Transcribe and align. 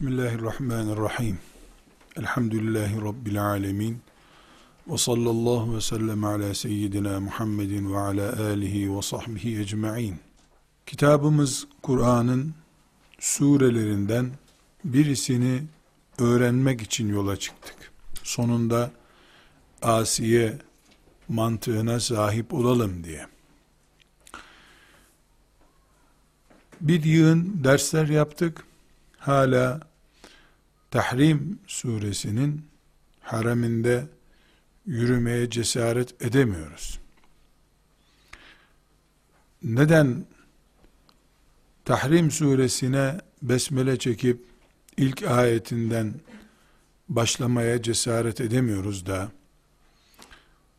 Bismillahirrahmanirrahim. 0.00 1.38
Elhamdülillahi 2.16 3.02
Rabbil 3.02 3.44
alemin. 3.44 3.98
Ve 4.88 4.98
sallallahu 4.98 5.76
ve 5.76 5.80
sellem 5.80 6.24
ala 6.24 6.54
seyyidina 6.54 7.20
Muhammedin 7.20 7.92
ve 7.92 7.98
ala 7.98 8.42
alihi 8.42 8.96
ve 8.96 9.02
sahbihi 9.02 9.60
ecma'in. 9.60 10.16
Kitabımız 10.86 11.66
Kur'an'ın 11.82 12.54
surelerinden 13.18 14.30
birisini 14.84 15.62
öğrenmek 16.18 16.82
için 16.82 17.08
yola 17.08 17.36
çıktık. 17.36 17.92
Sonunda 18.22 18.90
Asiye 19.82 20.58
mantığına 21.28 22.00
sahip 22.00 22.54
olalım 22.54 23.04
diye. 23.04 23.26
Bir 26.80 27.04
yığın 27.04 27.64
dersler 27.64 28.08
yaptık. 28.08 28.64
Hala 29.18 29.89
Tahrim 30.90 31.58
suresinin 31.66 32.66
hareminde 33.20 34.08
yürümeye 34.86 35.50
cesaret 35.50 36.22
edemiyoruz. 36.22 37.00
Neden 39.62 40.26
Tahrim 41.84 42.30
suresine 42.30 43.20
besmele 43.42 43.98
çekip 43.98 44.44
ilk 44.96 45.22
ayetinden 45.22 46.14
başlamaya 47.08 47.82
cesaret 47.82 48.40
edemiyoruz 48.40 49.06
da 49.06 49.32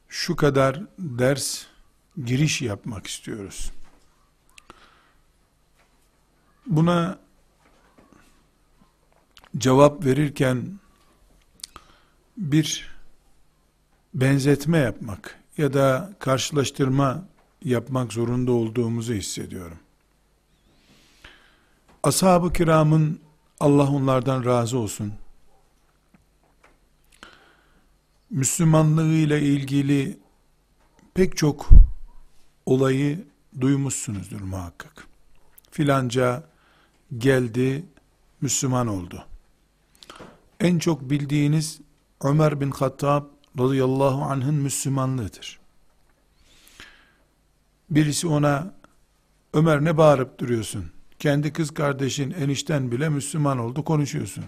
şu 0.09 0.35
kadar 0.35 0.81
ders 0.99 1.65
giriş 2.25 2.61
yapmak 2.61 3.07
istiyoruz. 3.07 3.71
Buna 6.65 7.19
cevap 9.57 10.05
verirken 10.05 10.79
bir 12.37 12.91
benzetme 14.13 14.77
yapmak 14.77 15.39
ya 15.57 15.73
da 15.73 16.13
karşılaştırma 16.19 17.25
yapmak 17.63 18.13
zorunda 18.13 18.51
olduğumuzu 18.51 19.13
hissediyorum. 19.13 19.77
Ashab-ı 22.03 22.53
kiramın 22.53 23.19
Allah 23.59 23.89
onlardan 23.89 24.45
razı 24.45 24.77
olsun. 24.77 25.13
Müslümanlığıyla 28.29 29.37
ilgili 29.37 30.19
pek 31.13 31.37
çok 31.37 31.69
olayı 32.65 33.25
duymuşsunuzdur 33.61 34.41
muhakkak. 34.41 35.07
Filanca 35.71 36.43
geldi, 37.17 37.85
Müslüman 38.41 38.87
oldu. 38.87 39.25
En 40.61 40.79
çok 40.79 41.09
bildiğiniz 41.09 41.81
Ömer 42.23 42.61
bin 42.61 42.71
Hattab 42.71 43.25
radıyallahu 43.59 44.21
anh'ın 44.21 44.55
Müslümanlığıdır. 44.55 45.59
Birisi 47.89 48.27
ona 48.27 48.73
Ömer 49.53 49.83
ne 49.83 49.97
bağırıp 49.97 50.39
duruyorsun? 50.39 50.85
Kendi 51.19 51.53
kız 51.53 51.71
kardeşin 51.71 52.31
enişten 52.31 52.91
bile 52.91 53.09
Müslüman 53.09 53.57
oldu 53.57 53.83
konuşuyorsun 53.83 54.43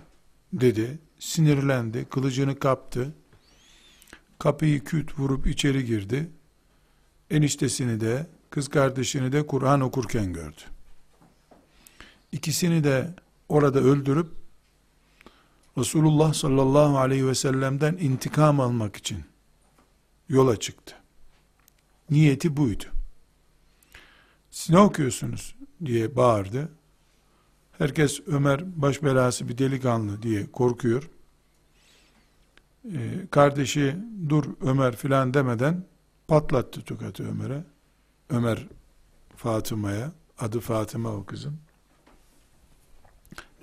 dedi. 0.53 0.99
Sinirlendi, 1.19 2.05
kılıcını 2.05 2.59
kaptı. 2.59 3.13
Kapıyı 4.39 4.83
küt 4.83 5.19
vurup 5.19 5.47
içeri 5.47 5.85
girdi. 5.85 6.29
Eniştesini 7.29 8.01
de 8.01 8.27
kız 8.49 8.67
kardeşini 8.67 9.31
de 9.31 9.47
Kur'an 9.47 9.81
okurken 9.81 10.33
gördü. 10.33 10.61
İkisini 12.31 12.83
de 12.83 13.15
orada 13.49 13.79
öldürüp 13.79 14.42
Resulullah 15.77 16.33
sallallahu 16.33 16.97
aleyhi 16.97 17.27
ve 17.27 17.35
sellem'den 17.35 17.97
intikam 17.97 18.59
almak 18.59 18.95
için 18.95 19.23
yola 20.29 20.59
çıktı. 20.59 20.95
Niyeti 22.09 22.57
buydu. 22.57 22.83
Siz 24.51 24.69
ne 24.69 24.79
okuyorsunuz 24.79 25.55
diye 25.85 26.15
bağırdı. 26.15 26.69
Herkes 27.77 28.21
Ömer 28.27 28.81
baş 28.81 29.03
belası 29.03 29.49
bir 29.49 29.57
delikanlı 29.57 30.21
diye 30.21 30.51
korkuyor. 30.51 31.09
Ee, 32.85 33.27
kardeşi 33.31 33.95
dur 34.29 34.45
Ömer 34.61 34.95
filan 34.95 35.33
demeden 35.33 35.85
patlattı 36.27 36.81
tukatı 36.81 37.29
Ömer'e. 37.29 37.63
Ömer 38.29 38.67
Fatıma'ya, 39.35 40.11
adı 40.39 40.59
Fatıma 40.59 41.09
o 41.09 41.25
kızın. 41.25 41.57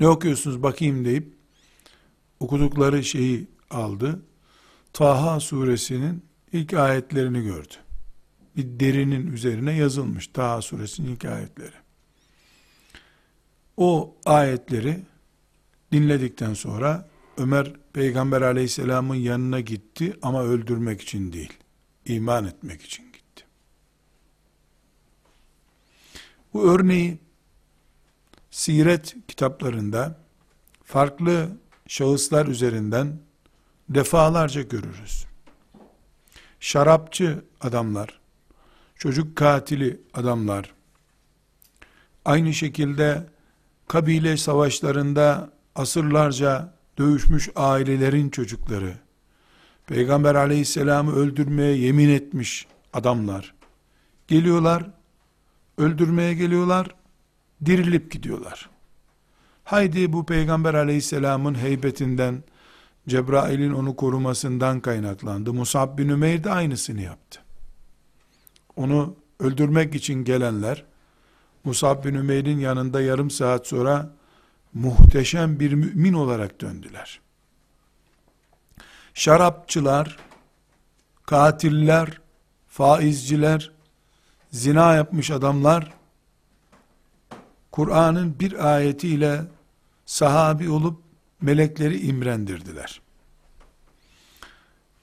Ne 0.01 0.09
okuyorsunuz 0.09 0.63
bakayım 0.63 1.05
deyip 1.05 1.40
okudukları 2.41 3.05
şeyi 3.05 3.49
aldı. 3.71 4.23
Taha 4.93 5.41
suresinin 5.41 6.25
ilk 6.53 6.75
ayetlerini 6.75 7.43
gördü. 7.43 7.75
Bir 8.57 8.81
derinin 8.81 9.33
üzerine 9.33 9.73
yazılmış 9.73 10.27
Taha 10.27 10.63
suresinin 10.63 11.09
ilk 11.09 11.25
ayetleri. 11.25 11.75
O 13.77 14.17
ayetleri 14.25 15.01
dinledikten 15.93 16.55
sonra 16.55 17.09
Ömer 17.37 17.73
peygamber 17.93 18.43
aleyhisselamın 18.43 19.15
yanına 19.15 19.61
gitti 19.61 20.17
ama 20.23 20.43
öldürmek 20.43 21.03
için 21.03 21.33
değil, 21.33 21.53
iman 22.07 22.47
etmek 22.47 22.83
için 22.83 23.05
gitti. 23.13 23.45
Bu 26.53 26.71
örneği 26.71 27.19
siret 28.51 29.17
kitaplarında 29.29 30.21
farklı 30.85 31.49
şahıslar 31.91 32.47
üzerinden 32.47 33.19
defalarca 33.89 34.63
görürüz. 34.63 35.27
Şarapçı 36.61 37.45
adamlar, 37.61 38.21
çocuk 38.97 39.37
katili 39.37 40.01
adamlar, 40.15 40.75
aynı 42.25 42.55
şekilde 42.55 43.27
kabile 43.89 44.37
savaşlarında 44.37 45.53
asırlarca 45.75 46.75
dövüşmüş 46.99 47.51
ailelerin 47.57 48.31
çocukları, 48.31 48.95
Peygamber 49.87 50.35
aleyhisselamı 50.35 51.13
öldürmeye 51.13 51.77
yemin 51.77 52.09
etmiş 52.09 52.67
adamlar, 52.93 53.55
geliyorlar, 54.29 54.91
öldürmeye 55.79 56.35
geliyorlar, 56.35 56.95
dirilip 57.65 58.11
gidiyorlar. 58.11 58.71
Haydi 59.71 60.13
bu 60.13 60.27
peygamber 60.27 60.75
aleyhisselamın 60.75 61.55
heybetinden, 61.55 62.43
Cebrail'in 63.09 63.73
onu 63.73 63.97
korumasından 63.97 64.81
kaynaklandı. 64.81 65.53
Musab 65.53 65.99
bin 65.99 66.09
Ümeyr 66.09 66.45
de 66.45 66.51
aynısını 66.51 67.01
yaptı. 67.01 67.41
Onu 68.77 69.17
öldürmek 69.41 69.95
için 69.95 70.25
gelenler, 70.25 70.85
Musab 71.65 72.05
bin 72.05 72.15
Ümeyr'in 72.15 72.59
yanında 72.59 73.01
yarım 73.01 73.31
saat 73.31 73.67
sonra 73.67 74.11
muhteşem 74.75 75.61
bir 75.61 75.73
mümin 75.73 76.13
olarak 76.13 76.61
döndüler. 76.61 77.21
Şarapçılar, 79.15 80.17
katiller, 81.27 82.21
faizciler, 82.69 83.73
zina 84.51 84.95
yapmış 84.95 85.31
adamlar, 85.31 85.93
Kur'an'ın 87.71 88.39
bir 88.41 88.75
ayetiyle 88.75 89.41
sahabi 90.11 90.71
olup 90.71 91.03
melekleri 91.41 92.01
imrendirdiler. 92.01 93.01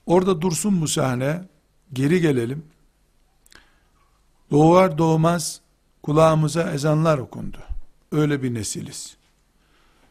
Orada 0.06 0.40
dursun 0.40 0.80
bu 0.80 0.88
sahne, 0.88 1.44
geri 1.92 2.20
gelelim. 2.20 2.64
Doğar 4.50 4.98
doğmaz 4.98 5.60
kulağımıza 6.02 6.72
ezanlar 6.72 7.18
okundu. 7.18 7.58
Öyle 8.12 8.42
bir 8.42 8.54
nesiliz. 8.54 9.16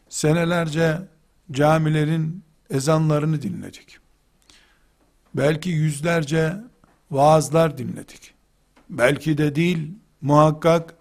Senelerce 0.08 1.08
camilerin 1.52 2.44
ezanlarını 2.70 3.42
dinledik. 3.42 3.98
Belki 5.34 5.70
yüzlerce 5.70 6.56
vaazlar 7.10 7.78
dinledik. 7.78 8.34
Belki 8.90 9.38
de 9.38 9.54
değil, 9.54 9.90
muhakkak 10.20 10.94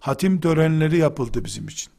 hatim 0.00 0.40
törenleri 0.40 0.98
yapıldı 0.98 1.44
bizim 1.44 1.68
için. 1.68 1.93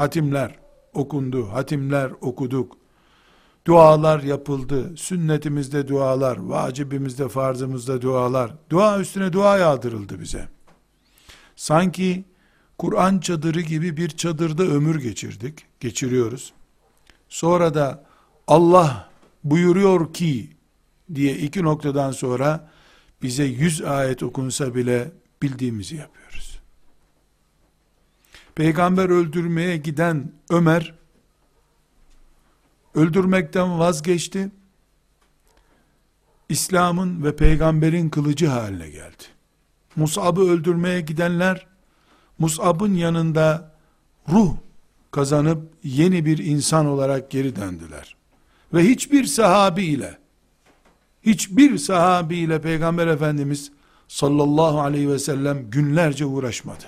Hatimler 0.00 0.54
okundu, 0.94 1.52
hatimler 1.52 2.10
okuduk. 2.20 2.76
Dualar 3.66 4.22
yapıldı. 4.22 4.96
Sünnetimizde 4.96 5.88
dualar, 5.88 6.36
vacibimizde, 6.36 7.28
farzımızda 7.28 8.02
dualar. 8.02 8.54
Dua 8.70 9.00
üstüne 9.00 9.32
dua 9.32 9.58
yağdırıldı 9.58 10.20
bize. 10.20 10.48
Sanki 11.56 12.24
Kur'an 12.78 13.18
çadırı 13.18 13.60
gibi 13.60 13.96
bir 13.96 14.08
çadırda 14.08 14.62
ömür 14.62 15.02
geçirdik, 15.02 15.66
geçiriyoruz. 15.80 16.52
Sonra 17.28 17.74
da 17.74 18.04
Allah 18.46 19.10
buyuruyor 19.44 20.12
ki 20.12 20.50
diye 21.14 21.36
iki 21.36 21.62
noktadan 21.62 22.12
sonra 22.12 22.70
bize 23.22 23.44
yüz 23.44 23.82
ayet 23.82 24.22
okunsa 24.22 24.74
bile 24.74 25.12
bildiğimizi 25.42 25.96
yapıyoruz. 25.96 26.19
Peygamber 28.54 29.08
öldürmeye 29.08 29.76
giden 29.76 30.32
Ömer, 30.50 30.94
öldürmekten 32.94 33.78
vazgeçti. 33.78 34.50
İslam'ın 36.48 37.24
ve 37.24 37.36
peygamberin 37.36 38.08
kılıcı 38.08 38.46
haline 38.46 38.90
geldi. 38.90 39.24
Mus'ab'ı 39.96 40.40
öldürmeye 40.40 41.00
gidenler, 41.00 41.66
Mus'ab'ın 42.38 42.94
yanında 42.94 43.74
ruh 44.28 44.56
kazanıp 45.10 45.70
yeni 45.84 46.24
bir 46.24 46.38
insan 46.38 46.86
olarak 46.86 47.30
geri 47.30 47.56
döndüler. 47.56 48.16
Ve 48.74 48.84
hiçbir 48.84 49.24
sahabi 49.24 49.84
ile, 49.84 50.18
hiçbir 51.22 51.78
sahabi 51.78 52.36
ile 52.36 52.60
Peygamber 52.60 53.06
Efendimiz 53.06 53.72
sallallahu 54.08 54.80
aleyhi 54.80 55.08
ve 55.08 55.18
sellem 55.18 55.70
günlerce 55.70 56.24
uğraşmadı. 56.24 56.84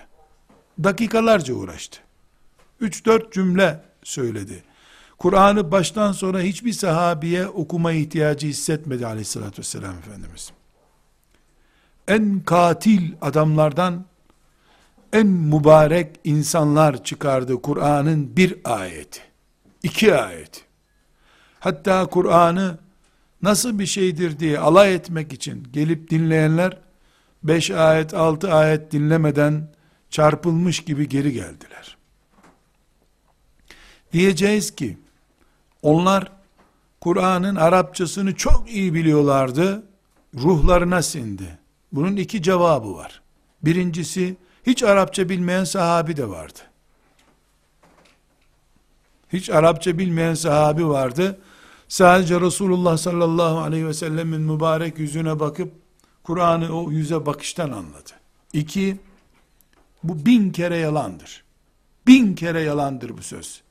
Dakikalarca 0.85 1.55
uğraştı. 1.55 1.99
3-4 2.81 3.33
cümle 3.33 3.81
söyledi. 4.03 4.63
Kur'an'ı 5.19 5.71
baştan 5.71 6.13
sona 6.13 6.41
hiçbir 6.41 6.73
sahabiye 6.73 7.47
okuma 7.47 7.93
ihtiyacı 7.93 8.47
hissetmedi 8.47 9.07
aleyhissalatü 9.07 9.59
vesselam 9.59 9.99
Efendimiz. 9.99 10.53
En 12.09 12.41
katil 12.41 13.13
adamlardan 13.21 14.05
en 15.13 15.27
mübarek 15.27 16.21
insanlar 16.25 17.05
çıkardı 17.05 17.63
Kur'an'ın 17.63 18.37
bir 18.37 18.57
ayeti. 18.65 19.21
iki 19.83 20.15
ayeti. 20.15 20.61
Hatta 21.61 22.07
Kur'an'ı 22.07 22.79
nasıl 23.43 23.79
bir 23.79 23.87
şeydir 23.87 24.39
diye 24.39 24.59
alay 24.59 24.95
etmek 24.95 25.33
için 25.33 25.69
gelip 25.73 26.11
dinleyenler, 26.11 26.79
beş 27.43 27.71
ayet, 27.71 28.15
altı 28.15 28.53
ayet 28.53 28.93
dinlemeden 28.93 29.69
çarpılmış 30.13 30.81
gibi 30.81 31.09
geri 31.09 31.33
geldiler. 31.33 31.97
Diyeceğiz 34.13 34.75
ki, 34.75 34.99
onlar 35.83 36.33
Kur'an'ın 37.01 37.57
Arapçasını 37.57 38.35
çok 38.35 38.71
iyi 38.71 38.95
biliyorlardı, 38.95 39.83
ruhlarına 40.35 41.03
sindi. 41.03 41.59
Bunun 41.93 42.17
iki 42.17 42.43
cevabı 42.43 42.95
var. 42.95 43.23
Birincisi, 43.63 44.37
hiç 44.67 44.83
Arapça 44.83 45.29
bilmeyen 45.29 45.65
sahabi 45.65 46.17
de 46.17 46.29
vardı. 46.29 46.59
Hiç 49.33 49.51
Arapça 49.51 49.99
bilmeyen 49.99 50.35
sahabi 50.35 50.89
vardı. 50.89 51.41
Sadece 51.89 52.41
Resulullah 52.41 52.97
sallallahu 52.97 53.59
aleyhi 53.59 53.87
ve 53.87 53.95
sellemin 53.95 54.41
mübarek 54.41 54.99
yüzüne 54.99 55.41
bakıp 55.41 55.73
Kur'an'ı 56.23 56.81
o 56.81 56.91
yüze 56.91 57.27
bakıştan 57.27 57.71
anladı. 57.71 58.11
İki, 58.53 58.99
bu 60.04 60.26
bin 60.26 60.52
kere 60.52 60.78
yalandır. 60.78 61.44
Bin 62.08 62.36
kere 62.36 62.62
yalandır 62.62 63.18
bu 63.18 63.22
söz. 63.22 63.62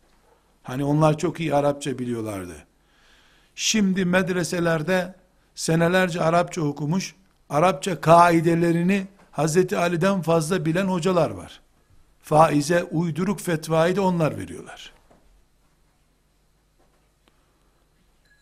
Hani 0.62 0.84
onlar 0.84 1.18
çok 1.18 1.40
iyi 1.40 1.54
Arapça 1.54 1.98
biliyorlardı. 1.98 2.66
Şimdi 3.54 4.04
medreselerde 4.04 5.14
senelerce 5.54 6.22
Arapça 6.22 6.62
okumuş, 6.62 7.14
Arapça 7.50 8.00
kaidelerini 8.00 9.06
Hazreti 9.30 9.78
Ali'den 9.78 10.22
fazla 10.22 10.64
bilen 10.64 10.86
hocalar 10.86 11.30
var. 11.30 11.60
Faize 12.22 12.84
uyduruk 12.84 13.40
fetvayı 13.40 13.96
da 13.96 14.02
onlar 14.02 14.38
veriyorlar. 14.38 14.92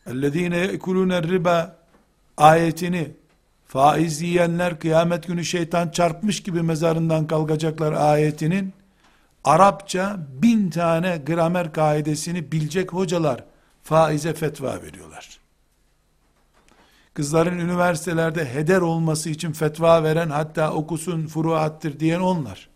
اَلَّذ۪ينَ 0.07 0.55
يَأْكُلُونَ 0.55 1.13
الرِّبَا 1.21 1.71
ayetini 2.37 3.11
faiz 3.70 4.22
yiyenler 4.22 4.80
kıyamet 4.80 5.28
günü 5.28 5.46
şeytan 5.46 5.90
çarpmış 5.90 6.44
gibi 6.44 6.62
mezarından 6.62 7.28
kalkacaklar 7.28 7.94
ayetinin 7.94 8.74
Arapça 9.44 10.18
bin 10.42 10.70
tane 10.70 11.18
gramer 11.18 11.74
kaidesini 11.74 12.52
bilecek 12.52 12.94
hocalar 12.94 13.44
faize 13.84 14.34
fetva 14.34 14.82
veriyorlar. 14.82 15.40
Kızların 17.14 17.60
üniversitelerde 17.60 18.54
heder 18.54 18.82
olması 18.82 19.30
için 19.30 19.52
fetva 19.52 20.04
veren 20.04 20.30
hatta 20.30 20.74
okusun 20.74 21.28
furuattır 21.28 22.00
diyen 22.00 22.20
onlar. 22.20 22.70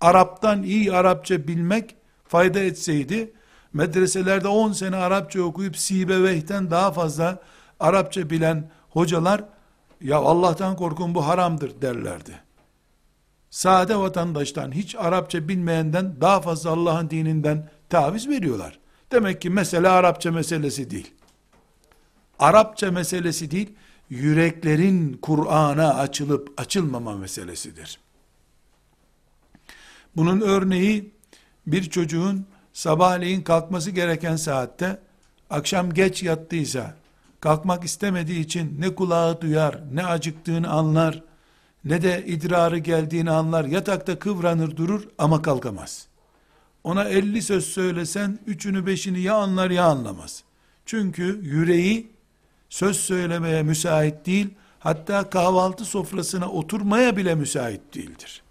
Araptan 0.00 0.62
iyi 0.62 0.92
Arapça 0.92 1.48
bilmek 1.48 1.96
fayda 2.28 2.60
etseydi 2.60 3.32
medreselerde 3.72 4.48
10 4.48 4.72
sene 4.72 4.96
Arapça 4.96 5.42
okuyup 5.42 5.76
Sibeveyh'ten 5.76 6.70
daha 6.70 6.92
fazla 6.92 7.38
Arapça 7.80 8.30
bilen 8.30 8.70
hocalar 8.90 9.44
ya 10.02 10.16
Allah'tan 10.18 10.76
korkun 10.76 11.14
bu 11.14 11.26
haramdır 11.26 11.82
derlerdi. 11.82 12.40
Sade 13.50 13.96
vatandaştan 13.96 14.72
hiç 14.72 14.94
Arapça 14.94 15.48
bilmeyenden 15.48 16.20
daha 16.20 16.40
fazla 16.40 16.70
Allah'ın 16.70 17.10
dininden 17.10 17.70
taviz 17.88 18.28
veriyorlar. 18.28 18.78
Demek 19.12 19.40
ki 19.40 19.50
mesele 19.50 19.88
Arapça 19.88 20.30
meselesi 20.30 20.90
değil. 20.90 21.14
Arapça 22.38 22.90
meselesi 22.90 23.50
değil, 23.50 23.72
yüreklerin 24.10 25.18
Kur'an'a 25.22 25.94
açılıp 25.94 26.52
açılmama 26.56 27.16
meselesidir. 27.16 27.98
Bunun 30.16 30.40
örneği 30.40 31.12
bir 31.66 31.90
çocuğun 31.90 32.46
sabahleyin 32.72 33.42
kalkması 33.42 33.90
gereken 33.90 34.36
saatte 34.36 34.98
akşam 35.50 35.92
geç 35.92 36.22
yattıysa 36.22 37.01
kalkmak 37.42 37.84
istemediği 37.84 38.40
için 38.40 38.76
ne 38.80 38.94
kulağı 38.94 39.40
duyar, 39.40 39.80
ne 39.92 40.04
acıktığını 40.04 40.70
anlar, 40.70 41.22
ne 41.84 42.02
de 42.02 42.24
idrarı 42.26 42.78
geldiğini 42.78 43.30
anlar, 43.30 43.64
yatakta 43.64 44.18
kıvranır 44.18 44.76
durur 44.76 45.08
ama 45.18 45.42
kalkamaz. 45.42 46.06
Ona 46.84 47.04
elli 47.04 47.42
söz 47.42 47.64
söylesen, 47.64 48.38
üçünü 48.46 48.86
beşini 48.86 49.20
ya 49.20 49.34
anlar 49.34 49.70
ya 49.70 49.84
anlamaz. 49.84 50.44
Çünkü 50.86 51.40
yüreği 51.42 52.10
söz 52.68 52.96
söylemeye 52.96 53.62
müsait 53.62 54.26
değil, 54.26 54.48
hatta 54.78 55.30
kahvaltı 55.30 55.84
sofrasına 55.84 56.48
oturmaya 56.48 57.16
bile 57.16 57.34
müsait 57.34 57.94
değildir. 57.94 58.42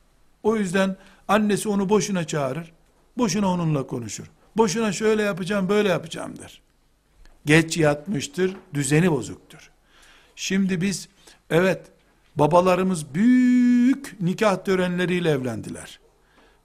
O 0.43 0.55
yüzden 0.55 0.95
annesi 1.27 1.69
onu 1.69 1.89
boşuna 1.89 2.27
çağırır, 2.27 2.73
boşuna 3.17 3.47
onunla 3.47 3.87
konuşur. 3.87 4.31
Boşuna 4.57 4.91
şöyle 4.91 5.21
yapacağım, 5.21 5.69
böyle 5.69 5.89
yapacağım 5.89 6.37
der. 6.37 6.61
Geç 7.45 7.77
yatmıştır, 7.77 8.55
düzeni 8.73 9.11
bozuktur. 9.11 9.71
Şimdi 10.35 10.81
biz, 10.81 11.09
evet, 11.49 11.81
babalarımız 12.35 13.13
büyük 13.13 14.21
nikah 14.21 14.63
törenleriyle 14.65 15.29
evlendiler. 15.29 15.99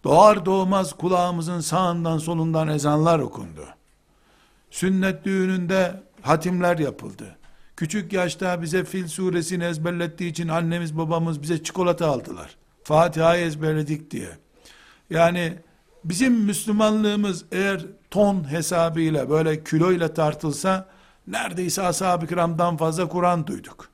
Doğar 0.05 0.47
doğmaz 0.47 0.93
kulağımızın 0.93 1.61
sağından 1.61 2.19
solundan 2.19 2.69
ezanlar 2.69 3.19
okundu. 3.19 3.67
Sünnet 4.71 5.25
düğününde 5.25 6.03
hatimler 6.23 6.79
yapıldı. 6.79 7.37
Küçük 7.77 8.13
yaşta 8.13 8.63
bize 8.63 8.85
Fil 8.85 9.09
suresini 9.09 9.65
ezberlettiği 9.65 10.31
için 10.31 10.49
annemiz 10.49 10.99
babamız 10.99 11.43
bize 11.43 11.63
çikolata 11.63 12.07
aldılar. 12.07 12.57
Fatiha'yı 12.85 13.47
ezberledik 13.47 14.11
diye. 14.11 14.29
Yani 15.11 15.55
bizim 16.09 16.35
Müslümanlığımız 16.35 17.45
eğer 17.53 17.87
ton 18.11 18.51
hesabıyla 18.51 19.31
böyle 19.31 19.65
kiloyla 19.65 20.15
tartılsa 20.15 20.89
neredeyse 21.27 21.83
ashab-ı 21.83 22.27
kiramdan 22.27 22.77
fazla 22.77 23.09
Kur'an 23.09 23.47
duyduk. 23.47 23.89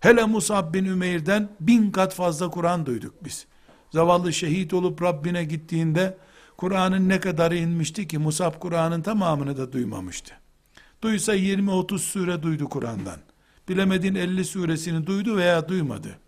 Hele 0.00 0.24
Musab 0.24 0.74
bin 0.74 0.84
Ümeyr'den 0.84 1.48
bin 1.60 1.90
kat 1.90 2.14
fazla 2.14 2.50
Kur'an 2.50 2.86
duyduk 2.86 3.14
biz. 3.24 3.46
Zavallı 3.90 4.32
şehit 4.32 4.74
olup 4.74 5.02
Rabbine 5.02 5.44
gittiğinde 5.44 6.16
Kur'an'ın 6.56 7.08
ne 7.08 7.20
kadarı 7.20 7.56
inmişti 7.56 8.08
ki 8.08 8.18
Musab 8.18 8.58
Kur'an'ın 8.60 9.02
tamamını 9.02 9.56
da 9.56 9.72
duymamıştı. 9.72 10.34
Duysa 11.02 11.36
20-30 11.36 11.98
sure 11.98 12.42
duydu 12.42 12.68
Kur'an'dan. 12.68 13.18
Bilemedin 13.68 14.14
50 14.14 14.44
suresini 14.44 15.06
duydu 15.06 15.36
veya 15.36 15.68
duymadı. 15.68 16.18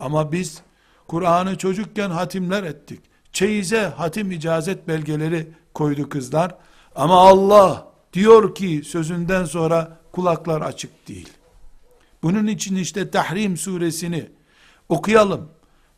Ama 0.00 0.32
biz 0.32 0.62
Kur'an'ı 1.08 1.58
çocukken 1.58 2.10
hatimler 2.10 2.62
ettik. 2.62 3.00
Çeyize 3.34 3.80
hatim 3.80 4.30
icazet 4.30 4.88
belgeleri 4.88 5.48
koydu 5.74 6.08
kızlar. 6.08 6.54
Ama 6.94 7.28
Allah 7.28 7.88
diyor 8.12 8.54
ki 8.54 8.82
sözünden 8.84 9.44
sonra 9.44 9.98
kulaklar 10.12 10.60
açık 10.60 11.08
değil. 11.08 11.28
Bunun 12.22 12.46
için 12.46 12.76
işte 12.76 13.10
Tahrim 13.10 13.56
suresini 13.56 14.30
okuyalım. 14.88 15.48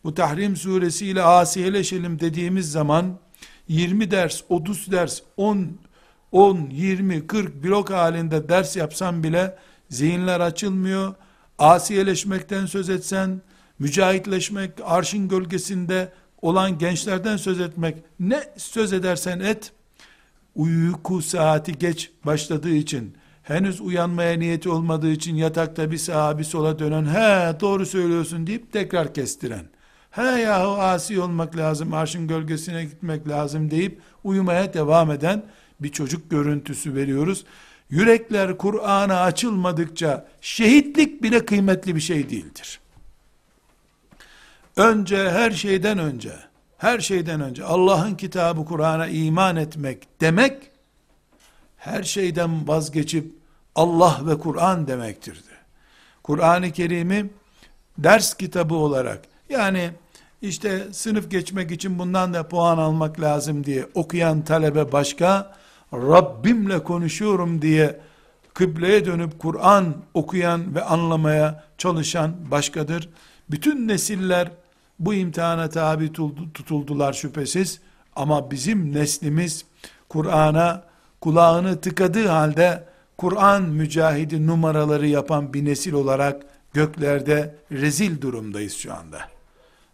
Bu 0.05 0.14
Tahrim 0.14 0.57
suresiyle 0.57 1.23
asiyeleşelim 1.23 2.21
dediğimiz 2.21 2.73
zaman 2.73 3.19
20 3.69 4.11
ders, 4.11 4.43
30 4.49 4.93
ders, 4.93 5.21
10 5.37 5.78
10, 6.33 6.71
20, 6.71 7.26
40 7.26 7.64
blok 7.64 7.90
halinde 7.90 8.49
ders 8.49 8.76
yapsan 8.76 9.23
bile 9.23 9.57
zihinler 9.88 10.40
açılmıyor. 10.40 11.14
Asiyeleşmekten 11.59 12.66
söz 12.66 12.90
etsen, 12.90 13.43
mücahitleşmek, 13.78 14.71
arşın 14.85 15.28
gölgesinde 15.28 16.12
olan 16.47 16.79
gençlerden 16.79 17.37
söz 17.37 17.61
etmek, 17.61 17.97
ne 18.21 18.45
söz 18.57 18.93
edersen 18.93 19.41
et, 19.41 19.73
uyku 20.55 21.23
saati 21.23 21.79
geç 21.79 22.11
başladığı 22.26 22.75
için, 22.75 23.15
henüz 23.43 23.81
uyanmaya 23.81 24.38
niyeti 24.38 24.69
olmadığı 24.69 25.11
için 25.11 25.37
yatakta 25.37 25.91
bir 25.91 25.99
sağa 25.99 26.38
bir 26.38 26.45
sola 26.45 26.79
dönen, 26.79 27.05
he 27.05 27.61
doğru 27.61 27.87
söylüyorsun 27.87 28.47
deyip 28.47 28.73
tekrar 28.73 29.15
kestiren, 29.15 29.67
he 30.11 30.23
yahu 30.23 30.83
asi 30.83 31.21
olmak 31.21 31.57
lazım, 31.57 31.95
arşın 31.95 32.29
gölgesine 32.29 32.85
gitmek 32.85 33.29
lazım 33.29 33.71
deyip 33.71 34.00
uyumaya 34.25 34.75
devam 34.75 35.11
eden 35.11 35.43
bir 35.81 35.88
çocuk 35.88 36.31
görüntüsü 36.31 36.95
veriyoruz. 36.95 37.45
Yürekler 37.91 38.59
Kur'an'a 38.59 39.21
açılmadıkça 39.21 40.26
şehitlik 40.41 41.23
bile 41.23 41.47
kıymetli 41.47 41.95
bir 41.95 42.00
şey 42.00 42.31
değildir. 42.31 42.81
Önce 44.76 45.30
her 45.30 45.50
şeyden 45.50 45.99
önce, 45.99 46.33
her 46.78 47.00
şeyden 47.00 47.40
önce 47.40 47.64
Allah'ın 47.64 48.14
kitabı 48.14 48.64
Kur'an'a 48.64 49.06
iman 49.06 49.56
etmek 49.56 50.21
demek, 50.21 50.71
her 51.76 52.02
şeyden 52.02 52.68
vazgeçip 52.68 53.33
Allah 53.75 54.21
ve 54.26 54.38
Kur'an 54.38 54.87
demektir. 54.87 55.45
Kur'an-ı 56.23 56.73
Kerim'i 56.73 57.30
ders 57.99 58.35
kitabı 58.35 58.75
olarak, 58.75 59.23
yani 59.49 59.90
işte 60.42 60.92
sınıf 60.92 61.30
geçmek 61.30 61.71
için 61.71 61.99
bundan 61.99 62.35
da 62.35 62.49
puan 62.49 62.78
almak 62.78 63.21
lazım 63.21 63.64
diye 63.64 63.87
okuyan 63.95 64.42
talebe 64.42 64.92
başka, 64.92 65.56
Rabbimle 65.92 66.83
konuşuyorum 66.83 67.62
diye 67.62 68.00
kıbleye 68.54 69.04
dönüp 69.04 69.38
Kur'an 69.38 69.95
okuyan 70.14 70.75
ve 70.75 70.85
anlamaya 70.85 71.64
çalışan 71.78 72.50
başkadır. 72.50 73.09
Bütün 73.50 73.88
nesiller 73.88 74.50
bu 74.99 75.15
imtihana 75.15 75.69
tabi 75.69 76.12
tutuldular 76.55 77.12
şüphesiz 77.12 77.81
ama 78.17 78.50
bizim 78.50 78.95
neslimiz 78.95 79.65
Kur'an'a 80.09 80.83
kulağını 81.21 81.81
tıkadığı 81.81 82.29
halde 82.29 82.85
Kur'an 83.19 83.62
mücahidi 83.62 84.47
numaraları 84.47 85.07
yapan 85.07 85.55
bir 85.55 85.65
nesil 85.65 85.93
olarak 85.93 86.43
göklerde 86.73 87.55
rezil 87.73 88.21
durumdayız 88.21 88.75
şu 88.75 88.95
anda. 88.95 89.21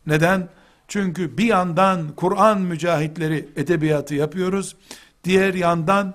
Neden? 0.06 0.48
Çünkü 0.88 1.38
bir 1.38 1.44
yandan 1.44 2.08
Kur'an 2.16 2.60
mücahitleri 2.60 3.48
edebiyatı 3.56 4.14
yapıyoruz. 4.14 4.76
Diğer 5.24 5.54
yandan 5.54 6.14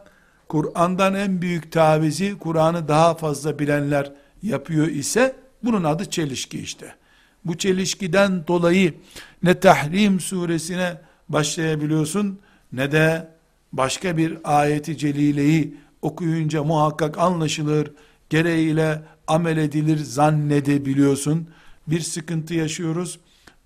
Kur'an'dan 0.50 1.16
en 1.16 1.42
büyük 1.42 1.72
tavizi 1.72 2.38
Kur'an'ı 2.40 2.88
daha 2.88 3.16
fazla 3.16 3.60
bilenler 3.60 4.12
yapıyor 4.44 4.88
ise 4.88 5.36
bunun 5.64 5.84
adı 5.84 6.10
çelişki 6.10 6.60
işte. 6.60 6.96
Bu 7.48 7.58
çelişkiden 7.58 8.48
dolayı 8.48 8.94
ne 9.44 9.60
Tahrim 9.60 10.20
suresine 10.20 11.02
başlayabiliyorsun 11.30 12.40
ne 12.74 12.92
de 12.92 13.28
başka 13.74 14.18
bir 14.18 14.38
ayeti 14.44 14.98
celileyi 14.98 15.78
okuyunca 16.02 16.64
muhakkak 16.64 17.18
anlaşılır, 17.18 17.92
gereğiyle 18.30 19.02
amel 19.28 19.58
edilir 19.58 19.98
zannedebiliyorsun. 19.98 21.48
Bir 21.88 22.00
sıkıntı 22.00 22.54
yaşıyoruz. 22.54 23.20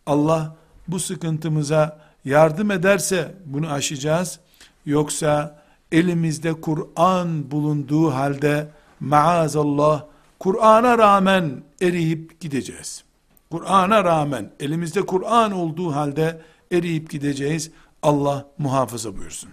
Allah 0.06 0.56
bu 0.88 1.00
sıkıntımıza 1.00 2.00
yardım 2.26 2.72
ederse 2.72 3.36
bunu 3.46 3.72
aşacağız. 3.72 4.40
Yoksa 4.86 5.62
elimizde 5.92 6.54
Kur'an 6.54 7.52
bulunduğu 7.52 8.12
halde 8.14 8.68
maazallah 9.00 10.06
Kur'an'a 10.40 10.98
rağmen 10.98 11.64
eriyip 11.82 12.40
gideceğiz. 12.40 13.04
Kur'an'a 13.52 14.04
rağmen 14.04 14.52
elimizde 14.60 15.02
Kur'an 15.02 15.52
olduğu 15.52 15.96
halde 15.96 16.42
eriyip 16.72 17.10
gideceğiz. 17.10 17.72
Allah 18.04 18.46
muhafaza 18.58 19.18
buyursun. 19.18 19.50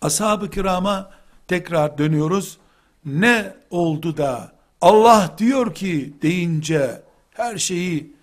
Ashab-ı 0.00 0.50
kirama 0.50 1.10
tekrar 1.48 1.98
dönüyoruz. 1.98 2.58
Ne 3.04 3.54
oldu 3.70 4.16
da 4.16 4.52
Allah 4.80 5.34
diyor 5.38 5.74
ki 5.74 6.14
deyince 6.22 7.02
her 7.30 7.58
şeyi, 7.58 8.16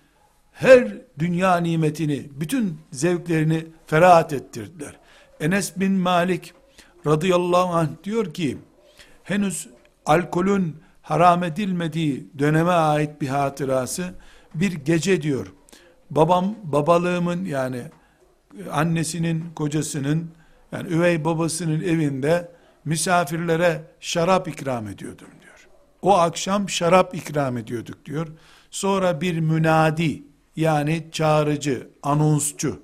her 0.52 0.88
dünya 1.18 1.56
nimetini, 1.56 2.28
bütün 2.30 2.78
zevklerini 2.92 3.66
ferahat 3.86 4.32
ettirdiler. 4.32 4.96
Enes 5.40 5.80
bin 5.80 5.92
Malik 5.92 6.54
radıyallahu 7.06 7.74
anh 7.74 7.88
diyor 8.04 8.34
ki, 8.34 8.58
henüz 9.22 9.68
alkolün 10.06 10.76
haram 11.02 11.44
edilmediği 11.44 12.26
döneme 12.38 12.70
ait 12.70 13.20
bir 13.20 13.28
hatırası, 13.28 14.14
bir 14.54 14.72
gece 14.72 15.22
diyor, 15.22 15.46
babam, 16.10 16.54
babalığımın 16.62 17.44
yani 17.44 17.82
annesinin, 18.72 19.44
kocasının, 19.54 20.30
yani 20.72 20.88
üvey 20.88 21.24
babasının 21.24 21.80
evinde 21.80 22.48
misafirlere 22.84 23.82
şarap 24.00 24.48
ikram 24.48 24.88
ediyordum 24.88 25.28
diyor. 25.42 25.68
O 26.02 26.18
akşam 26.18 26.68
şarap 26.68 27.14
ikram 27.14 27.58
ediyorduk 27.58 28.04
diyor. 28.04 28.28
Sonra 28.70 29.20
bir 29.20 29.40
münadi 29.40 30.22
yani 30.56 31.06
çağrıcı, 31.12 31.88
anonsçu 32.02 32.80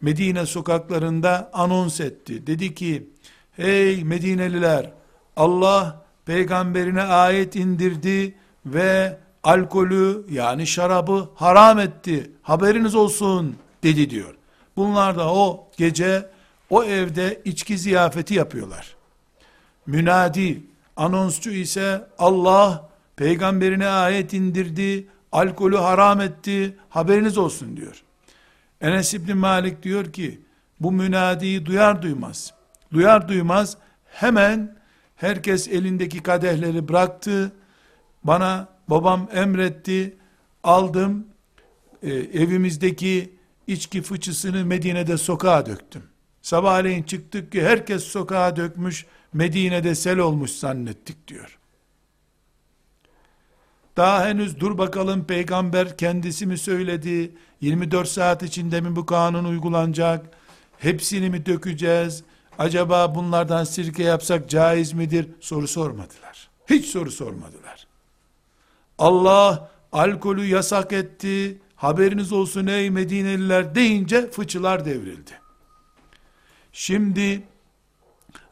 Medine 0.00 0.46
sokaklarında 0.46 1.50
anons 1.52 2.00
etti. 2.00 2.46
Dedi 2.46 2.74
ki, 2.74 3.10
hey 3.52 4.04
Medineliler, 4.04 4.92
Allah 5.36 6.04
peygamberine 6.26 7.02
ayet 7.02 7.56
indirdi 7.56 8.34
ve 8.66 9.18
alkolü 9.46 10.26
yani 10.30 10.66
şarabı 10.66 11.28
haram 11.34 11.78
etti. 11.78 12.30
Haberiniz 12.42 12.94
olsun 12.94 13.56
dedi 13.82 14.10
diyor. 14.10 14.34
Bunlar 14.76 15.18
da 15.18 15.34
o 15.34 15.68
gece 15.76 16.30
o 16.70 16.84
evde 16.84 17.40
içki 17.44 17.78
ziyafeti 17.78 18.34
yapıyorlar. 18.34 18.96
Münadi, 19.86 20.62
anonsçu 20.96 21.50
ise 21.50 22.08
Allah 22.18 22.88
peygamberine 23.16 23.86
ayet 23.88 24.32
indirdi, 24.32 25.06
alkolü 25.32 25.76
haram 25.76 26.20
etti, 26.20 26.76
haberiniz 26.88 27.38
olsun 27.38 27.76
diyor. 27.76 28.02
Enes 28.80 29.14
İbni 29.14 29.34
Malik 29.34 29.82
diyor 29.82 30.12
ki, 30.12 30.40
bu 30.80 30.92
münadiyi 30.92 31.66
duyar 31.66 32.02
duymaz, 32.02 32.54
duyar 32.92 33.28
duymaz 33.28 33.76
hemen 34.04 34.76
herkes 35.16 35.68
elindeki 35.68 36.22
kadehleri 36.22 36.88
bıraktı, 36.88 37.52
bana 38.24 38.75
babam 38.88 39.28
emretti, 39.32 40.16
aldım, 40.64 41.26
e, 42.02 42.14
evimizdeki 42.14 43.36
içki 43.66 44.02
fıçısını 44.02 44.64
Medine'de 44.64 45.18
sokağa 45.18 45.66
döktüm. 45.66 46.02
Sabahleyin 46.42 47.02
çıktık 47.02 47.52
ki 47.52 47.62
herkes 47.62 48.04
sokağa 48.04 48.56
dökmüş, 48.56 49.06
Medine'de 49.32 49.94
sel 49.94 50.18
olmuş 50.18 50.50
zannettik 50.50 51.28
diyor. 51.28 51.58
Daha 53.96 54.26
henüz 54.26 54.60
dur 54.60 54.78
bakalım 54.78 55.24
peygamber 55.24 55.96
kendisi 55.96 56.46
mi 56.46 56.58
söyledi, 56.58 57.32
24 57.60 58.08
saat 58.08 58.42
içinde 58.42 58.80
mi 58.80 58.96
bu 58.96 59.06
kanun 59.06 59.44
uygulanacak, 59.44 60.26
hepsini 60.78 61.30
mi 61.30 61.46
dökeceğiz, 61.46 62.24
acaba 62.58 63.14
bunlardan 63.14 63.64
sirke 63.64 64.02
yapsak 64.02 64.50
caiz 64.50 64.92
midir 64.92 65.28
soru 65.40 65.68
sormadılar. 65.68 66.50
Hiç 66.70 66.86
soru 66.86 67.10
sormadılar. 67.10 67.86
Allah 68.98 69.70
alkolü 69.92 70.44
yasak 70.44 70.92
etti, 70.92 71.58
haberiniz 71.76 72.32
olsun 72.32 72.66
ey 72.66 72.90
Medineliler 72.90 73.74
deyince 73.74 74.30
fıçılar 74.30 74.84
devrildi. 74.84 75.30
Şimdi 76.72 77.42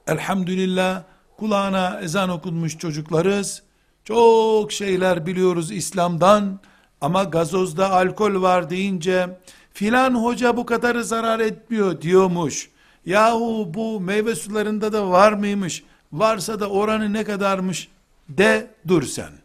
elhamdülillah 0.06 1.02
kulağına 1.36 2.00
ezan 2.00 2.28
okunmuş 2.28 2.78
çocuklarız. 2.78 3.62
Çok 4.04 4.72
şeyler 4.72 5.26
biliyoruz 5.26 5.72
İslam'dan 5.72 6.60
ama 7.00 7.24
gazozda 7.24 7.90
alkol 7.90 8.42
var 8.42 8.70
deyince 8.70 9.38
filan 9.72 10.14
hoca 10.24 10.56
bu 10.56 10.66
kadarı 10.66 11.04
zarar 11.04 11.40
etmiyor 11.40 12.00
diyormuş. 12.00 12.70
Yahu 13.06 13.70
bu 13.74 14.00
meyve 14.00 14.34
sularında 14.34 14.92
da 14.92 15.10
var 15.10 15.32
mıymış? 15.32 15.84
Varsa 16.12 16.60
da 16.60 16.70
oranı 16.70 17.12
ne 17.12 17.24
kadarmış? 17.24 17.88
De 18.28 18.70
dur 18.88 19.02
sen. 19.02 19.43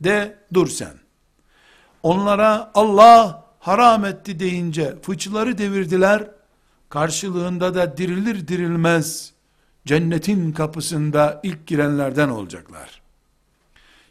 De 0.00 0.38
dur 0.54 0.66
sen. 0.66 0.94
Onlara 2.02 2.70
Allah 2.74 3.44
haram 3.58 4.04
etti 4.04 4.38
deyince 4.38 4.94
fıçıları 5.02 5.58
devirdiler. 5.58 6.30
Karşılığında 6.88 7.74
da 7.74 7.96
dirilir 7.96 8.48
dirilmez 8.48 9.32
cennetin 9.86 10.52
kapısında 10.52 11.40
ilk 11.42 11.66
girenlerden 11.66 12.28
olacaklar. 12.28 13.02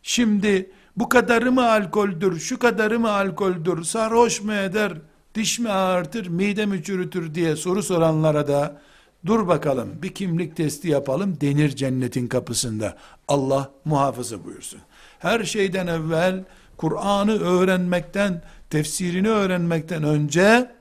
Şimdi 0.04 0.72
bu 0.98 1.10
kadarı 1.10 1.52
mı 1.52 1.72
alkoldür, 1.72 2.40
şu 2.40 2.60
kadarı 2.60 3.00
mı 3.00 3.12
alkoldür, 3.12 3.84
sarhoş 3.84 4.42
mu 4.42 4.54
eder, 4.54 4.94
diş 5.36 5.60
mi 5.60 5.70
ağırtır, 5.70 6.28
mide 6.28 6.66
mi 6.66 6.84
çürütür 6.84 7.36
diye 7.36 7.56
soru 7.56 7.84
soranlara 7.84 8.48
da 8.48 8.82
dur 9.26 9.48
bakalım 9.48 9.90
bir 10.02 10.14
kimlik 10.14 10.56
testi 10.56 10.88
yapalım 10.88 11.42
denir 11.42 11.70
cennetin 11.70 12.28
kapısında. 12.28 12.98
Allah 13.28 13.72
muhafaza 13.86 14.44
buyursun. 14.44 14.80
Her 15.26 15.44
şeyden 15.44 15.88
evvel 15.88 16.44
Kur'an'ı 16.78 17.40
öğrenmekten, 17.40 18.42
tefsirini 18.70 19.30
öğrenmekten 19.30 20.04
önce 20.04 20.72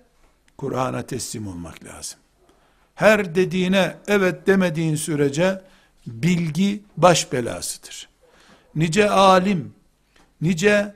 Kur'an'a 0.56 1.02
teslim 1.02 1.46
olmak 1.46 1.84
lazım. 1.84 2.18
Her 2.94 3.34
dediğine 3.34 3.96
evet 4.08 4.46
demediğin 4.46 4.94
sürece 4.94 5.62
bilgi 6.06 6.82
baş 6.96 7.32
belasıdır. 7.32 8.08
Nice 8.74 9.10
alim, 9.10 9.74
nice 10.40 10.94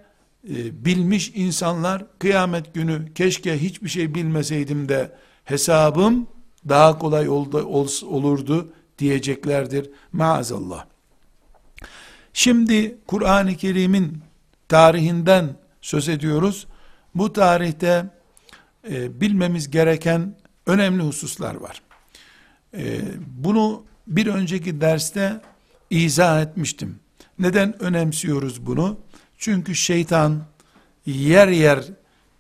e, 0.49 0.85
bilmiş 0.85 1.33
insanlar 1.35 2.05
kıyamet 2.19 2.75
günü 2.75 3.15
keşke 3.15 3.63
hiçbir 3.63 3.89
şey 3.89 4.15
bilmeseydim 4.15 4.89
de 4.89 5.13
hesabım 5.45 6.27
daha 6.69 6.99
kolay 6.99 7.29
oldu, 7.29 7.63
ol, 7.63 7.89
olurdu 8.03 8.73
diyeceklerdir 8.99 9.91
maazallah. 10.13 10.88
Şimdi 12.39 12.99
Kur'an-ı 13.07 13.57
Kerim'in 13.57 14.19
tarihinden 14.69 15.57
söz 15.81 16.09
ediyoruz. 16.09 16.67
Bu 17.15 17.33
tarihte 17.33 18.07
e, 18.91 19.21
bilmemiz 19.21 19.71
gereken 19.71 20.37
önemli 20.67 21.03
hususlar 21.03 21.55
var. 21.55 21.83
E, 22.75 23.01
bunu 23.27 23.85
bir 24.07 24.27
önceki 24.27 24.81
derste 24.81 25.41
izah 25.91 26.43
etmiştim. 26.43 27.01
Neden 27.39 27.83
önemsiyoruz 27.83 28.67
bunu? 28.67 28.99
Çünkü 29.39 29.75
şeytan 29.75 30.43
yer 31.07 31.49
yer 31.49 31.85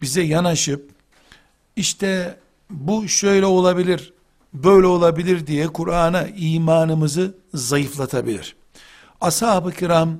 bize 0.02 0.22
yanaşıp 0.22 0.90
işte 1.76 2.38
bu 2.70 3.08
şöyle 3.08 3.46
olabilir, 3.46 4.12
böyle 4.54 4.86
olabilir 4.86 5.46
diye 5.46 5.66
Kur'an'a 5.66 6.26
imanımızı 6.26 7.34
zayıflatabilir. 7.54 8.58
Ashab-ı 9.20 9.72
kiram 9.72 10.18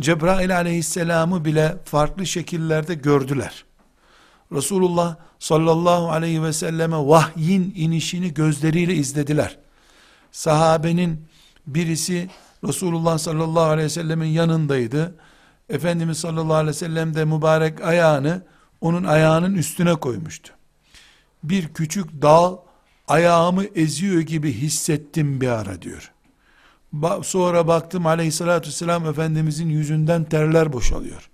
Cebrail 0.00 0.56
aleyhisselamı 0.56 1.44
bile 1.44 1.76
farklı 1.84 2.26
şekillerde 2.26 2.94
gördüler. 2.94 3.64
Resulullah 4.52 5.16
sallallahu 5.38 6.10
aleyhi 6.10 6.42
ve 6.42 6.52
selleme 6.52 6.96
vahyin 6.96 7.72
inişini 7.76 8.34
gözleriyle 8.34 8.94
izlediler. 8.94 9.58
Sahabenin 10.32 11.26
birisi 11.66 12.30
Resulullah 12.64 13.18
sallallahu 13.18 13.64
aleyhi 13.64 13.86
ve 13.86 13.90
sellemin 13.90 14.28
yanındaydı. 14.28 15.14
Efendimiz 15.68 16.18
sallallahu 16.18 16.54
aleyhi 16.54 16.76
ve 16.76 16.78
sellem 16.78 17.14
de 17.14 17.24
mübarek 17.24 17.80
ayağını 17.80 18.42
onun 18.80 19.04
ayağının 19.04 19.54
üstüne 19.54 19.94
koymuştu. 19.94 20.52
Bir 21.42 21.68
küçük 21.68 22.22
dağ 22.22 22.58
ayağımı 23.08 23.64
eziyor 23.64 24.20
gibi 24.20 24.52
hissettim 24.52 25.40
bir 25.40 25.48
ara 25.48 25.82
diyor. 25.82 26.13
Sonra 27.22 27.66
baktım 27.68 28.06
aleyhissalatü 28.06 28.68
vesselam 28.68 29.06
Efendimizin 29.06 29.68
yüzünden 29.68 30.24
terler 30.24 30.72
boşalıyor. 30.72 31.30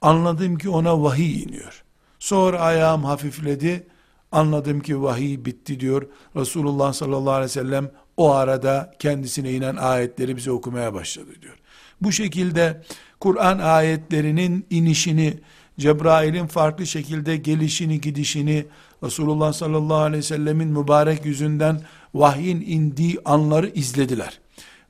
Anladım 0.00 0.58
ki 0.58 0.68
ona 0.68 1.02
vahiy 1.02 1.42
iniyor. 1.42 1.84
Sonra 2.18 2.60
ayağım 2.60 3.04
hafifledi. 3.04 3.86
Anladım 4.32 4.80
ki 4.80 5.02
vahiy 5.02 5.44
bitti 5.44 5.80
diyor. 5.80 6.06
Resulullah 6.36 6.92
sallallahu 6.92 7.32
aleyhi 7.32 7.44
ve 7.44 7.48
sellem 7.48 7.90
o 8.16 8.32
arada 8.32 8.94
kendisine 8.98 9.52
inen 9.52 9.76
ayetleri 9.76 10.36
bize 10.36 10.50
okumaya 10.50 10.94
başladı 10.94 11.30
diyor. 11.42 11.54
Bu 12.00 12.12
şekilde 12.12 12.82
Kur'an 13.20 13.58
ayetlerinin 13.58 14.66
inişini, 14.70 15.38
Cebrail'in 15.78 16.46
farklı 16.46 16.86
şekilde 16.86 17.36
gelişini, 17.36 18.00
gidişini, 18.00 18.66
Resulullah 19.02 19.52
sallallahu 19.52 19.98
aleyhi 19.98 20.18
ve 20.18 20.26
sellemin 20.26 20.68
mübarek 20.68 21.24
yüzünden 21.24 21.80
vahyin 22.14 22.64
indiği 22.66 23.18
anları 23.24 23.68
izlediler. 23.68 24.40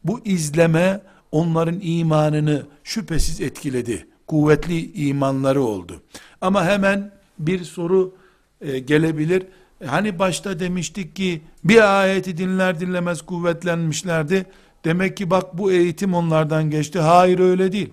Bu 0.04 0.20
izleme 0.24 1.00
onların 1.32 1.78
imanını 1.82 2.62
şüphesiz 2.84 3.40
etkiledi. 3.40 4.06
Kuvvetli 4.26 4.92
imanları 4.92 5.62
oldu. 5.62 6.02
Ama 6.40 6.64
hemen 6.64 7.10
bir 7.38 7.64
soru 7.64 8.14
e, 8.60 8.78
gelebilir. 8.78 9.46
Hani 9.86 10.18
başta 10.18 10.60
demiştik 10.60 11.16
ki 11.16 11.42
bir 11.64 12.00
ayeti 12.00 12.38
dinler 12.38 12.80
dinlemez 12.80 13.22
kuvvetlenmişlerdi. 13.22 14.46
Demek 14.84 15.16
ki 15.16 15.30
bak 15.30 15.58
bu 15.58 15.72
eğitim 15.72 16.14
onlardan 16.14 16.70
geçti. 16.70 16.98
Hayır 16.98 17.38
öyle 17.38 17.72
değil. 17.72 17.90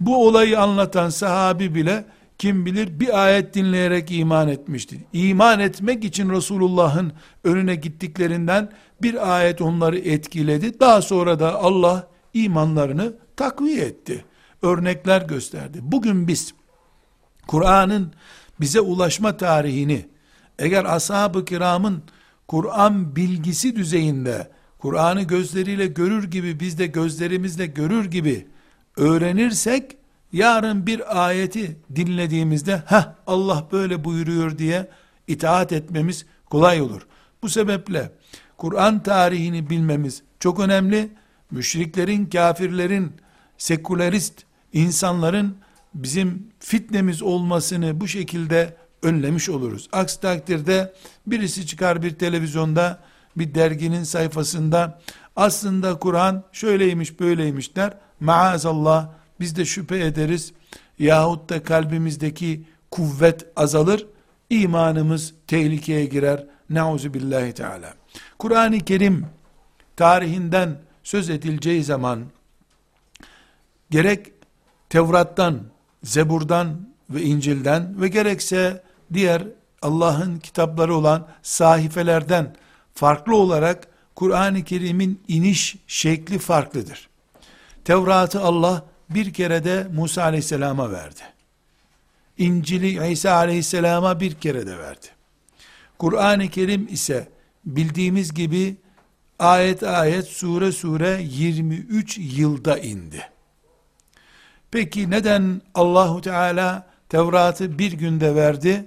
Bu 0.00 0.26
olayı 0.26 0.60
anlatan 0.60 1.08
sahabi 1.08 1.74
bile 1.74 2.04
kim 2.38 2.66
bilir 2.66 3.00
bir 3.00 3.24
ayet 3.24 3.54
dinleyerek 3.54 4.10
iman 4.10 4.48
etmiştir. 4.48 4.98
İman 5.12 5.60
etmek 5.60 6.04
için 6.04 6.30
Resulullah'ın 6.30 7.12
önüne 7.44 7.74
gittiklerinden 7.74 8.72
bir 9.02 9.36
ayet 9.36 9.60
onları 9.60 9.98
etkiledi. 9.98 10.80
Daha 10.80 11.02
sonra 11.02 11.38
da 11.38 11.54
Allah 11.54 12.08
imanlarını 12.34 13.16
takviye 13.36 13.84
etti. 13.84 14.24
Örnekler 14.62 15.22
gösterdi. 15.22 15.78
Bugün 15.82 16.28
biz 16.28 16.54
Kur'an'ın 17.46 18.12
bize 18.60 18.80
ulaşma 18.80 19.36
tarihini 19.36 20.06
eğer 20.58 20.84
ashab-ı 20.84 21.44
kiramın 21.44 22.02
Kur'an 22.48 23.16
bilgisi 23.16 23.76
düzeyinde 23.76 24.50
Kur'an'ı 24.78 25.22
gözleriyle 25.22 25.86
görür 25.86 26.30
gibi 26.30 26.60
biz 26.60 26.78
de 26.78 26.86
gözlerimizle 26.86 27.66
görür 27.66 28.04
gibi 28.04 28.46
öğrenirsek 28.96 29.95
yarın 30.32 30.86
bir 30.86 31.26
ayeti 31.26 31.76
dinlediğimizde 31.96 32.76
ha 32.76 33.16
Allah 33.26 33.66
böyle 33.72 34.04
buyuruyor 34.04 34.58
diye 34.58 34.88
itaat 35.26 35.72
etmemiz 35.72 36.26
kolay 36.50 36.80
olur. 36.80 37.06
Bu 37.42 37.48
sebeple 37.48 38.12
Kur'an 38.56 39.02
tarihini 39.02 39.70
bilmemiz 39.70 40.22
çok 40.40 40.60
önemli. 40.60 41.08
Müşriklerin, 41.50 42.26
kafirlerin, 42.26 43.12
sekülerist 43.58 44.44
insanların 44.72 45.56
bizim 45.94 46.48
fitnemiz 46.60 47.22
olmasını 47.22 48.00
bu 48.00 48.08
şekilde 48.08 48.76
önlemiş 49.02 49.48
oluruz. 49.48 49.88
Aksi 49.92 50.20
takdirde 50.20 50.94
birisi 51.26 51.66
çıkar 51.66 52.02
bir 52.02 52.10
televizyonda, 52.10 52.98
bir 53.36 53.54
derginin 53.54 54.04
sayfasında 54.04 55.00
aslında 55.36 55.98
Kur'an 55.98 56.44
şöyleymiş 56.52 57.20
böyleymiş 57.20 57.76
der. 57.76 57.92
Maazallah 58.20 59.08
biz 59.40 59.56
de 59.56 59.64
şüphe 59.64 60.04
ederiz. 60.06 60.52
Yahut 60.98 61.50
da 61.50 61.62
kalbimizdeki 61.62 62.62
kuvvet 62.90 63.46
azalır. 63.56 64.06
imanımız 64.50 65.34
tehlikeye 65.46 66.06
girer. 66.06 66.46
Nauzu 66.70 67.14
billahi 67.14 67.52
teala. 67.52 67.94
Kur'an-ı 68.38 68.80
Kerim 68.80 69.26
tarihinden 69.96 70.78
söz 71.04 71.30
edileceği 71.30 71.84
zaman 71.84 72.24
gerek 73.90 74.32
Tevrat'tan, 74.88 75.62
Zebur'dan 76.02 76.88
ve 77.10 77.22
İncil'den 77.22 78.00
ve 78.00 78.08
gerekse 78.08 78.82
diğer 79.12 79.42
Allah'ın 79.82 80.38
kitapları 80.38 80.94
olan 80.94 81.28
sahifelerden 81.42 82.56
farklı 82.94 83.36
olarak 83.36 83.88
Kur'an-ı 84.14 84.64
Kerim'in 84.64 85.20
iniş 85.28 85.76
şekli 85.86 86.38
farklıdır. 86.38 87.08
Tevrat'ı 87.84 88.40
Allah 88.40 88.84
bir 89.10 89.32
kere 89.32 89.64
de 89.64 89.86
Musa 89.94 90.22
aleyhisselama 90.22 90.92
verdi. 90.92 91.20
İncil'i 92.38 93.12
İsa 93.12 93.32
aleyhisselama 93.32 94.20
bir 94.20 94.34
kere 94.34 94.66
de 94.66 94.78
verdi. 94.78 95.06
Kur'an-ı 95.98 96.48
Kerim 96.48 96.88
ise 96.90 97.28
bildiğimiz 97.64 98.34
gibi 98.34 98.76
ayet 99.38 99.82
ayet 99.82 100.26
sure 100.26 100.72
sure 100.72 101.20
23 101.22 102.18
yılda 102.18 102.78
indi. 102.78 103.30
Peki 104.70 105.10
neden 105.10 105.60
Allahu 105.74 106.20
Teala 106.20 106.86
Tevrat'ı 107.08 107.78
bir 107.78 107.92
günde 107.92 108.34
verdi? 108.34 108.84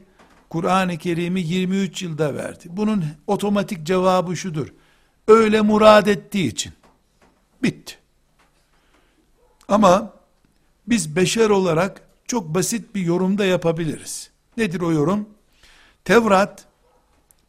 Kur'an-ı 0.50 0.98
Kerim'i 0.98 1.42
23 1.42 2.02
yılda 2.02 2.36
verdi. 2.36 2.66
Bunun 2.70 3.06
otomatik 3.28 3.84
cevabı 3.84 4.38
şudur. 4.38 4.68
Öyle 5.28 5.62
murad 5.62 6.08
ettiği 6.08 6.48
için. 6.48 6.74
Bitti. 7.64 7.99
Ama 9.70 10.14
biz 10.88 11.16
beşer 11.16 11.50
olarak 11.50 12.02
çok 12.28 12.56
basit 12.56 12.96
bir 12.96 13.02
yorumda 13.02 13.46
yapabiliriz. 13.46 14.30
Nedir 14.58 14.82
o 14.82 14.92
yorum? 14.92 15.30
Tevrat 16.06 16.66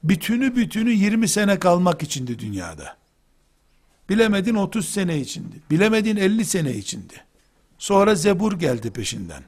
bütünü 0.05 0.57
bütünü 0.57 0.91
20 0.91 1.29
sene 1.29 1.59
kalmak 1.59 2.03
içindi 2.03 2.39
dünyada. 2.39 2.97
Bilemedin 4.09 4.55
30 4.55 4.89
sene 4.89 5.19
içindi. 5.19 5.57
Bilemedin 5.71 6.17
50 6.17 6.45
sene 6.45 6.75
içindi. 6.75 7.15
Sonra 7.79 8.15
Zebur 8.15 8.53
geldi 8.53 8.91
peşinden. 8.91 9.43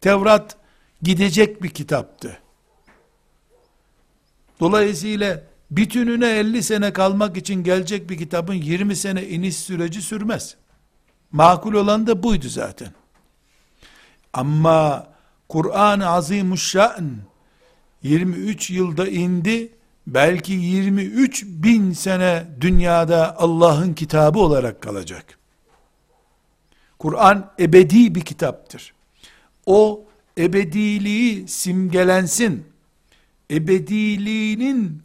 Tevrat 0.00 0.56
gidecek 1.02 1.62
bir 1.62 1.70
kitaptı. 1.70 2.38
Dolayısıyla 4.60 5.42
bütününe 5.70 6.30
50 6.30 6.62
sene 6.62 6.92
kalmak 6.92 7.36
için 7.36 7.64
gelecek 7.64 8.10
bir 8.10 8.18
kitabın 8.18 8.54
20 8.54 8.96
sene 8.96 9.28
iniş 9.28 9.56
süreci 9.56 10.02
sürmez. 10.02 10.56
Makul 11.34 11.74
olan 11.74 12.06
da 12.06 12.22
buydu 12.22 12.48
zaten. 12.48 12.88
Ama 14.32 15.06
Kur'an-ı 15.48 16.08
Azimuşşan 16.08 17.16
23 18.02 18.70
yılda 18.70 19.08
indi, 19.08 19.72
belki 20.06 20.52
23 20.52 21.44
bin 21.44 21.92
sene 21.92 22.46
dünyada 22.60 23.38
Allah'ın 23.38 23.94
kitabı 23.94 24.38
olarak 24.38 24.82
kalacak. 24.82 25.38
Kur'an 26.98 27.50
ebedi 27.58 28.14
bir 28.14 28.20
kitaptır. 28.20 28.94
O 29.66 30.04
ebediliği 30.38 31.48
simgelensin, 31.48 32.66
ebediliğinin 33.50 35.02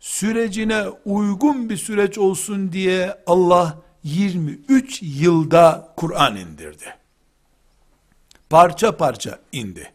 sürecine 0.00 0.84
uygun 1.04 1.70
bir 1.70 1.76
süreç 1.76 2.18
olsun 2.18 2.72
diye 2.72 3.16
Allah 3.26 3.78
23 4.04 5.02
yılda 5.02 5.92
Kur'an 5.96 6.36
indirdi. 6.36 6.94
parça 8.50 8.96
parça 8.96 9.38
indi. 9.52 9.92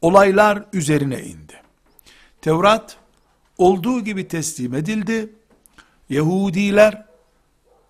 Olaylar 0.00 0.64
üzerine 0.72 1.22
indi. 1.22 1.62
Tevrat 2.40 2.96
olduğu 3.58 4.00
gibi 4.00 4.28
teslim 4.28 4.74
edildi. 4.74 5.32
Yahudiler 6.10 7.06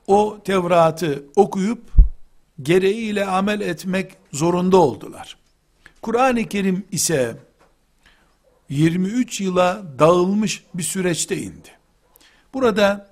o 0.06 0.38
Tevrat'ı 0.44 1.24
okuyup 1.36 1.82
gereğiyle 2.62 3.26
amel 3.26 3.60
etmek 3.60 4.16
zorunda 4.32 4.76
oldular. 4.76 5.36
Kur'an-ı 6.02 6.48
Kerim 6.48 6.86
ise 6.92 7.36
23 8.68 9.40
yıla 9.40 9.82
dağılmış 9.98 10.64
bir 10.74 10.82
süreçte 10.82 11.36
indi. 11.36 11.68
Burada 12.54 13.09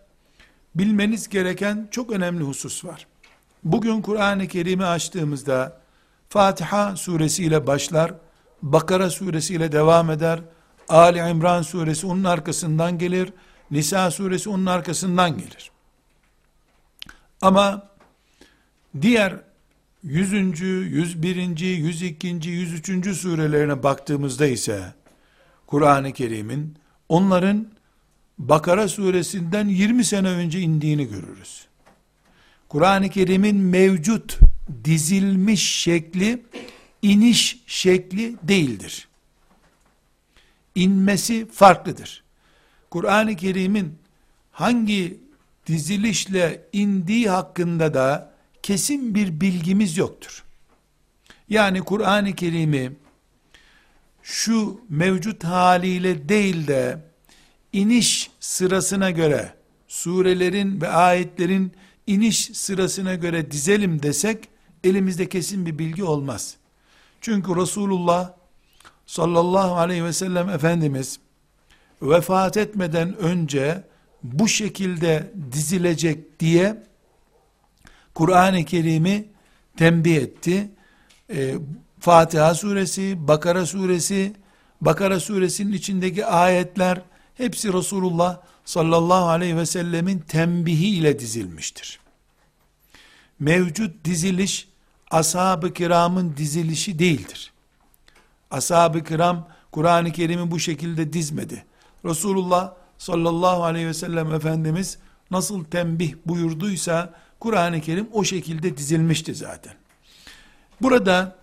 bilmeniz 0.79 1.29
gereken 1.29 1.89
çok 1.91 2.11
önemli 2.11 2.45
husus 2.45 2.85
var. 2.85 3.07
Bugün 3.65 4.03
Kur'an-ı 4.03 4.49
Kerim'i 4.49 4.85
açtığımızda 4.85 5.81
Fatiha 6.29 6.97
suresiyle 6.97 7.67
başlar, 7.67 8.15
Bakara 8.63 9.11
suresiyle 9.11 9.73
devam 9.73 10.11
eder, 10.11 10.41
Ali 10.89 11.19
İmran 11.19 11.63
suresi 11.63 12.07
onun 12.07 12.25
arkasından 12.25 12.99
gelir, 12.99 13.33
Nisa 13.71 14.11
suresi 14.11 14.49
onun 14.49 14.67
arkasından 14.67 15.39
gelir. 15.39 15.71
Ama 17.41 17.89
diğer 19.01 19.37
100. 20.03 20.33
101. 20.33 21.59
102. 21.59 22.29
103. 22.49 23.17
surelerine 23.17 23.83
baktığımızda 23.83 24.47
ise 24.47 24.95
Kur'an-ı 25.67 26.13
Kerim'in 26.13 26.77
onların 27.09 27.67
Bakara 28.39 28.89
suresinden 28.89 29.69
20 29.69 30.05
sene 30.05 30.29
önce 30.29 30.61
indiğini 30.61 31.09
görürüz. 31.09 31.67
Kur'an-ı 32.69 33.09
Kerim'in 33.09 33.57
mevcut 33.57 34.39
dizilmiş 34.85 35.75
şekli 35.75 36.43
iniş 37.03 37.59
şekli 37.67 38.37
değildir. 38.43 39.09
İnmesi 40.75 41.49
farklıdır. 41.53 42.25
Kur'an-ı 42.91 43.37
Kerim'in 43.37 43.95
hangi 44.53 45.21
dizilişle 45.67 46.63
indiği 46.73 47.31
hakkında 47.31 47.95
da 47.95 48.33
kesin 48.63 49.15
bir 49.15 49.41
bilgimiz 49.41 49.97
yoktur. 49.97 50.45
Yani 51.49 51.81
Kur'an-ı 51.81 52.35
Kerim'i 52.35 52.93
şu 54.23 54.81
mevcut 54.89 55.45
haliyle 55.45 56.29
değil 56.29 56.67
de 56.67 57.08
iniş 57.73 58.31
sırasına 58.41 59.11
göre 59.11 59.55
surelerin 59.89 60.81
ve 60.81 60.89
ayetlerin 60.89 61.73
iniş 62.07 62.51
sırasına 62.55 63.15
göre 63.15 63.51
dizelim 63.51 64.03
desek 64.03 64.49
elimizde 64.85 65.29
kesin 65.29 65.67
bir 65.67 65.79
bilgi 65.79 66.05
olmaz. 66.05 66.57
Çünkü 67.21 67.57
Resulullah 67.57 68.33
sallallahu 69.07 69.77
aleyhi 69.77 70.05
ve 70.05 70.13
sellem 70.13 70.49
Efendimiz 70.49 71.19
vefat 72.03 72.57
etmeden 72.57 73.17
önce 73.17 73.85
bu 74.23 74.49
şekilde 74.49 75.33
dizilecek 75.53 76.41
diye 76.41 76.83
Kur'an-ı 78.15 78.65
Kerim'i 78.65 79.29
tembih 79.77 80.17
etti. 80.17 80.71
Ee, 81.31 81.55
Fatiha 82.01 82.55
suresi, 82.55 83.29
Bakara 83.29 83.67
suresi, 83.67 84.33
Bakara 84.81 85.21
suresinin 85.21 85.73
içindeki 85.73 86.27
ayetler 86.27 87.03
hepsi 87.39 87.73
Resulullah 87.73 88.41
sallallahu 88.65 89.29
aleyhi 89.29 89.57
ve 89.57 89.67
sellemin 89.67 90.19
tembihi 90.19 90.89
ile 90.89 91.19
dizilmiştir. 91.19 92.01
Mevcut 93.41 94.05
diziliş 94.05 94.69
ashab-ı 95.11 95.73
kiramın 95.73 96.37
dizilişi 96.37 96.99
değildir. 96.99 97.53
Ashab-ı 98.51 99.05
kiram 99.05 99.49
Kur'an-ı 99.73 100.13
Kerim'i 100.13 100.51
bu 100.51 100.61
şekilde 100.61 101.13
dizmedi. 101.13 101.65
Resulullah 102.05 102.75
sallallahu 102.99 103.65
aleyhi 103.65 103.87
ve 103.87 103.95
sellem 103.95 104.35
Efendimiz 104.35 104.99
nasıl 105.31 105.65
tembih 105.65 106.15
buyurduysa 106.27 107.15
Kur'an-ı 107.41 107.81
Kerim 107.81 108.09
o 108.13 108.25
şekilde 108.25 108.77
dizilmişti 108.77 109.35
zaten. 109.35 109.75
Burada 110.83 111.37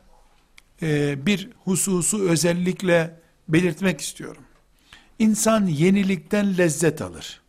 e, 0.82 1.26
bir 1.26 1.50
hususu 1.64 2.30
özellikle 2.30 3.20
belirtmek 3.50 4.02
istiyorum. 4.02 4.45
İnsan 5.20 5.66
yenilikten 5.66 6.58
lezzet 6.58 7.02
alır. 7.02 7.42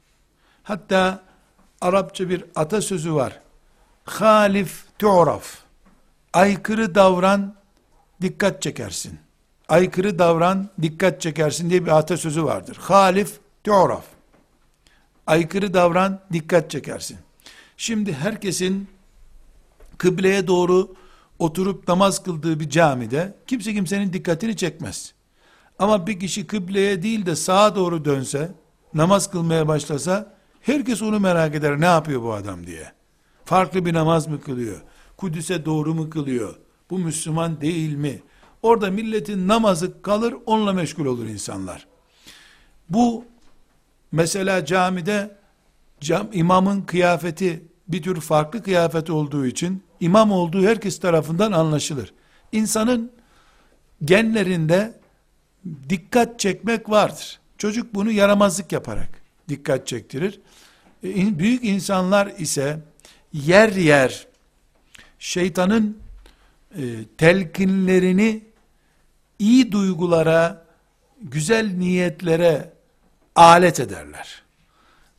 Hatta 0.62 1.22
Arapça 1.81 2.29
bir 2.29 2.44
atasözü 2.55 3.14
var. 3.14 3.40
Halif 4.05 4.85
tu'raf. 4.98 5.59
Aykırı 6.33 6.94
davran, 6.94 7.55
dikkat 8.22 8.62
çekersin. 8.62 9.18
Aykırı 9.68 10.18
davran, 10.18 10.68
dikkat 10.83 11.20
çekersin 11.20 11.70
diye 11.70 11.85
bir 11.85 11.98
atasözü 11.98 12.44
vardır. 12.44 12.76
Halif 12.81 13.38
tu'raf. 13.64 14.05
Aykırı 15.26 15.74
davran, 15.74 16.20
dikkat 16.33 16.70
çekersin. 16.70 17.18
Şimdi 17.76 18.12
herkesin 18.12 18.88
kıbleye 19.98 20.46
doğru 20.46 20.94
oturup 21.38 21.88
namaz 21.88 22.22
kıldığı 22.22 22.61
bir 22.61 22.70
camide 22.70 23.35
kimse 23.46 23.74
kimsenin 23.74 24.12
dikkatini 24.12 24.57
çekmez. 24.57 25.15
Ama 25.79 26.07
bir 26.07 26.21
kişi 26.21 26.47
kıbleye 26.47 27.03
değil 27.03 27.27
de 27.27 27.37
sağa 27.37 27.77
doğru 27.77 28.05
dönse, 28.05 28.53
namaz 28.95 29.31
kılmaya 29.31 29.69
başlasa, 29.69 30.37
herkes 30.61 31.03
onu 31.03 31.21
merak 31.21 31.55
eder, 31.55 31.81
ne 31.81 31.85
yapıyor 31.85 32.23
bu 32.23 32.33
adam 32.33 32.67
diye. 32.67 32.93
Farklı 33.45 33.87
bir 33.87 33.95
namaz 33.95 34.27
mı 34.27 34.41
kılıyor? 34.41 34.83
Kudüs'e 35.17 35.65
doğru 35.65 35.95
mu 35.95 36.11
kılıyor? 36.11 36.57
Bu 36.91 36.99
Müslüman 36.99 37.61
değil 37.61 37.95
mi? 37.95 38.23
Orada 38.62 38.91
milletin 38.91 39.49
namazı 39.49 40.03
kalır, 40.03 40.35
onunla 40.47 40.73
meşgul 40.73 41.07
olur 41.07 41.27
insanlar. 41.27 41.87
Bu, 42.91 43.25
mesela 44.12 44.65
camide, 44.65 45.37
cam, 46.01 46.29
imamın 46.33 46.83
kıyafeti, 46.83 47.65
bir 47.89 48.03
tür 48.03 48.21
farklı 48.21 48.62
kıyafet 48.62 49.11
olduğu 49.11 49.47
için, 49.47 49.83
imam 50.01 50.33
olduğu 50.33 50.62
herkes 50.62 51.01
tarafından 51.01 51.53
anlaşılır. 51.53 52.15
İnsanın 52.53 53.12
genlerinde 54.05 55.01
dikkat 55.88 56.40
çekmek 56.40 56.90
vardır. 56.90 57.40
Çocuk 57.59 57.94
bunu 57.94 58.11
yaramazlık 58.11 58.72
yaparak 58.72 59.09
dikkat 59.48 59.87
çektirir. 59.87 60.40
E, 61.05 61.38
büyük 61.38 61.64
insanlar 61.64 62.26
ise 62.26 62.81
yer 63.33 63.72
yer 63.72 64.26
şeytanın 65.18 65.98
e, 66.79 66.83
telkinlerini 67.18 68.42
iyi 69.38 69.72
duygulara, 69.72 70.66
güzel 71.22 71.74
niyetlere 71.76 72.72
alet 73.35 73.81
ederler. 73.81 74.42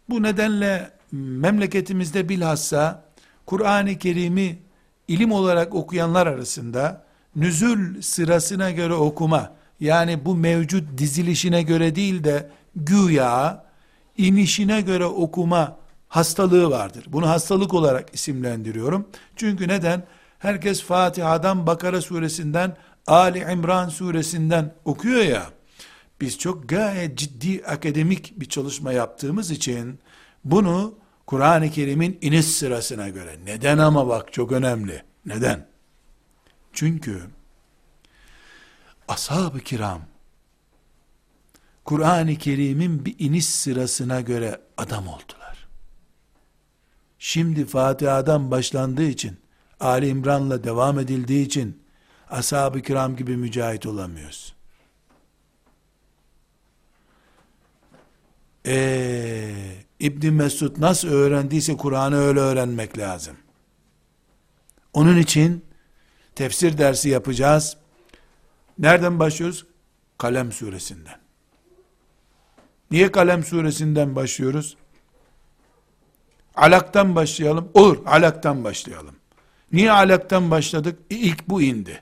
Bu 0.09 0.23
nedenle 0.23 0.91
memleketimizde 1.11 2.29
bilhassa 2.29 3.05
Kur'an-ı 3.45 3.97
Kerim'i 3.97 4.59
ilim 5.07 5.31
olarak 5.31 5.75
okuyanlar 5.75 6.27
arasında 6.27 7.05
nüzül 7.35 8.01
sırasına 8.01 8.71
göre 8.71 8.93
okuma, 8.93 9.56
yani 9.79 10.25
bu 10.25 10.35
mevcut 10.35 10.97
dizilişine 10.97 11.61
göre 11.61 11.95
değil 11.95 12.23
de 12.23 12.49
güya 12.75 13.65
inişine 14.17 14.81
göre 14.81 15.05
okuma 15.05 15.77
hastalığı 16.07 16.69
vardır. 16.69 17.05
Bunu 17.07 17.29
hastalık 17.29 17.73
olarak 17.73 18.13
isimlendiriyorum. 18.13 19.07
Çünkü 19.35 19.67
neden? 19.67 20.03
Herkes 20.39 20.83
Fatiha'dan, 20.83 21.67
Bakara 21.67 22.01
suresinden, 22.01 22.77
Ali 23.07 23.39
İmran 23.39 23.89
suresinden 23.89 24.73
okuyor 24.85 25.23
ya. 25.23 25.45
Biz 26.21 26.37
çok 26.37 26.69
gayet 26.69 27.17
ciddi 27.17 27.63
akademik 27.65 28.39
bir 28.39 28.45
çalışma 28.45 28.91
yaptığımız 28.91 29.51
için 29.51 29.99
bunu 30.45 30.95
Kur'an-ı 31.25 31.69
Kerim'in 31.69 32.17
iniş 32.21 32.45
sırasına 32.45 33.09
göre. 33.09 33.35
Neden 33.45 33.77
ama 33.77 34.07
bak 34.07 34.33
çok 34.33 34.51
önemli. 34.51 35.03
Neden? 35.25 35.67
Çünkü 36.73 37.21
ashab-ı 39.07 39.59
kiram 39.59 40.01
Kur'an-ı 41.85 42.35
Kerim'in 42.35 43.05
bir 43.05 43.15
iniş 43.19 43.45
sırasına 43.45 44.21
göre 44.21 44.61
adam 44.77 45.07
oldular. 45.07 45.67
Şimdi 47.19 47.65
Fatiha'dan 47.65 48.51
başlandığı 48.51 49.03
için, 49.03 49.37
Ali 49.79 50.07
İmran'la 50.07 50.63
devam 50.63 50.99
edildiği 50.99 51.45
için, 51.45 51.83
ashab-ı 52.29 52.81
kiram 52.81 53.15
gibi 53.15 53.37
mücahit 53.37 53.85
olamıyoruz. 53.85 54.55
Ee, 58.65 59.75
İbn 59.99 60.27
Mesud 60.27 60.81
nasıl 60.81 61.07
öğrendiyse 61.07 61.77
Kur'an'ı 61.77 62.17
öyle 62.17 62.39
öğrenmek 62.39 62.97
lazım. 62.97 63.37
Onun 64.93 65.17
için 65.17 65.65
tefsir 66.35 66.77
dersi 66.77 67.09
yapacağız. 67.09 67.77
Nereden 68.79 69.19
başlıyoruz? 69.19 69.65
Kalem 70.17 70.51
suresinden. 70.51 71.19
Niye 72.91 73.11
Kalem 73.11 73.43
suresinden 73.43 74.15
başlıyoruz? 74.15 74.77
Alaktan 76.55 77.15
başlayalım. 77.15 77.69
Olur, 77.73 78.05
alaktan 78.05 78.63
başlayalım. 78.63 79.15
Niye 79.71 79.91
alaktan 79.91 80.51
başladık? 80.51 80.99
E, 81.11 81.15
ilk 81.15 81.49
bu 81.49 81.61
indi. 81.61 82.01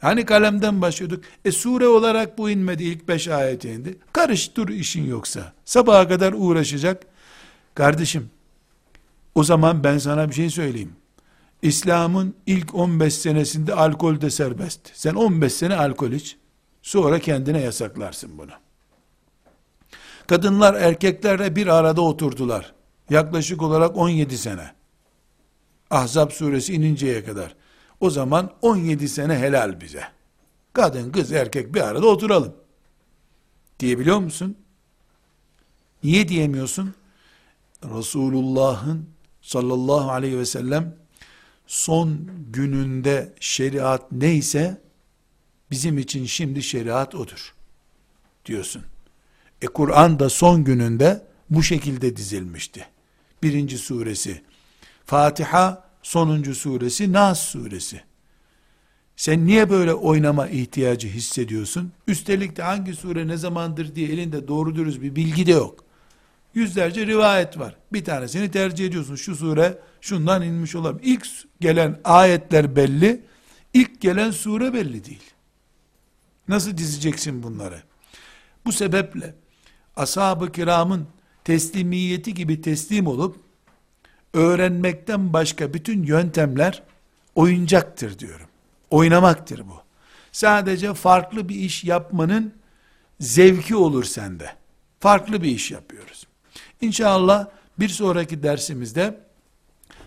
Hani 0.00 0.24
kalemden 0.24 0.82
başlıyorduk. 0.82 1.24
E 1.44 1.52
sure 1.52 1.86
olarak 1.86 2.38
bu 2.38 2.50
inmedi. 2.50 2.84
ilk 2.84 3.08
beş 3.08 3.28
ayet 3.28 3.64
indi. 3.64 3.98
Karıştır 4.12 4.68
işin 4.68 5.06
yoksa. 5.06 5.52
Sabaha 5.64 6.08
kadar 6.08 6.34
uğraşacak. 6.36 7.06
Kardeşim, 7.74 8.30
o 9.34 9.44
zaman 9.44 9.84
ben 9.84 9.98
sana 9.98 10.28
bir 10.28 10.34
şey 10.34 10.50
söyleyeyim. 10.50 10.96
İslam'ın 11.62 12.34
ilk 12.46 12.74
15 12.74 13.14
senesinde 13.14 13.74
alkol 13.74 14.20
de 14.20 14.30
serbest. 14.30 14.80
Sen 14.92 15.14
15 15.14 15.52
sene 15.52 15.76
alkol 15.76 16.12
iç. 16.12 16.36
Sonra 16.82 17.18
kendine 17.18 17.60
yasaklarsın 17.60 18.38
bunu. 18.38 18.50
Kadınlar 20.26 20.74
erkeklerle 20.74 21.56
bir 21.56 21.66
arada 21.66 22.00
oturdular. 22.00 22.74
Yaklaşık 23.10 23.62
olarak 23.62 23.96
17 23.96 24.38
sene. 24.38 24.72
Ahzab 25.90 26.30
suresi 26.30 26.74
ininceye 26.74 27.24
kadar. 27.24 27.56
O 28.00 28.10
zaman 28.10 28.52
17 28.62 29.08
sene 29.08 29.38
helal 29.38 29.80
bize. 29.80 30.02
Kadın, 30.72 31.12
kız, 31.12 31.32
erkek 31.32 31.74
bir 31.74 31.80
arada 31.80 32.06
oturalım. 32.06 32.54
Diyebiliyor 33.80 34.18
musun? 34.18 34.56
Niye 36.02 36.28
diyemiyorsun? 36.28 36.94
Resulullah'ın 37.84 39.08
sallallahu 39.42 40.10
aleyhi 40.10 40.38
ve 40.38 40.46
sellem 40.46 40.96
son 41.66 42.30
gününde 42.52 43.34
şeriat 43.40 44.12
neyse 44.12 44.80
bizim 45.70 45.98
için 45.98 46.26
şimdi 46.26 46.62
şeriat 46.62 47.14
odur 47.14 47.54
diyorsun. 48.46 48.82
E 49.62 49.66
Kur'an 49.66 50.18
da 50.18 50.28
son 50.28 50.64
gününde 50.64 51.26
bu 51.50 51.62
şekilde 51.62 52.16
dizilmişti. 52.16 52.86
Birinci 53.42 53.78
suresi 53.78 54.42
Fatiha, 55.04 55.88
sonuncu 56.02 56.54
suresi 56.54 57.12
Nas 57.12 57.40
suresi. 57.40 58.02
Sen 59.16 59.46
niye 59.46 59.70
böyle 59.70 59.94
oynama 59.94 60.48
ihtiyacı 60.48 61.08
hissediyorsun? 61.08 61.92
Üstelik 62.06 62.56
de 62.56 62.62
hangi 62.62 62.94
sure 62.94 63.28
ne 63.28 63.36
zamandır 63.36 63.94
diye 63.94 64.08
elinde 64.08 64.48
doğru 64.48 64.74
dürüst 64.74 65.02
bir 65.02 65.16
bilgi 65.16 65.46
de 65.46 65.52
yok. 65.52 65.85
Yüzlerce 66.56 67.06
rivayet 67.06 67.58
var. 67.58 67.76
Bir 67.92 68.04
tanesini 68.04 68.50
tercih 68.50 68.86
ediyorsun. 68.86 69.16
Şu 69.16 69.36
sure 69.36 69.78
şundan 70.00 70.42
inmiş 70.42 70.74
olabilir. 70.74 71.12
İlk 71.12 71.26
gelen 71.60 72.00
ayetler 72.04 72.76
belli. 72.76 73.22
İlk 73.74 74.00
gelen 74.00 74.30
sure 74.30 74.72
belli 74.72 75.04
değil. 75.04 75.30
Nasıl 76.48 76.76
dizeceksin 76.76 77.42
bunları? 77.42 77.82
Bu 78.64 78.72
sebeple 78.72 79.34
ashab-ı 79.96 80.52
kiramın 80.52 81.06
teslimiyeti 81.44 82.34
gibi 82.34 82.62
teslim 82.62 83.06
olup 83.06 83.36
öğrenmekten 84.34 85.32
başka 85.32 85.74
bütün 85.74 86.02
yöntemler 86.02 86.82
oyuncaktır 87.34 88.18
diyorum. 88.18 88.48
Oynamaktır 88.90 89.60
bu. 89.60 89.82
Sadece 90.32 90.94
farklı 90.94 91.48
bir 91.48 91.56
iş 91.56 91.84
yapmanın 91.84 92.54
zevki 93.20 93.76
olur 93.76 94.04
sende. 94.04 94.52
Farklı 95.00 95.42
bir 95.42 95.48
iş 95.48 95.70
yapıyoruz. 95.70 96.25
İnşallah 96.80 97.46
bir 97.78 97.88
sonraki 97.88 98.42
dersimizde 98.42 99.20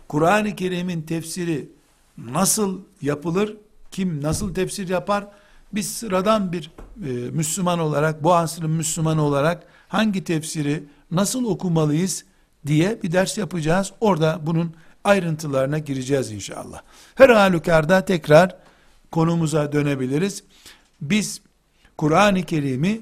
Kur'an-ı 0.08 0.56
Kerim'in 0.56 1.02
tefsiri 1.02 1.70
nasıl 2.18 2.82
yapılır, 3.02 3.58
kim 3.92 4.24
nasıl 4.24 4.54
tefsir 4.54 4.90
yapar, 4.90 5.28
biz 5.74 5.92
sıradan 5.92 6.52
bir 6.52 6.72
e, 7.06 7.10
Müslüman 7.10 7.80
olarak, 7.80 8.24
bu 8.24 8.36
asrın 8.36 8.72
Müslümanı 8.72 9.24
olarak 9.24 9.64
hangi 9.88 10.24
tefsiri 10.24 10.84
nasıl 11.12 11.46
okumalıyız 11.46 12.26
diye 12.68 13.04
bir 13.04 13.12
ders 13.12 13.38
yapacağız. 13.38 13.92
Orada 14.02 14.40
bunun 14.44 14.74
ayrıntılarına 15.04 15.80
gireceğiz 15.80 16.32
inşallah. 16.32 16.82
Her 17.16 17.30
halükarda 17.30 18.06
tekrar 18.06 18.56
konumuza 19.12 19.72
dönebiliriz. 19.72 20.44
Biz 21.02 21.42
Kur'an-ı 21.98 22.44
Kerim'i 22.44 23.02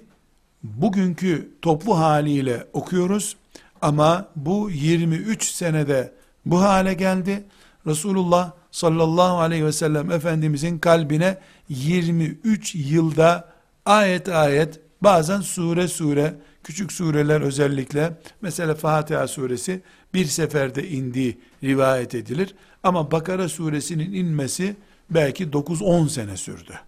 bugünkü 0.64 1.52
toplu 1.62 1.98
haliyle 1.98 2.68
okuyoruz 2.74 3.36
ama 3.82 4.28
bu 4.36 4.70
23 4.72 5.44
senede 5.44 6.14
bu 6.46 6.62
hale 6.62 6.94
geldi. 6.94 7.44
Resulullah 7.88 8.52
sallallahu 8.72 9.40
aleyhi 9.40 9.66
ve 9.66 9.72
sellem 9.72 10.12
Efendimizin 10.12 10.80
kalbine 10.80 11.38
23 11.70 12.76
yılda 12.76 13.54
ayet 13.86 14.30
ayet 14.30 14.80
bazen 15.02 15.42
sure 15.42 15.88
sure 15.88 16.36
küçük 16.64 16.92
sureler 16.92 17.42
özellikle 17.42 18.14
mesela 18.42 18.76
Fatiha 18.76 19.28
suresi 19.28 19.82
bir 20.14 20.26
seferde 20.26 20.90
indiği 20.90 21.38
rivayet 21.64 22.16
edilir. 22.16 22.56
Ama 22.84 23.12
Bakara 23.12 23.50
suresinin 23.50 24.14
inmesi 24.14 24.76
belki 25.10 25.48
9-10 25.48 26.10
sene 26.10 26.38
sürdü. 26.38 26.80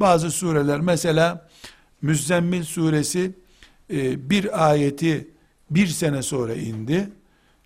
Bazı 0.00 0.30
sureler 0.30 0.80
mesela 0.80 1.48
Müzzemmil 2.02 2.64
suresi 2.64 3.34
e, 3.90 4.30
bir 4.30 4.68
ayeti 4.68 5.30
bir 5.70 5.86
sene 5.86 6.22
sonra 6.22 6.54
indi. 6.54 7.08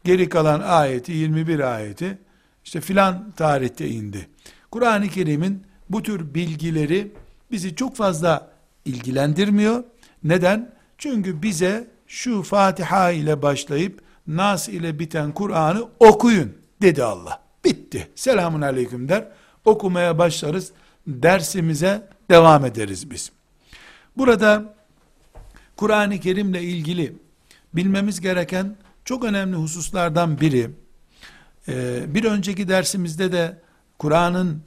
Geri 0.04 0.28
kalan 0.28 0.60
ayeti 0.60 1.12
21 1.12 1.60
ayeti 1.60 2.18
işte 2.64 2.80
filan 2.80 3.32
tarihte 3.36 3.88
indi. 3.88 4.28
Kur'an-ı 4.70 5.08
Kerim'in 5.08 5.62
bu 5.90 6.02
tür 6.02 6.34
bilgileri 6.34 7.12
bizi 7.50 7.74
çok 7.74 7.96
fazla 7.96 8.50
ilgilendirmiyor. 8.84 9.84
Neden? 10.24 10.72
Çünkü 10.98 11.42
bize 11.42 11.86
şu 12.06 12.42
Fatiha 12.42 13.10
ile 13.10 13.42
başlayıp 13.42 14.02
Nas 14.26 14.68
ile 14.68 14.98
biten 14.98 15.32
Kur'an'ı 15.32 15.88
okuyun 16.00 16.52
dedi 16.82 17.04
Allah. 17.04 17.42
Bitti. 17.64 18.08
Selamun 18.14 18.60
aleyküm 18.60 19.08
der. 19.08 19.28
Okumaya 19.64 20.18
başlarız. 20.18 20.72
Dersimize 21.06 22.08
devam 22.30 22.64
ederiz 22.64 23.10
biz. 23.10 23.32
Burada 24.16 24.74
Kur'an-ı 25.80 26.20
Kerim'le 26.20 26.54
ilgili 26.54 27.16
bilmemiz 27.74 28.20
gereken 28.20 28.76
çok 29.04 29.24
önemli 29.24 29.56
hususlardan 29.56 30.40
biri, 30.40 30.70
ee, 31.68 32.14
bir 32.14 32.24
önceki 32.24 32.68
dersimizde 32.68 33.32
de 33.32 33.58
Kur'an'ın 33.98 34.62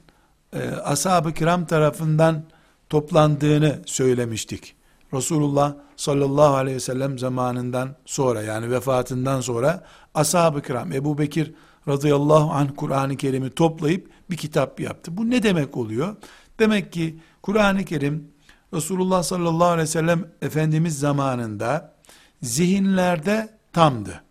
e, 0.52 0.68
ashab-ı 0.68 1.34
kiram 1.34 1.66
tarafından 1.66 2.44
toplandığını 2.88 3.82
söylemiştik. 3.86 4.74
Resulullah 5.12 5.74
sallallahu 5.96 6.54
aleyhi 6.54 6.76
ve 6.76 6.80
sellem 6.80 7.18
zamanından 7.18 7.96
sonra 8.04 8.42
yani 8.42 8.70
vefatından 8.70 9.40
sonra 9.40 9.84
ashab-ı 10.14 10.62
kiram 10.62 10.92
Ebu 10.92 11.18
Bekir 11.18 11.54
radıyallahu 11.88 12.50
anh 12.50 12.68
Kur'an-ı 12.76 13.16
Kerim'i 13.16 13.50
toplayıp 13.50 14.10
bir 14.30 14.36
kitap 14.36 14.80
yaptı. 14.80 15.16
Bu 15.16 15.30
ne 15.30 15.42
demek 15.42 15.76
oluyor? 15.76 16.16
Demek 16.58 16.92
ki 16.92 17.18
Kur'an-ı 17.42 17.84
Kerim 17.84 18.33
Resulullah 18.74 19.22
sallallahu 19.22 19.68
aleyhi 19.68 19.88
ve 19.88 19.92
sellem 19.92 20.28
Efendimiz 20.42 20.98
zamanında 20.98 21.94
zihinlerde 22.42 23.48
tamdı. 23.72 24.22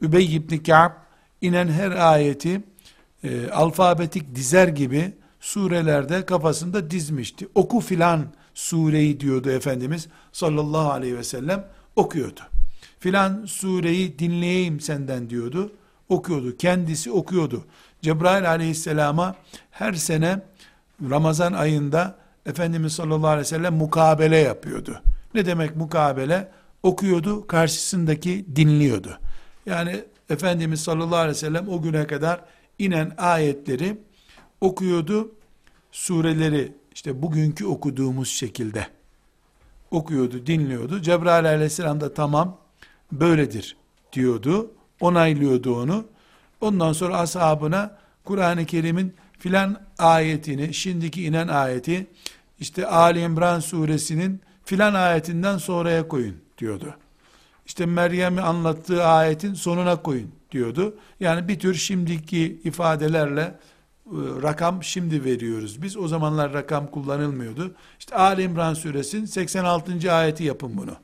Übey 0.00 0.36
ibn 0.36 0.56
Ka'b 0.56 0.92
inen 1.40 1.68
her 1.68 1.90
ayeti 1.90 2.62
e, 3.24 3.50
alfabetik 3.50 4.34
dizer 4.34 4.68
gibi 4.68 5.12
surelerde 5.40 6.26
kafasında 6.26 6.90
dizmişti. 6.90 7.48
Oku 7.54 7.80
filan 7.80 8.26
sureyi 8.54 9.20
diyordu 9.20 9.50
Efendimiz 9.50 10.08
sallallahu 10.32 10.90
aleyhi 10.90 11.18
ve 11.18 11.24
sellem 11.24 11.68
okuyordu. 11.96 12.40
Filan 12.98 13.44
sureyi 13.46 14.18
dinleyeyim 14.18 14.80
senden 14.80 15.30
diyordu. 15.30 15.72
Okuyordu. 16.08 16.56
Kendisi 16.56 17.10
okuyordu. 17.10 17.64
Cebrail 18.02 18.50
aleyhisselama 18.50 19.34
her 19.70 19.92
sene 19.92 20.40
Ramazan 21.10 21.52
ayında 21.52 22.25
Efendimiz 22.46 22.92
sallallahu 22.92 23.26
aleyhi 23.26 23.40
ve 23.40 23.48
sellem 23.48 23.74
mukabele 23.74 24.36
yapıyordu. 24.36 25.02
Ne 25.34 25.46
demek 25.46 25.76
mukabele? 25.76 26.48
Okuyordu, 26.82 27.46
karşısındaki 27.46 28.46
dinliyordu. 28.56 29.18
Yani 29.66 30.04
Efendimiz 30.30 30.80
sallallahu 30.80 31.16
aleyhi 31.16 31.36
ve 31.36 31.40
sellem 31.40 31.68
o 31.68 31.82
güne 31.82 32.06
kadar 32.06 32.40
inen 32.78 33.12
ayetleri 33.18 33.98
okuyordu. 34.60 35.32
Sureleri 35.92 36.72
işte 36.94 37.22
bugünkü 37.22 37.66
okuduğumuz 37.66 38.28
şekilde 38.28 38.86
okuyordu, 39.90 40.46
dinliyordu. 40.46 41.02
Cebrail 41.02 41.46
aleyhisselam 41.46 42.00
da 42.00 42.14
tamam 42.14 42.58
böyledir 43.12 43.76
diyordu. 44.12 44.70
Onaylıyordu 45.00 45.82
onu. 45.82 46.04
Ondan 46.60 46.92
sonra 46.92 47.18
ashabına 47.18 47.98
Kur'an-ı 48.24 48.66
Kerim'in 48.66 49.14
filan 49.38 49.80
ayetini, 49.98 50.74
şimdiki 50.74 51.24
inen 51.24 51.48
ayeti, 51.48 52.06
işte 52.60 52.86
Ali 52.86 53.20
İmran 53.20 53.60
suresinin 53.60 54.40
filan 54.64 54.94
ayetinden 54.94 55.58
sonraya 55.58 56.08
koyun 56.08 56.36
diyordu 56.58 56.96
işte 57.66 57.86
Meryem'i 57.86 58.40
anlattığı 58.40 59.04
ayetin 59.04 59.54
sonuna 59.54 60.02
koyun 60.02 60.30
diyordu. 60.52 60.98
Yani 61.20 61.48
bir 61.48 61.58
tür 61.58 61.74
şimdiki 61.74 62.60
ifadelerle 62.64 63.40
e, 63.42 63.54
rakam 64.42 64.82
şimdi 64.82 65.24
veriyoruz. 65.24 65.82
Biz 65.82 65.96
o 65.96 66.08
zamanlar 66.08 66.52
rakam 66.52 66.86
kullanılmıyordu. 66.86 67.74
İşte 67.98 68.16
Ali 68.16 68.42
İmran 68.42 68.74
suresinin 68.74 69.24
86. 69.24 70.12
ayeti 70.12 70.44
yapın 70.44 70.76
bunu. 70.76 70.96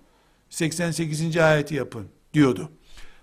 88. 0.50 1.36
ayeti 1.36 1.74
yapın 1.74 2.06
diyordu. 2.34 2.68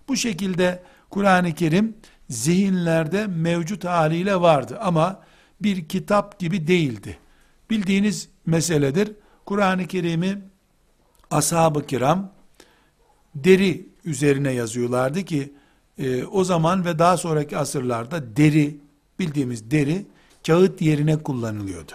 Bu 0.07 0.15
şekilde 0.15 0.83
Kur'an-ı 1.09 1.55
Kerim 1.55 1.97
zihinlerde 2.29 3.27
mevcut 3.27 3.85
haliyle 3.85 4.41
vardı 4.41 4.77
ama 4.81 5.19
bir 5.61 5.87
kitap 5.87 6.39
gibi 6.39 6.67
değildi. 6.67 7.17
Bildiğiniz 7.69 8.29
meseledir. 8.45 9.11
Kur'an-ı 9.45 9.87
Kerim'i 9.87 10.41
ashab-ı 11.31 11.85
kiram 11.87 12.31
deri 13.35 13.89
üzerine 14.05 14.51
yazıyorlardı 14.51 15.23
ki 15.23 15.53
e, 15.97 16.23
o 16.23 16.43
zaman 16.43 16.85
ve 16.85 16.99
daha 16.99 17.17
sonraki 17.17 17.57
asırlarda 17.57 18.35
deri 18.35 18.77
bildiğimiz 19.19 19.71
deri 19.71 20.05
kağıt 20.47 20.81
yerine 20.81 21.23
kullanılıyordu. 21.23 21.91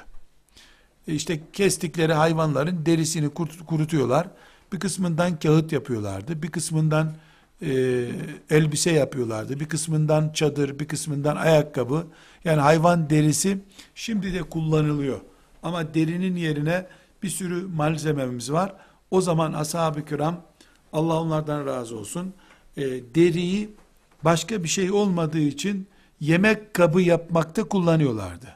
E 1.09 1.15
işte 1.15 1.41
kestikleri 1.53 2.13
hayvanların 2.13 2.87
derisini 2.87 3.31
kurutuyorlar. 3.67 4.29
Bir 4.73 4.81
kısmından 4.81 5.39
kağıt 5.39 5.73
yapıyorlardı. 5.73 6.43
Bir 6.43 6.51
kısmından 6.51 7.13
e, 7.63 7.73
elbise 8.51 8.91
yapıyorlardı. 8.91 9.61
Bir 9.61 9.69
kısmından 9.69 10.33
çadır, 10.33 10.79
bir 10.79 10.89
kısmından 10.89 11.37
ayakkabı. 11.37 12.07
Yani 12.45 12.61
hayvan 12.61 13.11
derisi 13.11 13.59
şimdi 13.95 14.35
de 14.35 14.43
kullanılıyor. 14.43 15.21
Ama 15.65 15.95
derinin 15.95 16.37
yerine 16.37 16.87
bir 17.23 17.29
sürü 17.29 17.67
malzememiz 17.67 18.53
var. 18.53 18.73
O 19.11 19.21
zaman 19.21 19.53
ashab-ı 19.53 20.05
kiram 20.05 20.43
Allah 20.93 21.21
onlardan 21.21 21.67
razı 21.67 21.99
olsun 21.99 22.35
e, 22.77 22.83
deriyi 23.15 23.71
başka 24.25 24.65
bir 24.65 24.69
şey 24.69 24.91
olmadığı 24.93 25.41
için 25.41 25.87
yemek 26.21 26.75
kabı 26.75 27.03
yapmakta 27.03 27.65
kullanıyorlardı. 27.65 28.47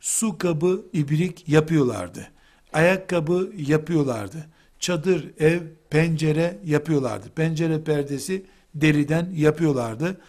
Su 0.00 0.38
kabı, 0.38 0.82
ibrik 0.92 1.48
yapıyorlardı. 1.48 2.28
Ayakkabı 2.72 3.52
yapıyorlardı. 3.56 4.46
Çadır, 4.78 5.30
ev, 5.38 5.60
pencere 5.90 6.58
yapıyorlardı. 6.64 7.28
Pencere 7.28 7.82
perdesi 7.82 8.46
deriden 8.74 9.30
yapıyorlardı. 9.34 10.20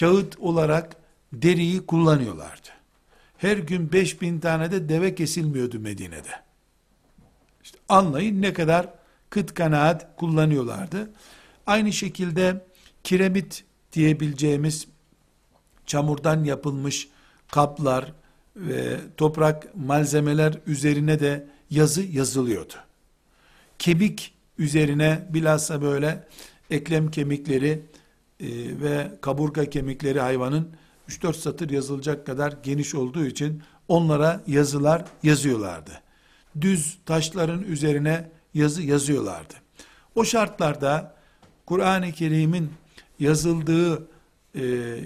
Kağıt 0.00 0.38
olarak 0.38 0.96
deriyi 1.32 1.86
kullanıyorlardı. 1.86 2.79
Her 3.40 3.56
gün 3.56 3.92
5000 3.92 4.40
tane 4.40 4.70
de 4.70 4.88
deve 4.88 5.14
kesilmiyordu 5.14 5.80
Medine'de. 5.80 6.30
İşte 7.62 7.78
anlayın 7.88 8.42
ne 8.42 8.52
kadar 8.52 8.88
kıt 9.30 9.54
kanaat 9.54 10.16
kullanıyorlardı. 10.16 11.10
Aynı 11.66 11.92
şekilde 11.92 12.64
kiremit 13.04 13.64
diyebileceğimiz 13.92 14.86
çamurdan 15.86 16.44
yapılmış 16.44 17.08
kaplar 17.48 18.12
ve 18.56 18.96
toprak 19.16 19.76
malzemeler 19.76 20.58
üzerine 20.66 21.20
de 21.20 21.46
yazı 21.70 22.02
yazılıyordu. 22.02 22.74
Kemik 23.78 24.34
üzerine 24.58 25.26
bilhassa 25.30 25.82
böyle 25.82 26.28
eklem 26.70 27.10
kemikleri 27.10 27.82
e, 28.40 28.46
ve 28.80 29.10
kaburga 29.20 29.70
kemikleri 29.70 30.20
hayvanın 30.20 30.68
3-4 31.10 31.34
satır 31.34 31.70
yazılacak 31.70 32.26
kadar 32.26 32.54
geniş 32.62 32.94
olduğu 32.94 33.26
için 33.26 33.62
onlara 33.88 34.40
yazılar 34.46 35.04
yazıyorlardı. 35.22 35.90
Düz 36.60 36.98
taşların 37.06 37.62
üzerine 37.62 38.30
yazı 38.54 38.82
yazıyorlardı. 38.82 39.54
O 40.14 40.24
şartlarda 40.24 41.14
Kur'an-ı 41.66 42.12
Kerim'in 42.12 42.70
yazıldığı 43.18 44.08
e, 44.56 44.96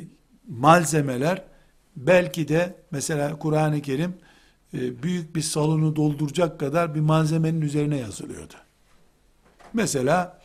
malzemeler 0.48 1.42
belki 1.96 2.48
de 2.48 2.76
mesela 2.90 3.38
Kur'an-ı 3.38 3.82
Kerim 3.82 4.14
e, 4.74 5.02
büyük 5.02 5.36
bir 5.36 5.42
salonu 5.42 5.96
dolduracak 5.96 6.60
kadar 6.60 6.94
bir 6.94 7.00
malzemenin 7.00 7.60
üzerine 7.60 7.96
yazılıyordu. 7.96 8.54
Mesela 9.72 10.40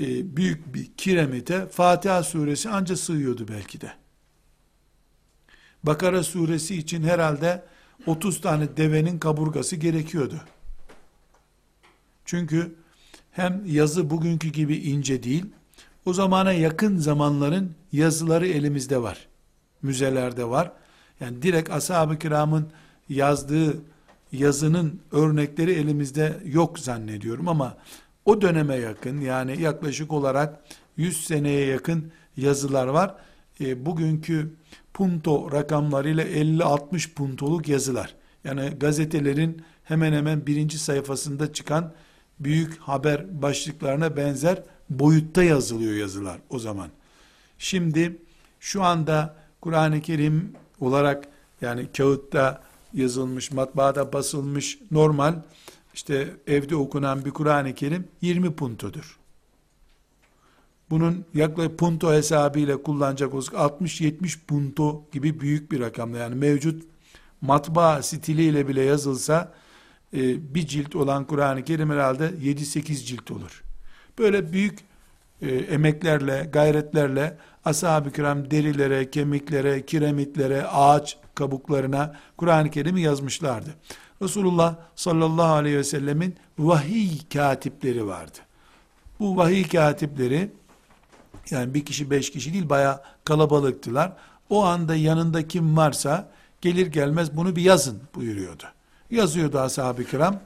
e, 0.00 0.36
büyük 0.36 0.74
bir 0.74 0.90
kiremite 0.96 1.66
Fatiha 1.66 2.22
suresi 2.22 2.70
anca 2.70 2.96
sığıyordu 2.96 3.48
belki 3.48 3.80
de. 3.80 3.99
Bakara 5.82 6.22
suresi 6.22 6.76
için 6.76 7.02
herhalde 7.02 7.62
30 8.06 8.40
tane 8.40 8.76
devenin 8.76 9.18
kaburgası 9.18 9.76
gerekiyordu. 9.76 10.40
Çünkü 12.24 12.74
hem 13.30 13.62
yazı 13.66 14.10
bugünkü 14.10 14.48
gibi 14.48 14.76
ince 14.76 15.22
değil, 15.22 15.46
o 16.06 16.12
zamana 16.12 16.52
yakın 16.52 16.96
zamanların 16.96 17.74
yazıları 17.92 18.48
elimizde 18.48 19.02
var. 19.02 19.28
Müzelerde 19.82 20.44
var. 20.44 20.72
Yani 21.20 21.42
direkt 21.42 21.70
ashab-ı 21.70 22.18
kiramın 22.18 22.68
yazdığı 23.08 23.76
yazının 24.32 25.00
örnekleri 25.12 25.72
elimizde 25.72 26.40
yok 26.44 26.78
zannediyorum 26.78 27.48
ama 27.48 27.76
o 28.24 28.40
döneme 28.40 28.76
yakın 28.76 29.20
yani 29.20 29.62
yaklaşık 29.62 30.12
olarak 30.12 30.60
100 30.96 31.24
seneye 31.26 31.66
yakın 31.66 32.12
yazılar 32.36 32.86
var. 32.86 33.14
E, 33.60 33.86
bugünkü 33.86 34.54
punto 34.94 35.52
rakamlarıyla 35.52 36.24
50-60 36.24 37.14
puntoluk 37.14 37.68
yazılar. 37.68 38.14
Yani 38.44 38.70
gazetelerin 38.70 39.62
hemen 39.84 40.12
hemen 40.12 40.46
birinci 40.46 40.78
sayfasında 40.78 41.52
çıkan 41.52 41.92
büyük 42.40 42.78
haber 42.78 43.42
başlıklarına 43.42 44.16
benzer 44.16 44.62
boyutta 44.90 45.42
yazılıyor 45.42 45.94
yazılar 45.94 46.38
o 46.50 46.58
zaman. 46.58 46.88
Şimdi 47.58 48.18
şu 48.60 48.82
anda 48.82 49.36
Kur'an-ı 49.60 50.00
Kerim 50.00 50.52
olarak 50.80 51.28
yani 51.60 51.86
kağıtta 51.96 52.62
yazılmış, 52.94 53.50
matbaada 53.50 54.12
basılmış 54.12 54.78
normal 54.90 55.34
işte 55.94 56.36
evde 56.46 56.76
okunan 56.76 57.24
bir 57.24 57.30
Kur'an-ı 57.30 57.74
Kerim 57.74 58.08
20 58.20 58.54
puntodur. 58.54 59.19
Bunun 60.90 61.24
yaklaşık 61.34 61.78
punto 61.78 62.12
hesabıyla 62.12 62.82
kullanacak 62.82 63.34
olsak 63.34 63.54
60-70 63.54 64.38
punto 64.46 65.04
gibi 65.12 65.40
büyük 65.40 65.72
bir 65.72 65.80
rakamda 65.80 66.18
yani 66.18 66.34
mevcut 66.34 66.82
matbaa 67.40 68.02
stiliyle 68.02 68.68
bile 68.68 68.82
yazılsa 68.82 69.52
e, 70.14 70.54
bir 70.54 70.66
cilt 70.66 70.96
olan 70.96 71.24
Kur'an-ı 71.26 71.64
Kerim 71.64 71.90
herhalde 71.90 72.28
7-8 72.28 73.04
cilt 73.04 73.30
olur. 73.30 73.62
Böyle 74.18 74.52
büyük 74.52 74.78
e, 75.42 75.54
emeklerle, 75.54 76.48
gayretlerle 76.52 77.36
ashab-ı 77.64 78.12
kiram 78.12 78.50
derilere, 78.50 79.10
kemiklere, 79.10 79.86
kiremitlere, 79.86 80.66
ağaç 80.66 81.18
kabuklarına 81.34 82.16
Kur'an-ı 82.36 82.70
Kerim'i 82.70 83.00
yazmışlardı. 83.00 83.70
Resulullah 84.22 84.76
sallallahu 84.96 85.52
aleyhi 85.52 85.76
ve 85.76 85.84
sellemin 85.84 86.36
vahiy 86.58 87.10
katipleri 87.32 88.06
vardı. 88.06 88.38
Bu 89.20 89.36
vahiy 89.36 89.68
katipleri 89.68 90.50
yani 91.50 91.74
bir 91.74 91.84
kişi 91.84 92.10
beş 92.10 92.30
kişi 92.30 92.52
değil 92.52 92.68
baya 92.68 93.02
kalabalıktılar. 93.24 94.12
O 94.50 94.64
anda 94.64 94.94
yanında 94.94 95.48
kim 95.48 95.76
varsa 95.76 96.30
gelir 96.60 96.86
gelmez 96.86 97.36
bunu 97.36 97.56
bir 97.56 97.62
yazın 97.62 98.02
buyuruyordu. 98.14 98.64
Yazıyordu 99.10 99.58
ashab-ı 99.58 100.04
kiram. 100.04 100.40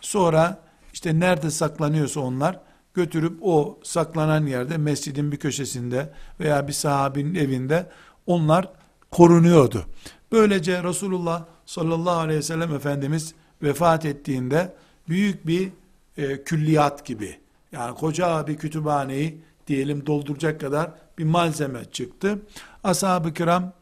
Sonra 0.00 0.58
işte 0.92 1.20
nerede 1.20 1.50
saklanıyorsa 1.50 2.20
onlar 2.20 2.60
götürüp 2.94 3.38
o 3.42 3.78
saklanan 3.82 4.46
yerde 4.46 4.76
mescidin 4.76 5.32
bir 5.32 5.36
köşesinde 5.36 6.12
veya 6.40 6.68
bir 6.68 6.72
sahabinin 6.72 7.34
evinde 7.34 7.90
onlar 8.26 8.68
korunuyordu. 9.10 9.86
Böylece 10.32 10.82
Resulullah 10.82 11.44
sallallahu 11.66 12.18
aleyhi 12.18 12.38
ve 12.38 12.42
sellem 12.42 12.74
Efendimiz 12.74 13.34
vefat 13.62 14.04
ettiğinde 14.04 14.74
büyük 15.08 15.46
bir 15.46 15.68
e, 16.16 16.42
külliyat 16.44 17.06
gibi 17.06 17.36
yani 17.72 17.94
koca 17.94 18.46
bir 18.46 18.56
kütüphaneyi 18.56 19.40
diyelim 19.66 20.06
dolduracak 20.06 20.60
kadar 20.60 20.90
bir 21.18 21.24
malzeme 21.24 21.84
çıktı. 21.84 22.38
Ashab-ı 22.84 23.34
kiram 23.34 23.72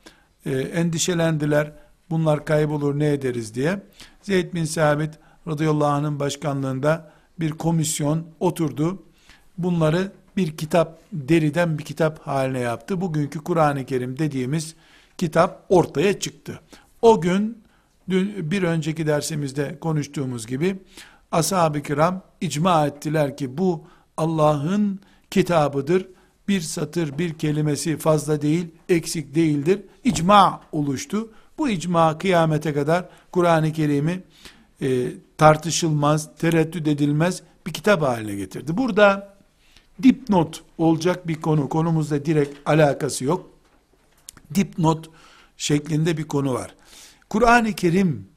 e, 0.47 0.51
endişelendiler. 0.51 1.73
Bunlar 2.11 2.45
kaybolur 2.45 2.99
ne 2.99 3.12
ederiz 3.12 3.55
diye. 3.55 3.83
Zeyd 4.23 4.55
bin 4.55 4.64
Sabit 4.64 5.11
radıyallahu 5.49 5.88
anh'ın 5.88 6.21
başkanlığında 6.21 7.11
bir 7.40 7.51
komisyon 7.51 8.27
oturdu. 8.40 9.03
Bunları 9.59 10.12
bir 10.37 10.57
kitap, 10.57 10.99
deriden 11.12 11.79
bir 11.79 11.85
kitap 11.85 12.19
haline 12.19 12.61
yaptı. 12.61 13.01
Bugünkü 13.01 13.38
Kur'an-ı 13.38 13.87
Kerim 13.87 14.19
dediğimiz 14.19 14.75
kitap 15.19 15.66
ortaya 15.69 16.21
çıktı. 16.21 16.61
O 17.03 17.21
gün 17.21 17.62
dün 18.11 18.51
bir 18.51 18.62
önceki 18.62 19.07
dersimizde 19.07 19.78
konuştuğumuz 19.81 20.47
gibi 20.47 20.76
ashab-ı 21.33 21.83
kiram 21.83 22.22
icma 22.41 22.87
ettiler 22.87 23.37
ki 23.37 23.59
bu 23.59 23.85
Allah'ın 24.16 25.01
kitabıdır. 25.31 26.07
Bir 26.49 26.61
satır, 26.61 27.18
bir 27.18 27.35
kelimesi 27.35 27.97
fazla 27.97 28.43
değil, 28.43 28.66
eksik 28.89 29.35
değildir. 29.35 29.83
İcma 30.05 30.61
oluştu. 30.72 31.31
Bu 31.59 31.68
icma 31.68 32.18
kıyamete 32.18 32.72
kadar 32.72 33.09
Kur'an-ı 33.33 33.72
Kerim'i 33.72 34.22
e, 34.83 35.09
tartışılmaz, 35.39 36.37
tereddüt 36.39 36.89
edilmez 36.89 37.43
bir 37.66 37.72
kitap 37.72 38.03
haline 38.03 38.35
getirdi. 38.35 38.76
Burada 38.76 39.37
dipnot 40.03 40.62
olacak 40.78 41.28
bir 41.28 41.41
konu, 41.41 41.68
konumuzda 41.68 42.24
direkt 42.24 42.68
alakası 42.68 43.24
yok. 43.24 43.51
Dipnot 44.55 45.11
şeklinde 45.57 46.16
bir 46.16 46.28
konu 46.28 46.55
var. 46.55 46.74
Kur'an-ı 47.28 47.72
Kerim 47.72 48.28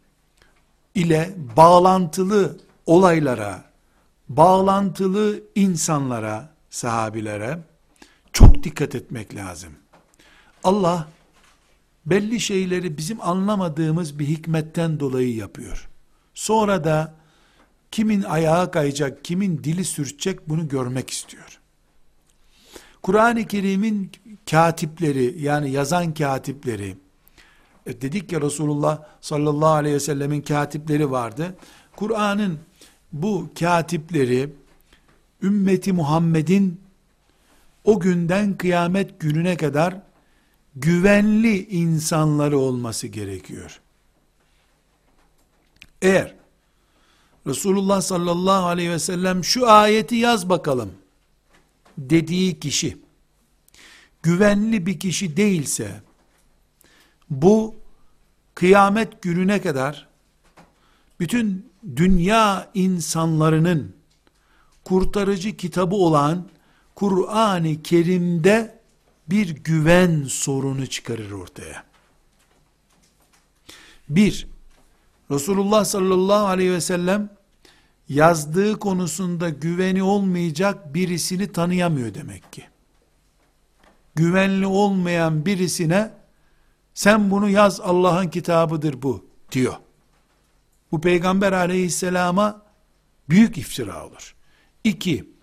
ile 0.95 1.33
bağlantılı 1.57 2.57
olaylara, 2.85 3.63
bağlantılı 4.29 5.39
insanlara, 5.55 6.52
sahabilere 6.73 7.59
çok 8.33 8.63
dikkat 8.63 8.95
etmek 8.95 9.35
lazım. 9.35 9.73
Allah 10.63 11.07
belli 12.05 12.39
şeyleri 12.39 12.97
bizim 12.97 13.21
anlamadığımız 13.21 14.19
bir 14.19 14.25
hikmetten 14.25 14.99
dolayı 14.99 15.35
yapıyor. 15.35 15.89
Sonra 16.33 16.83
da 16.83 17.15
kimin 17.91 18.23
ayağı 18.23 18.71
kayacak, 18.71 19.25
kimin 19.25 19.63
dili 19.63 19.85
sürçecek 19.85 20.49
bunu 20.49 20.67
görmek 20.67 21.09
istiyor. 21.09 21.59
Kur'an-ı 23.01 23.47
Kerim'in 23.47 24.11
katipleri 24.51 25.41
yani 25.41 25.71
yazan 25.71 26.13
katipleri 26.13 26.97
e 27.85 28.01
dedik 28.01 28.31
ya 28.31 28.41
Resulullah 28.41 29.03
sallallahu 29.21 29.69
aleyhi 29.69 29.95
ve 29.95 29.99
sellemin 29.99 30.41
katipleri 30.41 31.11
vardı. 31.11 31.55
Kur'an'ın 31.95 32.59
bu 33.11 33.49
katipleri 33.59 34.62
ümmeti 35.43 35.93
Muhammed'in 35.93 36.81
o 37.83 37.99
günden 37.99 38.57
kıyamet 38.57 39.19
gününe 39.19 39.57
kadar 39.57 40.01
güvenli 40.75 41.67
insanları 41.67 42.57
olması 42.57 43.07
gerekiyor. 43.07 43.81
Eğer 46.01 46.35
Resulullah 47.47 48.01
sallallahu 48.01 48.65
aleyhi 48.65 48.91
ve 48.91 48.99
sellem 48.99 49.43
şu 49.43 49.69
ayeti 49.69 50.15
yaz 50.15 50.49
bakalım 50.49 50.91
dediği 51.97 52.59
kişi 52.59 52.97
güvenli 54.23 54.85
bir 54.85 54.99
kişi 54.99 55.37
değilse 55.37 56.01
bu 57.29 57.75
kıyamet 58.55 59.21
gününe 59.21 59.61
kadar 59.61 60.07
bütün 61.19 61.71
dünya 61.95 62.71
insanlarının 62.73 63.95
kurtarıcı 64.83 65.57
kitabı 65.57 65.95
olan 65.95 66.47
Kur'an-ı 66.95 67.83
Kerim'de 67.83 68.79
bir 69.27 69.49
güven 69.49 70.23
sorunu 70.23 70.87
çıkarır 70.87 71.31
ortaya. 71.31 71.83
Bir, 74.09 74.47
Resulullah 75.31 75.85
sallallahu 75.85 76.45
aleyhi 76.45 76.71
ve 76.71 76.81
sellem 76.81 77.29
yazdığı 78.09 78.79
konusunda 78.79 79.49
güveni 79.49 80.03
olmayacak 80.03 80.93
birisini 80.93 81.51
tanıyamıyor 81.51 82.13
demek 82.13 82.53
ki. 82.53 82.63
Güvenli 84.15 84.67
olmayan 84.67 85.45
birisine 85.45 86.11
sen 86.93 87.31
bunu 87.31 87.49
yaz 87.49 87.81
Allah'ın 87.81 88.27
kitabıdır 88.27 89.01
bu 89.01 89.25
diyor. 89.51 89.75
Bu 90.91 91.01
peygamber 91.01 91.51
aleyhisselama 91.51 92.61
büyük 93.29 93.57
iftira 93.57 94.07
olur. 94.07 94.35
İki, 94.83 95.33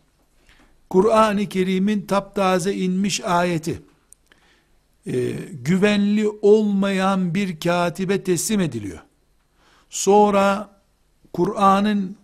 Kur'an-ı 0.90 1.48
Kerim'in 1.48 2.06
taptaze 2.06 2.74
inmiş 2.74 3.20
ayeti, 3.20 3.82
e, 5.06 5.30
güvenli 5.52 6.28
olmayan 6.42 7.34
bir 7.34 7.60
katibe 7.60 8.24
teslim 8.24 8.60
ediliyor. 8.60 9.00
Sonra 9.90 10.70
Kur'an'ın 11.32 12.16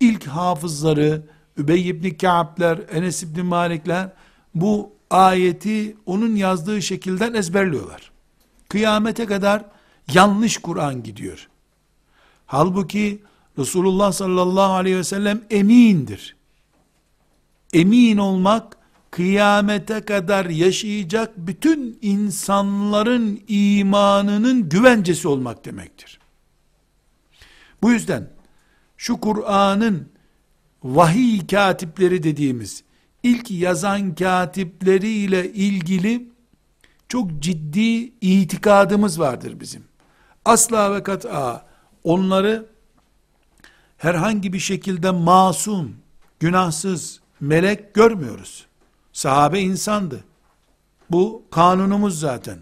ilk 0.00 0.26
hafızları, 0.26 1.22
Übey 1.56 1.88
ibn 1.88 2.10
Ka'b'ler, 2.10 2.78
Enes 2.92 3.22
ibn 3.22 3.44
Malikler, 3.44 4.12
bu 4.54 4.92
ayeti 5.10 5.96
onun 6.06 6.36
yazdığı 6.36 6.82
şekilden 6.82 7.34
ezberliyorlar. 7.34 8.10
Kıyamete 8.68 9.26
kadar 9.26 9.64
yanlış 10.14 10.58
Kur'an 10.58 11.02
gidiyor. 11.02 11.48
Halbuki 12.46 13.22
Resulullah 13.58 14.12
sallallahu 14.12 14.72
aleyhi 14.72 14.96
ve 14.96 15.04
sellem 15.04 15.42
emindir. 15.50 16.36
Emin 17.72 18.16
olmak, 18.16 18.76
kıyamete 19.10 20.00
kadar 20.00 20.46
yaşayacak 20.46 21.32
bütün 21.36 21.98
insanların 22.02 23.40
imanının 23.48 24.68
güvencesi 24.68 25.28
olmak 25.28 25.64
demektir. 25.64 26.20
Bu 27.82 27.90
yüzden 27.90 28.30
şu 28.96 29.20
Kur'an'ın 29.20 30.08
vahiy 30.82 31.46
katipleri 31.46 32.22
dediğimiz 32.22 32.84
ilk 33.22 33.50
yazan 33.50 34.14
katipleriyle 34.14 35.52
ilgili 35.52 36.30
çok 37.08 37.38
ciddi 37.38 38.12
itikadımız 38.20 39.20
vardır 39.20 39.60
bizim. 39.60 39.84
Asla 40.44 40.94
ve 40.94 41.02
kat'a 41.02 41.66
onları 42.04 42.66
herhangi 43.96 44.52
bir 44.52 44.58
şekilde 44.58 45.10
masum, 45.10 45.96
günahsız, 46.40 47.19
melek 47.40 47.94
görmüyoruz. 47.94 48.66
Sahabe 49.12 49.60
insandı. 49.60 50.24
Bu 51.10 51.42
kanunumuz 51.50 52.20
zaten. 52.20 52.58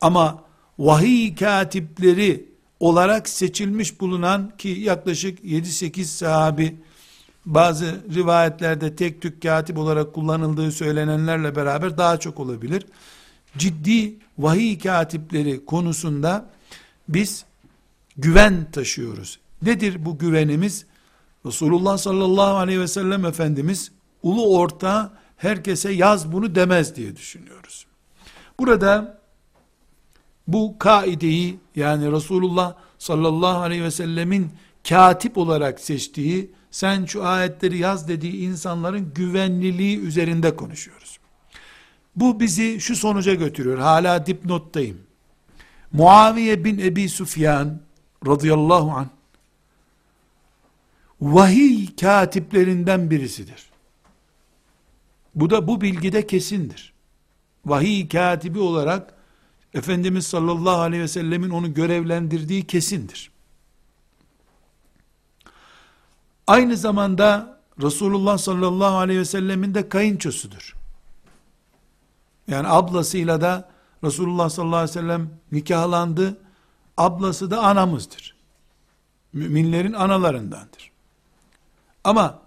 Ama 0.00 0.44
vahiy 0.78 1.34
katipleri 1.34 2.50
olarak 2.80 3.28
seçilmiş 3.28 4.00
bulunan 4.00 4.52
ki 4.58 4.68
yaklaşık 4.68 5.44
7-8 5.44 6.04
sahabi 6.04 6.76
bazı 7.46 8.00
rivayetlerde 8.14 8.96
tek 8.96 9.22
tük 9.22 9.42
katip 9.42 9.78
olarak 9.78 10.14
kullanıldığı 10.14 10.72
söylenenlerle 10.72 11.56
beraber 11.56 11.98
daha 11.98 12.20
çok 12.20 12.40
olabilir. 12.40 12.86
Ciddi 13.58 14.14
vahiy 14.38 14.78
katipleri 14.78 15.64
konusunda 15.64 16.46
biz 17.08 17.44
güven 18.16 18.70
taşıyoruz. 18.72 19.38
Nedir 19.62 20.04
bu 20.04 20.18
güvenimiz? 20.18 20.86
Resulullah 21.46 21.98
sallallahu 21.98 22.56
aleyhi 22.56 22.80
ve 22.80 22.88
sellem 22.88 23.24
Efendimiz 23.24 23.92
ulu 24.22 24.58
orta 24.58 25.12
herkese 25.36 25.92
yaz 25.92 26.32
bunu 26.32 26.54
demez 26.54 26.96
diye 26.96 27.16
düşünüyoruz. 27.16 27.86
Burada 28.58 29.20
bu 30.48 30.78
kaideyi 30.78 31.58
yani 31.76 32.12
Resulullah 32.12 32.74
sallallahu 32.98 33.58
aleyhi 33.58 33.82
ve 33.82 33.90
sellemin 33.90 34.50
katip 34.88 35.38
olarak 35.38 35.80
seçtiği 35.80 36.50
sen 36.70 37.04
şu 37.04 37.24
ayetleri 37.24 37.78
yaz 37.78 38.08
dediği 38.08 38.36
insanların 38.36 39.14
güvenliliği 39.14 40.00
üzerinde 40.00 40.56
konuşuyoruz. 40.56 41.18
Bu 42.16 42.40
bizi 42.40 42.80
şu 42.80 42.96
sonuca 42.96 43.34
götürüyor. 43.34 43.78
Hala 43.78 44.26
dipnottayım. 44.26 45.00
Muaviye 45.92 46.64
bin 46.64 46.78
Ebi 46.78 47.08
Sufyan 47.08 47.80
radıyallahu 48.26 48.90
anh 48.90 49.08
vahiy 51.20 51.96
katiplerinden 51.96 53.10
birisidir. 53.10 53.69
Bu 55.34 55.50
da 55.50 55.68
bu 55.68 55.80
bilgide 55.80 56.26
kesindir. 56.26 56.92
Vahiy 57.66 58.08
katibi 58.08 58.58
olarak 58.58 59.14
Efendimiz 59.74 60.26
sallallahu 60.26 60.80
aleyhi 60.80 61.02
ve 61.02 61.08
sellemin 61.08 61.50
onu 61.50 61.74
görevlendirdiği 61.74 62.66
kesindir. 62.66 63.30
Aynı 66.46 66.76
zamanda 66.76 67.60
Resulullah 67.82 68.38
sallallahu 68.38 68.96
aleyhi 68.96 69.20
ve 69.20 69.24
sellemin 69.24 69.74
de 69.74 69.88
kayınçosudur. 69.88 70.76
Yani 72.48 72.68
ablasıyla 72.68 73.40
da 73.40 73.70
Resulullah 74.04 74.50
sallallahu 74.50 74.76
aleyhi 74.76 74.90
ve 74.90 75.00
sellem 75.00 75.30
nikahlandı. 75.52 76.38
Ablası 76.96 77.50
da 77.50 77.62
anamızdır. 77.62 78.36
Müminlerin 79.32 79.92
analarındandır. 79.92 80.90
Ama 82.04 82.39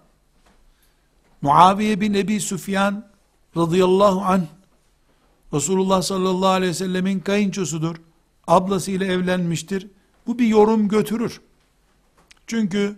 Muaviye 1.44 2.00
bin 2.00 2.14
Ebi 2.14 2.40
Süfyan 2.40 3.04
radıyallahu 3.56 4.20
anh 4.20 4.42
Resulullah 5.52 6.02
sallallahu 6.02 6.48
aleyhi 6.48 6.70
ve 6.70 6.74
sellemin 6.74 7.20
kayınçosudur. 7.20 7.96
Ablasıyla 8.46 9.06
evlenmiştir. 9.06 9.88
Bu 10.26 10.38
bir 10.38 10.46
yorum 10.46 10.88
götürür. 10.88 11.40
Çünkü 12.46 12.96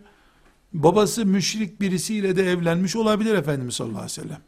babası 0.72 1.26
müşrik 1.26 1.80
birisiyle 1.80 2.36
de 2.36 2.50
evlenmiş 2.50 2.96
olabilir 2.96 3.34
Efendimiz 3.34 3.74
sallallahu 3.74 3.98
aleyhi 3.98 4.20
ve 4.20 4.22
sellem. 4.22 4.40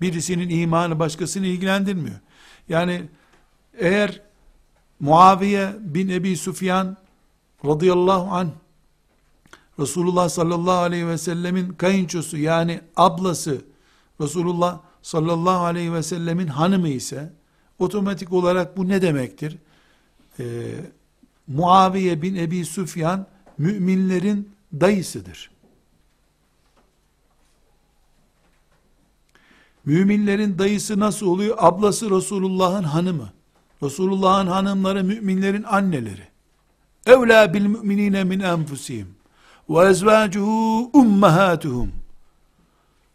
Birisinin 0.00 0.48
imanı 0.48 0.98
başkasını 0.98 1.46
ilgilendirmiyor. 1.46 2.20
Yani 2.68 3.02
eğer 3.78 4.20
Muaviye 5.00 5.72
bin 5.80 6.08
Ebi 6.08 6.36
Sufyan 6.36 6.96
radıyallahu 7.64 8.34
anh 8.34 8.50
Resulullah 9.78 10.28
sallallahu 10.28 10.78
aleyhi 10.78 11.08
ve 11.08 11.18
sellemin 11.18 11.72
kayınçosu 11.72 12.36
yani 12.36 12.80
ablası 12.96 13.64
Resulullah 14.20 14.80
sallallahu 15.02 15.64
aleyhi 15.64 15.92
ve 15.92 16.02
sellemin 16.02 16.46
hanımı 16.46 16.88
ise 16.88 17.32
otomatik 17.78 18.32
olarak 18.32 18.76
bu 18.76 18.88
ne 18.88 19.02
demektir? 19.02 19.58
Ee, 20.40 20.44
Muaviye 21.46 22.22
bin 22.22 22.34
Ebi 22.34 22.64
Sufyan 22.64 23.26
müminlerin 23.58 24.50
dayısıdır. 24.80 25.50
Müminlerin 29.84 30.58
dayısı 30.58 31.00
nasıl 31.00 31.26
oluyor? 31.26 31.56
Ablası 31.60 32.10
Resulullah'ın 32.10 32.82
hanımı. 32.82 33.32
Resulullah'ın 33.82 34.46
hanımları 34.46 35.04
müminlerin 35.04 35.62
anneleri. 35.62 36.28
Evlâ 37.06 37.54
bil 37.54 37.66
müminine 37.66 38.24
min 38.24 38.40
enfusihim. 38.40 39.14
Ve 39.70 39.88
ezvâcuhu 39.88 40.90
ummahâtuhum. 40.92 41.92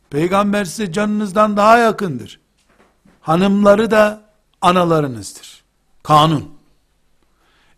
Peygamber 0.09 0.65
size 0.65 0.91
canınızdan 0.91 1.57
daha 1.57 1.77
yakındır. 1.77 2.39
Hanımları 3.21 3.91
da 3.91 4.21
analarınızdır. 4.61 5.63
Kanun. 6.03 6.53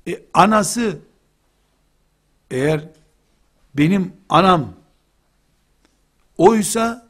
E, 0.08 0.24
anası 0.34 1.00
eğer 2.52 2.90
benim 3.74 4.14
anam 4.30 4.74
oysa 6.38 7.08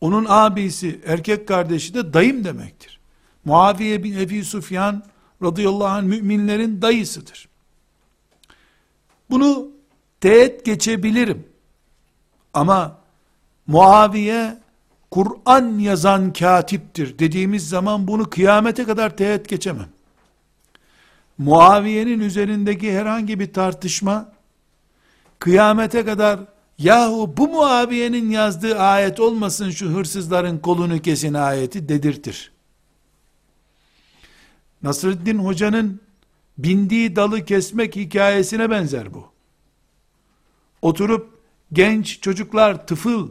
onun 0.00 0.26
abisi, 0.28 1.00
erkek 1.06 1.48
kardeşi 1.48 1.94
de 1.94 2.12
dayım 2.12 2.44
demektir. 2.44 3.00
Muaviye 3.44 4.04
bin 4.04 4.18
Ebi 4.18 4.44
Sufyan 4.44 5.02
radıyallahu 5.42 5.88
anh 5.88 6.02
müminlerin 6.02 6.82
dayısıdır. 6.82 7.48
Bunu 9.30 9.68
teğet 10.22 10.64
geçebilirim. 10.64 11.44
Ama 12.54 12.98
Muaviye 13.66 14.58
Kur'an 15.10 15.78
yazan 15.78 16.32
katiptir 16.32 17.18
dediğimiz 17.18 17.68
zaman 17.68 18.08
bunu 18.08 18.30
kıyamete 18.30 18.84
kadar 18.84 19.16
teğet 19.16 19.48
geçemem. 19.48 19.88
Muaviye'nin 21.38 22.20
üzerindeki 22.20 22.92
herhangi 22.98 23.40
bir 23.40 23.52
tartışma 23.52 24.32
kıyamete 25.38 26.04
kadar 26.04 26.40
yahu 26.78 27.34
bu 27.36 27.48
Muaviye'nin 27.48 28.30
yazdığı 28.30 28.78
ayet 28.78 29.20
olmasın 29.20 29.70
şu 29.70 29.86
hırsızların 29.86 30.58
kolunu 30.58 30.98
kesin 31.02 31.34
ayeti 31.34 31.88
dedirtir. 31.88 32.52
Nasreddin 34.82 35.38
Hoca'nın 35.38 36.00
bindiği 36.58 37.16
dalı 37.16 37.44
kesmek 37.44 37.96
hikayesine 37.96 38.70
benzer 38.70 39.14
bu. 39.14 39.31
Oturup 40.82 41.38
genç 41.72 42.20
çocuklar 42.20 42.86
tıfıl 42.86 43.30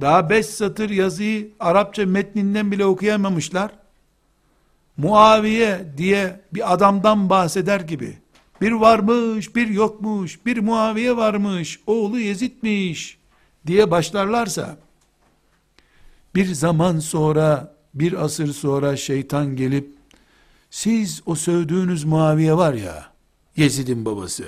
daha 0.00 0.30
beş 0.30 0.46
satır 0.46 0.90
yazıyı 0.90 1.50
Arapça 1.60 2.06
metninden 2.06 2.72
bile 2.72 2.84
okuyamamışlar. 2.84 3.70
Muaviye 4.96 5.86
diye 5.96 6.40
bir 6.54 6.72
adamdan 6.72 7.30
bahseder 7.30 7.80
gibi 7.80 8.18
bir 8.60 8.72
varmış, 8.72 9.56
bir 9.56 9.68
yokmuş, 9.68 10.46
bir 10.46 10.58
Muaviye 10.58 11.16
varmış, 11.16 11.80
oğlu 11.86 12.18
Yezid'miş 12.18 13.18
diye 13.66 13.90
başlarlarsa, 13.90 14.76
bir 16.34 16.54
zaman 16.54 16.98
sonra, 16.98 17.76
bir 17.94 18.24
asır 18.24 18.52
sonra 18.52 18.96
şeytan 18.96 19.56
gelip, 19.56 19.94
siz 20.70 21.22
o 21.26 21.34
sövdüğünüz 21.34 22.04
Muaviye 22.04 22.56
var 22.56 22.74
ya, 22.74 23.12
Yezid'in 23.56 24.04
babası, 24.04 24.44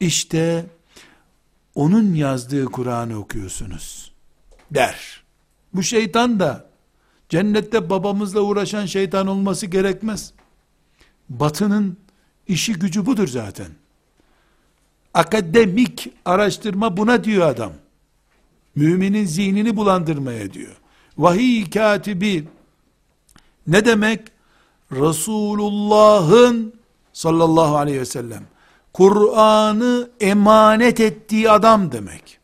işte 0.00 0.66
onun 1.78 2.14
yazdığı 2.14 2.64
Kur'an'ı 2.64 3.18
okuyorsunuz, 3.18 4.12
der. 4.70 5.22
Bu 5.74 5.82
şeytan 5.82 6.40
da, 6.40 6.70
cennette 7.28 7.90
babamızla 7.90 8.40
uğraşan 8.40 8.86
şeytan 8.86 9.26
olması 9.26 9.66
gerekmez. 9.66 10.32
Batının 11.28 11.98
İşi 12.48 12.72
gücü 12.72 13.06
budur 13.06 13.28
zaten. 13.28 13.66
Akademik 15.14 16.12
araştırma 16.24 16.96
buna 16.96 17.24
diyor 17.24 17.48
adam. 17.48 17.72
Müminin 18.74 19.24
zihnini 19.24 19.76
bulandırmaya 19.76 20.52
diyor. 20.52 20.76
Vahiy 21.18 21.70
katibi 21.70 22.48
ne 23.66 23.84
demek? 23.84 24.20
Resulullah'ın 24.92 26.74
sallallahu 27.12 27.76
aleyhi 27.76 28.00
ve 28.00 28.04
sellem 28.04 28.44
Kur'an'ı 28.98 30.10
emanet 30.20 31.00
ettiği 31.00 31.50
adam 31.50 31.92
demek. 31.92 32.38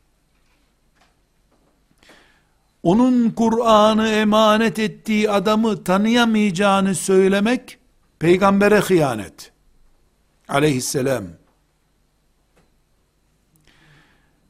Onun 2.82 3.30
Kur'an'ı 3.30 4.08
emanet 4.08 4.78
ettiği 4.78 5.30
adamı 5.30 5.84
tanıyamayacağını 5.84 6.94
söylemek 6.94 7.78
peygambere 8.18 8.80
hıyanet 8.80 9.52
aleyhisselam 10.48 11.24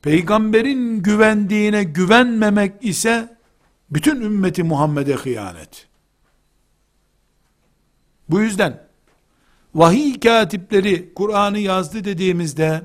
peygamberin 0.02 1.02
güvendiğine 1.02 1.84
güvenmemek 1.84 2.84
ise 2.84 3.36
bütün 3.90 4.20
ümmeti 4.20 4.62
Muhammed'e 4.62 5.14
hıyanet. 5.14 5.88
Bu 8.28 8.40
yüzden 8.40 8.83
vahiy 9.74 10.20
katipleri 10.20 11.14
Kur'an'ı 11.14 11.58
yazdı 11.58 12.04
dediğimizde 12.04 12.82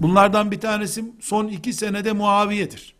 bunlardan 0.00 0.50
bir 0.50 0.60
tanesi 0.60 1.04
son 1.20 1.48
iki 1.48 1.72
senede 1.72 2.12
Muaviye'dir. 2.12 2.94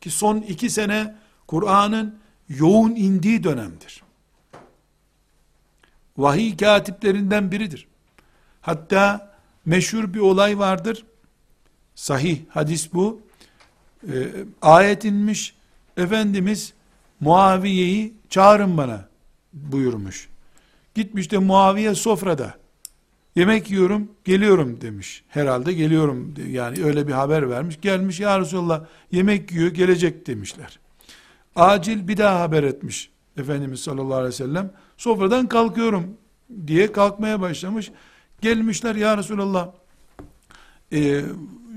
Ki 0.00 0.10
son 0.10 0.36
iki 0.36 0.70
sene 0.70 1.14
Kur'an'ın 1.46 2.18
yoğun 2.48 2.90
indiği 2.90 3.44
dönemdir. 3.44 4.02
Vahiy 6.16 6.56
katiplerinden 6.56 7.52
biridir. 7.52 7.86
Hatta 8.60 9.34
meşhur 9.66 10.14
bir 10.14 10.20
olay 10.20 10.58
vardır. 10.58 11.04
Sahih 11.94 12.40
hadis 12.48 12.92
bu. 12.92 13.20
Ee, 14.08 14.28
ayet 14.62 15.04
inmiş. 15.04 15.54
Efendimiz 15.96 16.72
Muaviye'yi 17.20 18.14
çağırın 18.30 18.76
bana 18.76 19.08
buyurmuş. 19.52 20.28
Gitmiş 20.94 21.30
de 21.30 21.38
Muaviye 21.38 21.94
sofrada. 21.94 22.54
Yemek 23.36 23.70
yiyorum, 23.70 24.08
geliyorum 24.24 24.80
demiş. 24.80 25.24
Herhalde 25.28 25.72
geliyorum 25.72 26.34
yani 26.48 26.84
öyle 26.84 27.06
bir 27.06 27.12
haber 27.12 27.50
vermiş. 27.50 27.80
Gelmiş 27.80 28.20
ya 28.20 28.40
Resulallah 28.40 28.84
yemek 29.12 29.52
yiyor, 29.52 29.70
gelecek 29.70 30.26
demişler. 30.26 30.78
Acil 31.56 32.08
bir 32.08 32.16
daha 32.16 32.40
haber 32.40 32.62
etmiş 32.62 33.10
Efendimiz 33.36 33.80
sallallahu 33.80 34.14
aleyhi 34.14 34.28
ve 34.28 34.36
sellem. 34.36 34.70
Sofradan 34.96 35.48
kalkıyorum 35.48 36.16
diye 36.66 36.92
kalkmaya 36.92 37.40
başlamış. 37.40 37.90
Gelmişler 38.40 38.94
ya 38.94 39.18
Resulallah 39.18 39.68
e, 40.92 41.22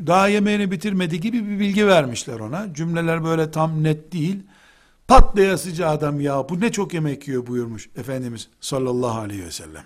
daha 0.08 0.28
yemeğini 0.28 0.72
bitirmedi 0.72 1.20
gibi 1.20 1.48
bir 1.50 1.60
bilgi 1.60 1.88
vermişler 1.88 2.40
ona. 2.40 2.74
Cümleler 2.74 3.24
böyle 3.24 3.52
tam 3.52 3.84
net 3.84 4.12
değil. 4.12 4.40
Patlayasıcı 5.08 5.88
adam 5.88 6.22
ya 6.22 6.50
bu 6.50 6.60
ne 6.60 6.72
çok 6.72 6.94
yemek 6.94 7.28
yiyor 7.28 7.48
buyurmuş 7.48 7.90
Efendimiz 7.96 8.50
sallallahu 8.62 9.20
aleyhi 9.20 9.46
ve 9.46 9.52
sellem. 9.52 9.86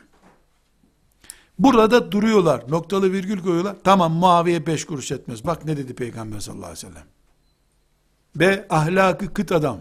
Burada 1.60 2.12
duruyorlar. 2.12 2.64
Noktalı 2.70 3.12
virgül 3.12 3.44
koyuyorlar. 3.44 3.76
Tamam 3.84 4.14
Muaviye 4.14 4.68
beş 4.68 4.86
kuruş 4.86 5.12
etmez. 5.12 5.46
Bak 5.46 5.66
ne 5.66 5.78
dedi 5.78 5.96
Peygamber 5.96 6.40
sallallahu 6.40 6.66
aleyhi 6.66 6.88
ve 6.88 6.90
sellem. 6.90 7.08
Ve 8.36 8.66
ahlakı 8.70 9.34
kıt 9.34 9.52
adam. 9.52 9.80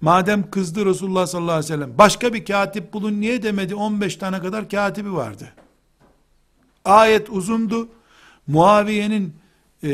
Madem 0.00 0.50
kızdı 0.50 0.86
Resulullah 0.86 1.26
sallallahu 1.26 1.52
aleyhi 1.52 1.72
ve 1.72 1.76
sellem. 1.76 1.98
Başka 1.98 2.34
bir 2.34 2.44
katip 2.44 2.92
bulun 2.92 3.20
niye 3.20 3.42
demedi? 3.42 3.74
15 3.74 4.16
tane 4.16 4.40
kadar 4.40 4.68
katibi 4.68 5.12
vardı. 5.12 5.52
Ayet 6.84 7.30
uzundu. 7.30 7.88
Muaviye'nin 8.46 9.36
e, 9.84 9.90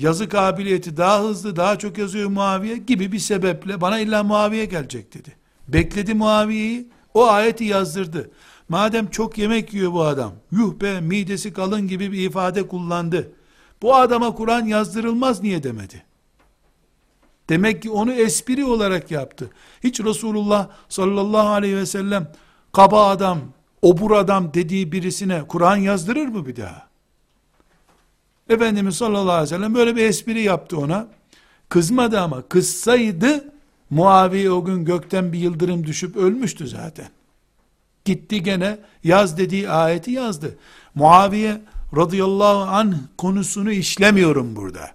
yazı 0.00 0.28
kabiliyeti 0.28 0.96
daha 0.96 1.22
hızlı, 1.22 1.56
daha 1.56 1.78
çok 1.78 1.98
yazıyor 1.98 2.30
Muaviye 2.30 2.76
gibi 2.76 3.12
bir 3.12 3.18
sebeple 3.18 3.80
bana 3.80 3.98
illa 4.00 4.22
Muaviye 4.22 4.64
gelecek 4.64 5.14
dedi. 5.14 5.36
Bekledi 5.68 6.14
Muaviye'yi, 6.14 6.88
o 7.14 7.26
ayeti 7.26 7.64
yazdırdı. 7.64 8.30
Madem 8.68 9.10
çok 9.10 9.38
yemek 9.38 9.74
yiyor 9.74 9.92
bu 9.92 10.02
adam, 10.02 10.32
yuh 10.52 10.80
be 10.80 11.00
midesi 11.00 11.52
kalın 11.52 11.88
gibi 11.88 12.12
bir 12.12 12.28
ifade 12.28 12.68
kullandı. 12.68 13.32
Bu 13.82 13.94
adama 13.94 14.34
Kur'an 14.34 14.66
yazdırılmaz 14.66 15.42
niye 15.42 15.62
demedi? 15.62 16.02
Demek 17.48 17.82
ki 17.82 17.90
onu 17.90 18.12
espri 18.12 18.64
olarak 18.64 19.10
yaptı. 19.10 19.50
Hiç 19.84 20.00
Resulullah 20.00 20.68
sallallahu 20.88 21.48
aleyhi 21.48 21.76
ve 21.76 21.86
sellem 21.86 22.32
kaba 22.72 23.08
adam, 23.08 23.38
obur 23.82 24.10
adam 24.10 24.54
dediği 24.54 24.92
birisine 24.92 25.42
Kur'an 25.48 25.76
yazdırır 25.76 26.26
mı 26.26 26.46
bir 26.46 26.56
daha? 26.56 26.89
Efendimiz 28.50 28.96
sallallahu 28.96 29.30
aleyhi 29.30 29.42
ve 29.42 29.56
sellem 29.56 29.74
böyle 29.74 29.96
bir 29.96 30.04
espri 30.04 30.42
yaptı 30.42 30.78
ona. 30.78 31.08
Kızmadı 31.68 32.20
ama 32.20 32.42
kızsaydı 32.42 33.44
Muaviye 33.90 34.50
o 34.50 34.64
gün 34.64 34.84
gökten 34.84 35.32
bir 35.32 35.38
yıldırım 35.38 35.86
düşüp 35.86 36.16
ölmüştü 36.16 36.68
zaten. 36.68 37.08
Gitti 38.04 38.42
gene 38.42 38.78
yaz 39.04 39.38
dediği 39.38 39.70
ayeti 39.70 40.10
yazdı. 40.10 40.58
Muaviye 40.94 41.60
radıyallahu 41.96 42.60
anh 42.60 42.94
konusunu 43.18 43.72
işlemiyorum 43.72 44.56
burada. 44.56 44.90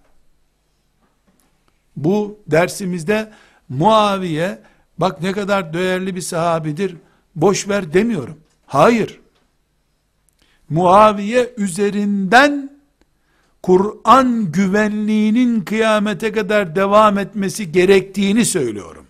Bu 1.95 2.39
dersimizde 2.47 3.31
Muaviye 3.69 4.59
bak 4.97 5.21
ne 5.21 5.31
kadar 5.31 5.73
değerli 5.73 6.15
bir 6.15 6.21
sahabidir 6.21 6.95
boş 7.35 7.67
ver 7.69 7.93
demiyorum. 7.93 8.37
Hayır. 8.67 9.19
Muaviye 10.69 11.53
üzerinden 11.57 12.74
Kur'an 13.65 14.51
güvenliğinin 14.51 15.61
kıyamete 15.61 16.31
kadar 16.31 16.75
devam 16.75 17.17
etmesi 17.17 17.71
gerektiğini 17.71 18.45
söylüyorum. 18.45 19.05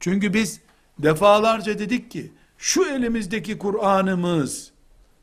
Çünkü 0.00 0.34
biz 0.34 0.60
defalarca 0.98 1.78
dedik 1.78 2.10
ki 2.10 2.32
şu 2.58 2.84
elimizdeki 2.84 3.58
Kur'an'ımız 3.58 4.70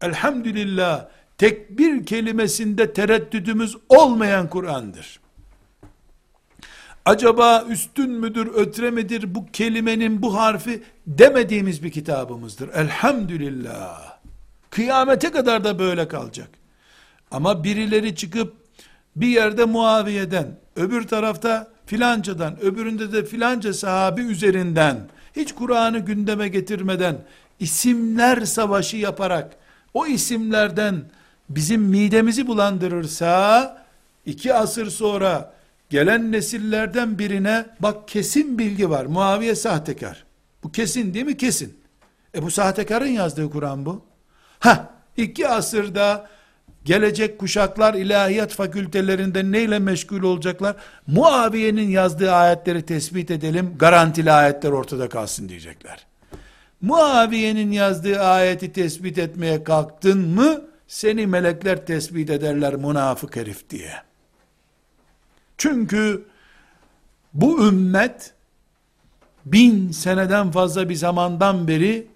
elhamdülillah 0.01 1.07
tek 1.37 1.77
bir 1.77 2.05
kelimesinde 2.05 2.93
tereddüdümüz 2.93 3.77
olmayan 3.89 4.49
Kur'an'dır. 4.49 5.19
Acaba 7.05 7.65
üstün 7.69 8.11
müdür, 8.11 8.47
ötre 8.55 8.91
midir 8.91 9.35
bu 9.35 9.45
kelimenin 9.45 10.21
bu 10.21 10.35
harfi 10.35 10.83
demediğimiz 11.07 11.83
bir 11.83 11.91
kitabımızdır. 11.91 12.69
Elhamdülillah. 12.69 14.17
Kıyamete 14.69 15.31
kadar 15.31 15.63
da 15.63 15.79
böyle 15.79 16.07
kalacak. 16.07 16.59
Ama 17.32 17.63
birileri 17.63 18.15
çıkıp 18.15 18.53
bir 19.15 19.27
yerde 19.27 19.65
Muaviye'den, 19.65 20.59
öbür 20.75 21.07
tarafta 21.07 21.67
filancadan, 21.86 22.61
öbüründe 22.61 23.11
de 23.11 23.25
filanca 23.25 23.73
sahabi 23.73 24.21
üzerinden, 24.21 24.97
hiç 25.36 25.51
Kur'an'ı 25.55 25.99
gündeme 25.99 26.47
getirmeden, 26.47 27.17
isimler 27.59 28.45
savaşı 28.45 28.97
yaparak, 28.97 29.55
o 29.93 30.07
isimlerden 30.07 31.01
bizim 31.49 31.82
midemizi 31.82 32.47
bulandırırsa, 32.47 33.86
iki 34.25 34.53
asır 34.53 34.89
sonra, 34.89 35.53
gelen 35.89 36.32
nesillerden 36.32 37.19
birine, 37.19 37.65
bak 37.80 38.07
kesin 38.07 38.59
bilgi 38.59 38.89
var, 38.89 39.05
Muaviye 39.05 39.55
sahtekar. 39.55 40.25
Bu 40.63 40.71
kesin 40.71 41.13
değil 41.13 41.25
mi? 41.25 41.38
Kesin. 41.38 41.80
E 42.36 42.43
bu 42.43 42.51
sahtekarın 42.51 43.07
yazdığı 43.07 43.49
Kur'an 43.49 43.86
bu. 43.86 44.05
Ha, 44.59 44.89
iki 45.17 45.47
asırda, 45.47 46.30
gelecek 46.86 47.39
kuşaklar 47.39 47.93
ilahiyat 47.93 48.51
fakültelerinde 48.51 49.51
neyle 49.51 49.80
meşgul 49.80 50.23
olacaklar? 50.23 50.75
Muaviye'nin 51.07 51.89
yazdığı 51.89 52.32
ayetleri 52.32 52.82
tespit 52.82 53.32
edelim, 53.32 53.75
garantili 53.80 54.32
ayetler 54.32 54.71
ortada 54.71 55.09
kalsın 55.09 55.49
diyecekler. 55.49 56.05
Muaviye'nin 56.82 57.71
yazdığı 57.71 58.19
ayeti 58.19 58.73
tespit 58.73 59.17
etmeye 59.17 59.63
kalktın 59.63 60.27
mı, 60.27 60.61
seni 60.88 61.27
melekler 61.27 61.86
tespit 61.86 62.30
ederler 62.30 62.75
münafık 62.75 63.36
herif 63.36 63.69
diye. 63.69 63.93
Çünkü 65.57 66.25
bu 67.34 67.67
ümmet, 67.67 68.34
bin 69.45 69.91
seneden 69.91 70.51
fazla 70.51 70.89
bir 70.89 70.95
zamandan 70.95 71.67
beri, 71.67 72.07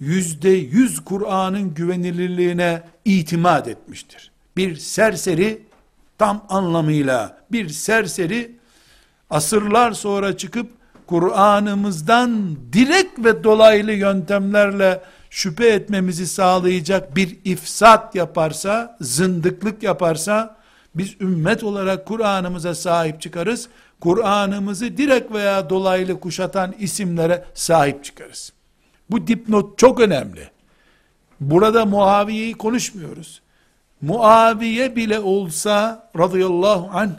yüzde 0.00 0.48
yüz 0.48 1.04
Kur'an'ın 1.04 1.74
güvenilirliğine 1.74 2.82
itimat 3.04 3.68
etmiştir. 3.68 4.30
Bir 4.56 4.76
serseri 4.76 5.62
tam 6.18 6.46
anlamıyla 6.48 7.38
bir 7.52 7.68
serseri 7.68 8.56
asırlar 9.30 9.92
sonra 9.92 10.36
çıkıp 10.36 10.70
Kur'an'ımızdan 11.06 12.56
direkt 12.72 13.18
ve 13.18 13.44
dolaylı 13.44 13.92
yöntemlerle 13.92 15.02
şüphe 15.30 15.68
etmemizi 15.68 16.26
sağlayacak 16.26 17.16
bir 17.16 17.38
ifsat 17.44 18.14
yaparsa, 18.14 18.96
zındıklık 19.00 19.82
yaparsa, 19.82 20.56
biz 20.94 21.20
ümmet 21.20 21.64
olarak 21.64 22.06
Kur'an'ımıza 22.06 22.74
sahip 22.74 23.20
çıkarız. 23.20 23.68
Kur'an'ımızı 24.00 24.96
direkt 24.96 25.32
veya 25.32 25.70
dolaylı 25.70 26.20
kuşatan 26.20 26.74
isimlere 26.78 27.44
sahip 27.54 28.04
çıkarız. 28.04 28.52
Bu 29.10 29.26
dipnot 29.26 29.78
çok 29.78 30.00
önemli. 30.00 30.50
Burada 31.42 31.86
Muaviye'yi 31.86 32.54
konuşmuyoruz. 32.54 33.42
Muaviye 34.00 34.96
bile 34.96 35.20
olsa 35.20 36.08
radıyallahu 36.18 36.90
anh 36.92 37.10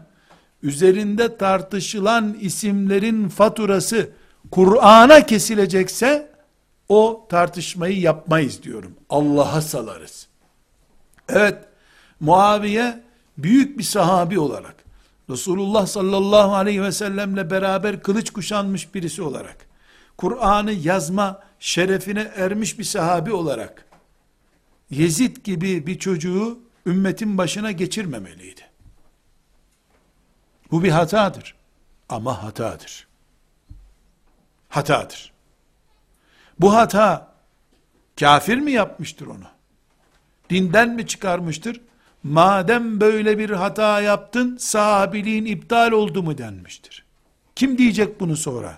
üzerinde 0.64 1.38
tartışılan 1.38 2.38
isimlerin 2.42 3.30
faturası 3.30 4.10
Kur'an'a 4.52 5.26
kesilecekse 5.26 6.30
o 6.90 7.28
tartışmayı 7.30 8.00
yapmayız 8.00 8.64
diyorum. 8.64 8.94
Allah'a 9.10 9.62
salarız. 9.62 10.28
Evet, 11.30 11.58
Muaviye 12.20 13.04
büyük 13.38 13.78
bir 13.78 13.84
sahabi 13.84 14.40
olarak 14.40 14.76
Resulullah 15.30 15.88
sallallahu 15.88 16.56
aleyhi 16.56 16.82
ve 16.82 16.92
sellemle 16.92 17.52
beraber 17.52 18.02
kılıç 18.02 18.30
kuşanmış 18.30 18.96
birisi 18.96 19.22
olarak 19.22 19.58
Kur'an'ı 20.18 20.72
yazma 20.72 21.40
şerefine 21.60 22.32
ermiş 22.36 22.80
bir 22.80 22.84
sahabi 22.84 23.34
olarak 23.34 23.83
Yezid 24.94 25.38
gibi 25.44 25.88
bir 25.88 26.00
çocuğu 26.00 26.60
ümmetin 26.86 27.38
başına 27.38 27.72
geçirmemeliydi. 27.72 28.62
Bu 30.72 30.84
bir 30.84 30.90
hatadır. 30.90 31.56
Ama 32.10 32.44
hatadır. 32.44 33.08
Hatadır. 34.70 35.34
Bu 36.60 36.74
hata 36.74 37.34
kafir 38.20 38.58
mi 38.58 38.72
yapmıştır 38.72 39.28
onu? 39.28 39.48
Dinden 40.50 40.90
mi 40.90 41.08
çıkarmıştır? 41.08 41.82
Madem 42.24 43.02
böyle 43.02 43.38
bir 43.38 43.50
hata 43.50 44.02
yaptın, 44.02 44.58
sahabiliğin 44.58 45.46
iptal 45.46 45.92
oldu 45.92 46.24
mu 46.24 46.38
denmiştir. 46.38 47.06
Kim 47.56 47.78
diyecek 47.78 48.20
bunu 48.20 48.38
sonra? 48.38 48.78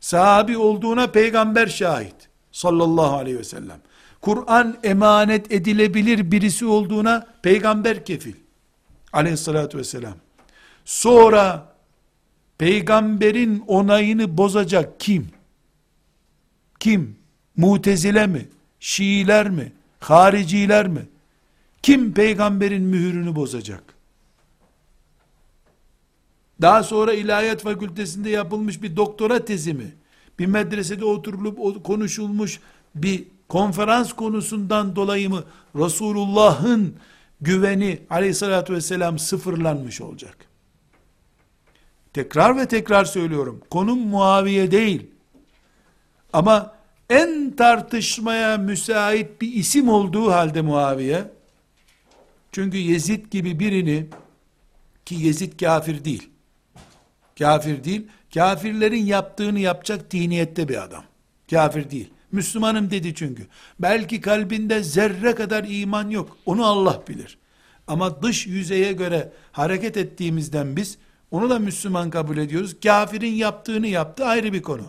Sahabi 0.00 0.56
olduğuna 0.56 1.06
peygamber 1.06 1.66
şahit. 1.66 2.28
Sallallahu 2.52 3.16
aleyhi 3.16 3.38
ve 3.38 3.44
sellem. 3.44 3.80
Kur'an 4.20 4.78
emanet 4.82 5.52
edilebilir 5.52 6.30
birisi 6.30 6.66
olduğuna 6.66 7.26
peygamber 7.42 8.04
kefil. 8.04 8.34
Aleyhissalatü 9.12 9.78
vesselam. 9.78 10.14
Sonra 10.84 11.72
peygamberin 12.58 13.64
onayını 13.66 14.38
bozacak 14.38 15.00
kim? 15.00 15.28
Kim? 16.80 17.16
Mutezile 17.56 18.26
mi? 18.26 18.48
Şiiler 18.80 19.50
mi? 19.50 19.72
Hariciler 20.00 20.88
mi? 20.88 21.08
Kim 21.82 22.14
peygamberin 22.14 22.82
mühürünü 22.82 23.36
bozacak? 23.36 23.82
Daha 26.62 26.82
sonra 26.82 27.12
ilahiyat 27.12 27.62
fakültesinde 27.62 28.30
yapılmış 28.30 28.82
bir 28.82 28.96
doktora 28.96 29.44
tezi 29.44 29.74
mi? 29.74 29.94
Bir 30.38 30.46
medresede 30.46 31.04
oturulup 31.04 31.84
konuşulmuş 31.84 32.60
bir 32.94 33.24
konferans 33.50 34.12
konusundan 34.12 34.96
dolayı 34.96 35.30
mı 35.30 35.44
Resulullah'ın 35.76 36.94
güveni 37.40 37.98
aleyhissalatü 38.10 38.74
vesselam 38.74 39.18
sıfırlanmış 39.18 40.00
olacak? 40.00 40.36
Tekrar 42.12 42.56
ve 42.56 42.68
tekrar 42.68 43.04
söylüyorum. 43.04 43.60
Konum 43.70 43.98
Muaviye 43.98 44.70
değil. 44.70 45.06
Ama 46.32 46.74
en 47.10 47.56
tartışmaya 47.56 48.58
müsait 48.58 49.40
bir 49.40 49.52
isim 49.52 49.88
olduğu 49.88 50.30
halde 50.30 50.60
Muaviye, 50.60 51.24
çünkü 52.52 52.78
Yezid 52.78 53.26
gibi 53.30 53.58
birini, 53.58 54.06
ki 55.04 55.14
Yezid 55.14 55.60
kafir 55.60 56.04
değil, 56.04 56.30
kafir 57.38 57.84
değil, 57.84 58.06
kafirlerin 58.34 59.04
yaptığını 59.04 59.58
yapacak 59.58 60.10
diniyette 60.10 60.68
bir 60.68 60.82
adam. 60.84 61.04
Kafir 61.50 61.90
değil. 61.90 62.10
Müslümanım 62.32 62.90
dedi 62.90 63.14
çünkü. 63.14 63.46
Belki 63.78 64.20
kalbinde 64.20 64.82
zerre 64.82 65.34
kadar 65.34 65.64
iman 65.68 66.10
yok. 66.10 66.36
Onu 66.46 66.66
Allah 66.66 67.02
bilir. 67.08 67.38
Ama 67.86 68.22
dış 68.22 68.46
yüzeye 68.46 68.92
göre 68.92 69.32
hareket 69.52 69.96
ettiğimizden 69.96 70.76
biz 70.76 70.98
onu 71.30 71.50
da 71.50 71.58
Müslüman 71.58 72.10
kabul 72.10 72.36
ediyoruz. 72.36 72.76
Kafirin 72.82 73.32
yaptığını 73.32 73.86
yaptı 73.86 74.24
ayrı 74.24 74.52
bir 74.52 74.62
konu. 74.62 74.84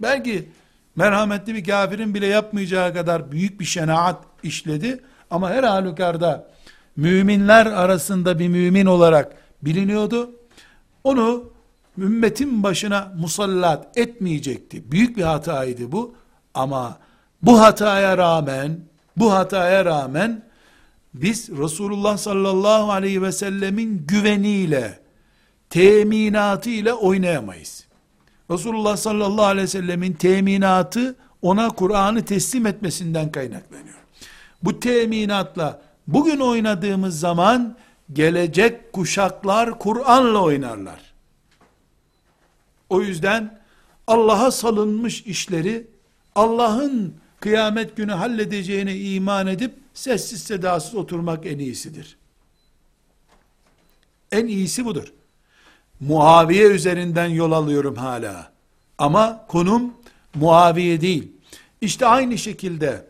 Belki 0.00 0.48
merhametli 0.96 1.54
bir 1.54 1.64
kafirin 1.64 2.14
bile 2.14 2.26
yapmayacağı 2.26 2.94
kadar 2.94 3.32
büyük 3.32 3.60
bir 3.60 3.64
şenaat 3.64 4.24
işledi. 4.42 5.00
Ama 5.30 5.50
her 5.50 5.62
halükarda 5.62 6.50
müminler 6.96 7.66
arasında 7.66 8.38
bir 8.38 8.48
mümin 8.48 8.86
olarak 8.86 9.36
biliniyordu. 9.62 10.30
Onu 11.04 11.50
ümmetin 11.98 12.62
başına 12.62 13.12
musallat 13.18 13.98
etmeyecekti. 13.98 14.92
Büyük 14.92 15.16
bir 15.16 15.22
hataydı 15.22 15.92
bu. 15.92 16.14
Ama 16.56 16.98
bu 17.42 17.60
hataya 17.60 18.18
rağmen, 18.18 18.80
bu 19.16 19.32
hataya 19.32 19.84
rağmen 19.84 20.42
biz 21.14 21.50
Resulullah 21.50 22.16
sallallahu 22.16 22.92
aleyhi 22.92 23.22
ve 23.22 23.32
sellemin 23.32 24.06
güveniyle, 24.06 24.98
teminatı 25.70 26.70
ile 26.70 26.92
oynayamayız. 26.92 27.86
Resulullah 28.50 28.96
sallallahu 28.96 29.44
aleyhi 29.44 29.64
ve 29.64 29.70
sellemin 29.70 30.12
teminatı 30.12 31.16
ona 31.42 31.68
Kur'an'ı 31.68 32.24
teslim 32.24 32.66
etmesinden 32.66 33.32
kaynaklanıyor. 33.32 33.96
Bu 34.62 34.80
teminatla 34.80 35.80
bugün 36.06 36.40
oynadığımız 36.40 37.20
zaman 37.20 37.76
gelecek 38.12 38.92
kuşaklar 38.92 39.78
Kur'an'la 39.78 40.42
oynarlar. 40.42 41.00
O 42.88 43.00
yüzden 43.00 43.58
Allah'a 44.06 44.50
salınmış 44.50 45.22
işleri 45.22 45.95
Allah'ın 46.36 47.14
kıyamet 47.40 47.96
günü 47.96 48.12
halledeceğine 48.12 48.96
iman 48.96 49.46
edip 49.46 49.74
sessiz 49.94 50.42
sedasız 50.42 50.94
oturmak 50.94 51.46
en 51.46 51.58
iyisidir. 51.58 52.16
En 54.32 54.46
iyisi 54.46 54.84
budur. 54.84 55.12
Muaviye 56.00 56.66
üzerinden 56.66 57.26
yol 57.26 57.52
alıyorum 57.52 57.96
hala. 57.96 58.52
Ama 58.98 59.46
konum 59.48 59.94
Muaviye 60.34 61.00
değil. 61.00 61.32
İşte 61.80 62.06
aynı 62.06 62.38
şekilde 62.38 63.06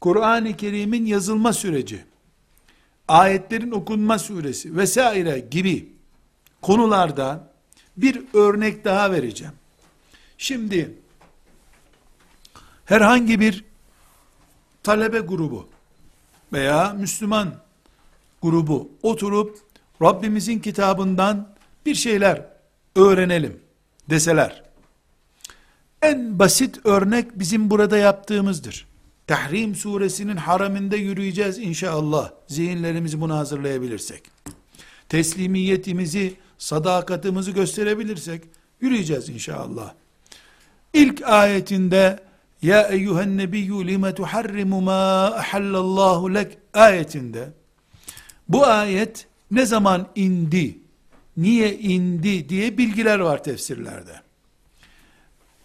Kur'an-ı 0.00 0.56
Kerim'in 0.56 1.06
yazılma 1.06 1.52
süreci, 1.52 2.04
ayetlerin 3.08 3.70
okunma 3.70 4.18
süresi 4.18 4.76
vesaire 4.76 5.46
gibi 5.50 5.92
konularda 6.62 7.52
bir 7.96 8.22
örnek 8.34 8.84
daha 8.84 9.12
vereceğim. 9.12 9.54
Şimdi 10.38 11.01
herhangi 12.84 13.40
bir 13.40 13.64
talebe 14.82 15.18
grubu 15.18 15.68
veya 16.52 16.94
Müslüman 16.98 17.54
grubu 18.42 18.90
oturup 19.02 19.58
Rabbimizin 20.02 20.58
kitabından 20.58 21.54
bir 21.86 21.94
şeyler 21.94 22.46
öğrenelim 22.96 23.60
deseler, 24.10 24.62
en 26.02 26.38
basit 26.38 26.86
örnek 26.86 27.38
bizim 27.38 27.70
burada 27.70 27.98
yaptığımızdır. 27.98 28.86
Tahrim 29.26 29.74
suresinin 29.74 30.36
haraminde 30.36 30.96
yürüyeceğiz 30.96 31.58
inşallah. 31.58 32.30
Zihinlerimizi 32.46 33.20
buna 33.20 33.38
hazırlayabilirsek. 33.38 34.22
Teslimiyetimizi, 35.08 36.36
sadakatimizi 36.58 37.54
gösterebilirsek 37.54 38.42
yürüyeceğiz 38.80 39.28
inşallah. 39.28 39.94
İlk 40.92 41.22
ayetinde 41.22 42.20
ya 42.62 42.88
eyyühen 42.88 43.36
nebiyyü 43.36 43.86
lime 43.86 44.14
tuharrimu 44.14 44.80
ma 44.80 45.24
ahallallahu 45.24 46.34
lek 46.34 46.58
ayetinde 46.74 47.48
bu 48.48 48.66
ayet 48.66 49.26
ne 49.50 49.66
zaman 49.66 50.08
indi, 50.14 50.78
niye 51.36 51.78
indi 51.78 52.48
diye 52.48 52.78
bilgiler 52.78 53.18
var 53.18 53.44
tefsirlerde. 53.44 54.20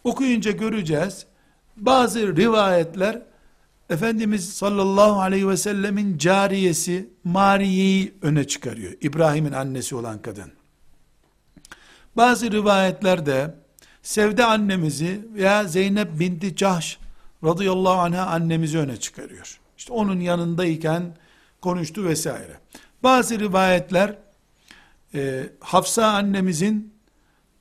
Okuyunca 0.04 0.52
göreceğiz. 0.52 1.26
Bazı 1.78 2.36
rivayetler 2.36 3.22
Efendimiz 3.90 4.54
sallallahu 4.54 5.22
aleyhi 5.22 5.50
ve 5.50 5.58
sellemin 5.58 6.18
cariyesi 6.18 7.10
Mariye'yi 7.24 8.14
öne 8.22 8.48
çıkarıyor. 8.48 8.94
İbrahim'in 9.02 9.52
annesi 9.52 9.96
olan 9.96 10.22
kadın. 10.22 10.52
Bazı 12.18 12.52
rivayetlerde 12.52 13.56
Sevde 14.08 14.46
annemizi 14.46 15.22
veya 15.34 15.64
Zeynep 15.64 16.20
binti 16.20 16.56
Cahş 16.56 16.98
radıyallahu 17.44 18.00
anha 18.00 18.26
annemizi 18.26 18.78
öne 18.78 18.98
çıkarıyor. 18.98 19.60
İşte 19.78 19.94
onun 19.94 20.20
yanındayken 20.20 21.18
konuştu 21.62 22.04
vesaire. 22.06 22.60
Bazı 23.04 23.40
rivayetler 23.40 24.16
e, 25.16 25.44
Hafsa 25.60 26.06
annemizin 26.06 26.94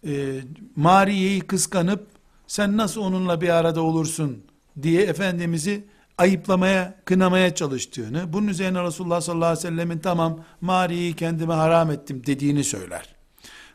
e, 0.07 0.41
Mariye'yi 0.77 1.41
kıskanıp 1.41 2.07
sen 2.47 2.77
nasıl 2.77 3.01
onunla 3.01 3.41
bir 3.41 3.49
arada 3.49 3.81
olursun 3.81 4.43
diye 4.83 5.03
Efendimiz'i 5.03 5.85
ayıplamaya, 6.19 6.95
kınamaya 7.05 7.55
çalıştığını, 7.55 8.33
bunun 8.33 8.49
üzerine 8.49 8.83
Resulullah 8.83 9.21
sallallahu 9.21 9.51
aleyhi 9.51 9.67
ve 9.67 9.71
sellemin 9.71 9.99
tamam 9.99 10.45
Mariye'yi 10.61 11.17
kendime 11.17 11.55
haram 11.55 11.91
ettim 11.91 12.23
dediğini 12.27 12.65
söyler. 12.65 13.17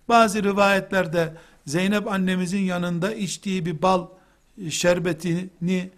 Bazı 0.10 0.44
rivayetlerde 0.44 1.34
Zeynep 1.66 2.08
annemizin 2.08 2.60
yanında 2.60 3.14
içtiği 3.14 3.66
bir 3.66 3.82
bal 3.82 4.08
şerbetini 4.70 5.90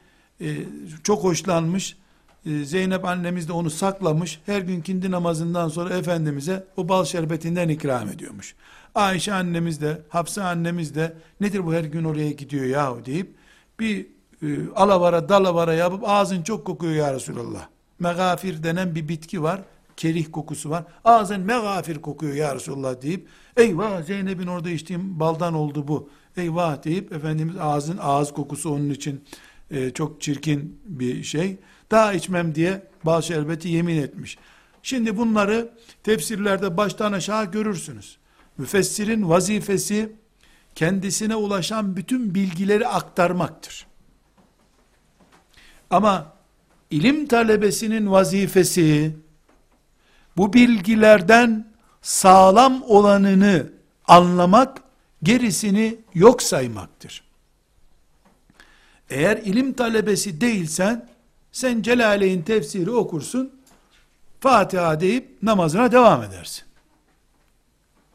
e, 0.41 0.57
çok 1.03 1.23
hoşlanmış. 1.23 1.97
E, 2.45 2.63
Zeynep 2.65 3.05
annemiz 3.05 3.47
de 3.47 3.53
onu 3.53 3.69
saklamış. 3.69 4.39
Her 4.45 4.61
gün 4.61 4.81
kindi 4.81 5.11
namazından 5.11 5.69
sonra 5.69 5.97
Efendimiz'e 5.97 6.63
o 6.77 6.89
bal 6.89 7.05
şerbetinden 7.05 7.69
ikram 7.69 8.09
ediyormuş. 8.09 8.55
Ayşe 8.95 9.33
annemiz 9.33 9.81
de, 9.81 10.01
Hafsa 10.09 10.43
annemiz 10.43 10.95
de 10.95 11.13
nedir 11.41 11.65
bu 11.65 11.73
her 11.73 11.83
gün 11.83 12.03
oraya 12.03 12.31
gidiyor 12.31 12.65
yahu 12.65 13.05
deyip 13.05 13.35
bir 13.79 14.07
e, 14.41 14.47
alavara 14.75 15.29
dalavara 15.29 15.73
yapıp 15.73 16.09
ağzın 16.09 16.43
çok 16.43 16.65
kokuyor 16.65 16.93
ya 16.93 17.13
Resulallah. 17.13 17.67
Megafir 17.99 18.63
denen 18.63 18.95
bir 18.95 19.07
bitki 19.07 19.43
var. 19.43 19.61
Kerih 19.97 20.25
kokusu 20.31 20.69
var. 20.69 20.83
Ağzın 21.05 21.41
megafir 21.41 22.01
kokuyor 22.01 22.33
ya 22.33 22.55
Resulallah 22.55 23.01
deyip 23.01 23.27
eyvah 23.57 24.03
Zeynep'in 24.03 24.47
orada 24.47 24.69
içtiğim 24.69 25.19
baldan 25.19 25.53
oldu 25.53 25.87
bu. 25.87 26.09
Eyvah 26.37 26.83
deyip 26.83 27.13
Efendimiz 27.13 27.55
ağzın 27.59 27.97
ağız 28.01 28.33
kokusu 28.33 28.69
onun 28.69 28.89
için 28.89 29.23
e, 29.71 29.89
çok 29.89 30.21
çirkin 30.21 30.79
bir 30.85 31.23
şey. 31.23 31.57
Daha 31.91 32.13
içmem 32.13 32.55
diye 32.55 32.87
bal 33.05 33.21
şerbeti 33.21 33.67
yemin 33.67 33.97
etmiş. 33.97 34.37
Şimdi 34.83 35.17
bunları 35.17 35.73
tefsirlerde 36.03 36.77
baştan 36.77 37.13
aşağı 37.13 37.51
görürsünüz. 37.51 38.17
Müfessirin 38.57 39.29
vazifesi 39.29 40.15
kendisine 40.75 41.35
ulaşan 41.35 41.95
bütün 41.95 42.35
bilgileri 42.35 42.87
aktarmaktır. 42.87 43.87
Ama 45.89 46.33
ilim 46.91 47.27
talebesinin 47.27 48.11
vazifesi 48.11 49.15
bu 50.37 50.53
bilgilerden 50.53 51.67
sağlam 52.01 52.83
olanını 52.83 53.71
anlamak, 54.07 54.81
gerisini 55.23 55.97
yok 56.13 56.41
saymaktır. 56.43 57.23
Eğer 59.09 59.37
ilim 59.37 59.73
talebesi 59.73 60.41
değilsen, 60.41 61.09
sen 61.51 61.81
Celaleyn 61.81 62.41
tefsiri 62.41 62.91
okursun, 62.91 63.51
Fatiha 64.39 64.99
deyip 64.99 65.43
namazına 65.43 65.91
devam 65.91 66.23
edersin. 66.23 66.63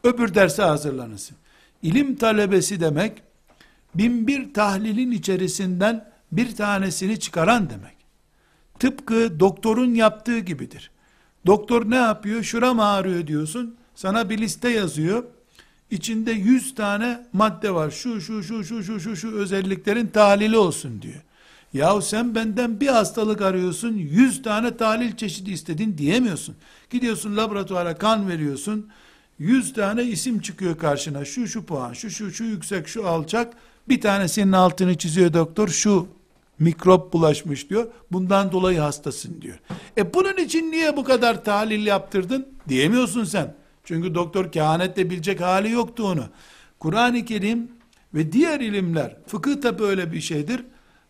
Öbür 0.03 0.35
derse 0.35 0.63
hazırlanırsın. 0.63 1.37
İlim 1.81 2.15
talebesi 2.15 2.81
demek, 2.81 3.21
bin 3.95 4.27
bir 4.27 4.53
tahlilin 4.53 5.11
içerisinden 5.11 6.11
bir 6.31 6.55
tanesini 6.55 7.19
çıkaran 7.19 7.69
demek. 7.69 7.95
Tıpkı 8.79 9.39
doktorun 9.39 9.93
yaptığı 9.93 10.39
gibidir. 10.39 10.91
Doktor 11.45 11.89
ne 11.89 11.95
yapıyor? 11.95 12.43
Şuram 12.43 12.79
ağrıyor 12.79 13.27
diyorsun. 13.27 13.75
Sana 13.95 14.29
bir 14.29 14.37
liste 14.37 14.69
yazıyor. 14.69 15.23
İçinde 15.91 16.31
100 16.31 16.75
tane 16.75 17.25
madde 17.33 17.73
var. 17.73 17.91
Şu 17.91 18.21
şu 18.21 18.43
şu 18.43 18.63
şu 18.63 18.83
şu 18.83 18.99
şu 18.99 19.15
şu 19.15 19.35
özelliklerin 19.35 20.07
tahlili 20.07 20.57
olsun 20.57 21.01
diyor. 21.01 21.23
Yahu 21.73 22.01
sen 22.01 22.35
benden 22.35 22.79
bir 22.79 22.87
hastalık 22.87 23.41
arıyorsun, 23.41 23.93
100 23.93 24.41
tane 24.41 24.77
tahlil 24.77 25.15
çeşidi 25.15 25.51
istedin 25.51 25.97
diyemiyorsun. 25.97 26.55
Gidiyorsun 26.89 27.37
laboratuvara 27.37 27.97
kan 27.97 28.29
veriyorsun. 28.29 28.87
100 29.39 29.73
tane 29.73 30.03
isim 30.03 30.39
çıkıyor 30.39 30.77
karşına. 30.77 31.25
Şu 31.25 31.47
şu 31.47 31.65
puan, 31.65 31.93
şu 31.93 32.09
şu 32.09 32.31
şu 32.31 32.43
yüksek, 32.43 32.87
şu 32.87 33.07
alçak. 33.07 33.53
Bir 33.89 34.01
tanesinin 34.01 34.51
altını 34.51 34.97
çiziyor 34.97 35.33
doktor. 35.33 35.67
Şu 35.67 36.07
mikrop 36.59 37.13
bulaşmış 37.13 37.69
diyor. 37.69 37.87
Bundan 38.11 38.51
dolayı 38.51 38.79
hastasın 38.79 39.41
diyor. 39.41 39.59
E 39.97 40.13
bunun 40.13 40.37
için 40.37 40.71
niye 40.71 40.97
bu 40.97 41.03
kadar 41.03 41.43
tahlil 41.43 41.85
yaptırdın? 41.85 42.47
Diyemiyorsun 42.69 43.23
sen. 43.23 43.55
Çünkü 43.83 44.15
doktor 44.15 44.51
kehanetle 44.51 45.09
bilecek 45.09 45.41
hali 45.41 45.71
yoktu 45.71 46.03
onu. 46.07 46.25
Kur'an-ı 46.79 47.25
Kerim 47.25 47.71
ve 48.13 48.31
diğer 48.31 48.59
ilimler, 48.59 49.17
fıkıh 49.27 49.61
da 49.61 49.79
böyle 49.79 50.11
bir 50.11 50.21
şeydir. 50.21 50.65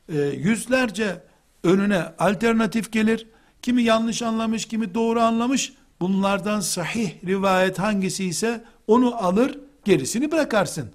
E, 0.10 0.22
yüzlerce 0.22 1.24
önüne 1.64 2.04
alternatif 2.20 2.92
gelir. 2.92 3.28
Kimi 3.62 3.84
yanlış 3.84 4.22
anlamış, 4.22 4.66
kimi 4.66 4.94
doğru 4.94 5.20
anlamış. 5.20 5.74
Bunlardan 6.02 6.60
sahih 6.60 7.12
rivayet 7.26 7.80
hangisi 7.80 8.26
ise 8.26 8.64
onu 8.88 9.16
alır, 9.16 9.60
gerisini 9.86 10.32
bırakarsın. 10.32 10.90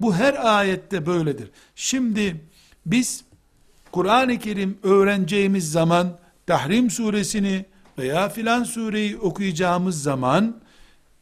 Bu 0.00 0.14
her 0.14 0.56
ayette 0.56 1.06
böyledir. 1.06 1.50
Şimdi 1.74 2.44
biz 2.86 3.24
Kur'an-ı 3.92 4.38
Kerim 4.38 4.78
öğreneceğimiz 4.82 5.72
zaman 5.72 6.18
Tahrim 6.46 6.90
suresini 6.90 7.64
veya 7.98 8.28
filan 8.28 8.64
sureyi 8.64 9.18
okuyacağımız 9.18 10.02
zaman 10.02 10.60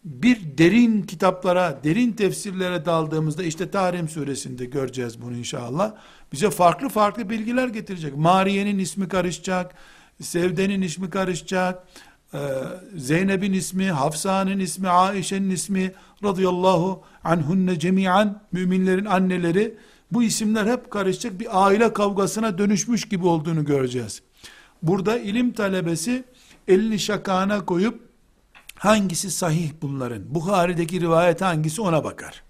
bir 0.05 0.59
derin 0.59 1.03
kitaplara, 1.03 1.81
derin 1.85 2.13
tefsirlere 2.13 2.85
daldığımızda 2.85 3.43
işte 3.43 3.71
Tahrim 3.71 4.09
suresinde 4.09 4.65
göreceğiz 4.65 5.23
bunu 5.23 5.37
inşallah. 5.37 5.93
Bize 6.33 6.51
farklı 6.51 6.89
farklı 6.89 7.31
bilgiler 7.31 7.69
getirecek. 7.69 8.17
Mariye'nin 8.17 8.79
ismi 8.79 9.09
karışacak, 9.09 9.75
Sevde'nin 10.23 10.83
ismi 10.83 11.11
karışacak, 11.11 11.87
e, 12.35 12.39
Zeynep'in 12.97 13.53
ismi, 13.53 13.91
Hafsa'nın 13.91 14.59
ismi, 14.59 14.89
Aişe'nin 14.89 15.51
ismi 15.51 15.93
radıyallahu 16.25 17.03
anhunne 17.25 17.79
cemiyan 17.79 18.43
müminlerin 18.53 19.05
anneleri 19.05 19.75
bu 20.13 20.23
isimler 20.23 20.67
hep 20.67 20.91
karışacak 20.91 21.41
bir 21.41 21.67
aile 21.67 21.93
kavgasına 21.93 22.59
dönüşmüş 22.59 23.09
gibi 23.09 23.27
olduğunu 23.27 23.65
göreceğiz. 23.65 24.23
Burada 24.83 25.19
ilim 25.19 25.53
talebesi 25.53 26.25
elini 26.69 26.99
şakağına 26.99 27.65
koyup 27.67 28.09
hangisi 28.75 29.31
sahih 29.31 29.71
bunların? 29.83 30.35
Bukhari'deki 30.35 31.01
rivayet 31.01 31.41
hangisi 31.41 31.83
ona 31.83 32.05
bakar. 32.05 32.43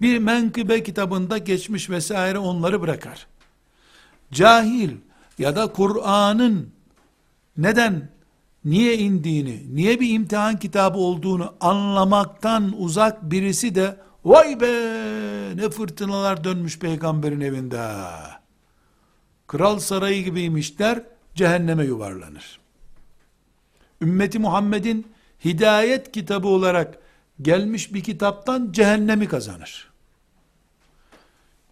Bir 0.00 0.18
menkıbe 0.18 0.82
kitabında 0.82 1.38
geçmiş 1.38 1.90
vesaire 1.90 2.38
onları 2.38 2.80
bırakar. 2.80 3.26
Cahil 4.32 4.90
ya 5.38 5.56
da 5.56 5.72
Kur'an'ın 5.72 6.70
neden 7.56 8.08
niye 8.64 8.98
indiğini, 8.98 9.76
niye 9.76 10.00
bir 10.00 10.10
imtihan 10.10 10.58
kitabı 10.58 10.98
olduğunu 10.98 11.54
anlamaktan 11.60 12.74
uzak 12.78 13.30
birisi 13.30 13.74
de 13.74 13.96
vay 14.24 14.60
be 14.60 14.66
ne 15.56 15.70
fırtınalar 15.70 16.44
dönmüş 16.44 16.78
peygamberin 16.78 17.40
evinde. 17.40 17.90
Kral 19.46 19.78
sarayı 19.78 20.24
gibiymiş 20.24 20.78
der, 20.78 21.02
cehenneme 21.34 21.84
yuvarlanır. 21.84 22.60
Ümmeti 24.00 24.38
Muhammed'in 24.38 25.06
hidayet 25.44 26.12
kitabı 26.12 26.48
olarak 26.48 26.98
gelmiş 27.42 27.94
bir 27.94 28.02
kitaptan 28.02 28.72
cehennemi 28.72 29.28
kazanır. 29.28 29.90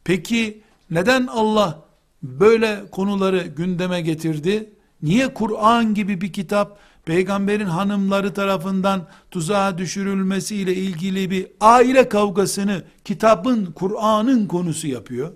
Peki 0.04 0.62
neden 0.90 1.26
Allah 1.26 1.84
böyle 2.22 2.82
konuları 2.90 3.46
gündeme 3.46 4.00
getirdi? 4.00 4.72
Niye 5.02 5.34
Kur'an 5.34 5.94
gibi 5.94 6.20
bir 6.20 6.32
kitap 6.32 6.78
peygamberin 7.04 7.66
hanımları 7.66 8.34
tarafından 8.34 9.08
tuzağa 9.30 9.78
düşürülmesiyle 9.78 10.74
ilgili 10.74 11.30
bir 11.30 11.46
aile 11.60 12.08
kavgasını 12.08 12.84
kitabın, 13.04 13.66
Kur'an'ın 13.66 14.46
konusu 14.46 14.86
yapıyor? 14.86 15.32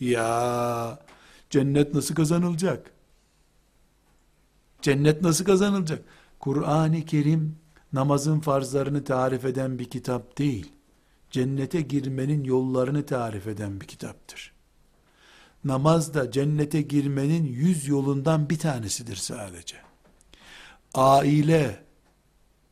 Ya 0.00 0.98
cennet 1.50 1.94
nasıl 1.94 2.14
kazanılacak? 2.14 2.90
Cennet 4.82 5.22
nasıl 5.22 5.44
kazanılacak? 5.44 6.02
Kur'an-ı 6.40 7.04
Kerim 7.04 7.56
namazın 7.92 8.40
farzlarını 8.40 9.04
tarif 9.04 9.44
eden 9.44 9.78
bir 9.78 9.90
kitap 9.90 10.38
değil. 10.38 10.72
Cennete 11.30 11.80
girmenin 11.80 12.44
yollarını 12.44 13.06
tarif 13.06 13.46
eden 13.46 13.80
bir 13.80 13.86
kitaptır. 13.86 14.52
Namaz 15.64 16.14
da 16.14 16.30
cennete 16.30 16.82
girmenin 16.82 17.44
yüz 17.44 17.88
yolundan 17.88 18.50
bir 18.50 18.58
tanesidir 18.58 19.16
sadece. 19.16 19.89
Aile, 20.94 21.78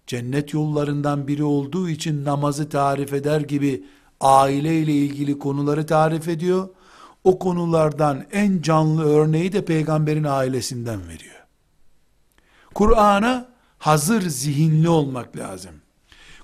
cennet 0.06 0.54
yollarından 0.54 1.28
biri 1.28 1.44
olduğu 1.44 1.88
için 1.88 2.24
namazı 2.24 2.68
tarif 2.68 3.12
eder 3.12 3.40
gibi 3.40 3.84
aile 4.20 4.78
ile 4.78 4.92
ilgili 4.92 5.38
konuları 5.38 5.86
tarif 5.86 6.28
ediyor. 6.28 6.68
O 7.24 7.38
konulardan 7.38 8.24
en 8.32 8.62
canlı 8.62 9.04
örneği 9.04 9.52
de 9.52 9.64
peygamberin 9.64 10.24
ailesinden 10.24 11.08
veriyor. 11.08 11.46
Kur'an'a 12.74 13.48
hazır 13.78 14.22
zihinli 14.22 14.88
olmak 14.88 15.36
lazım. 15.36 15.74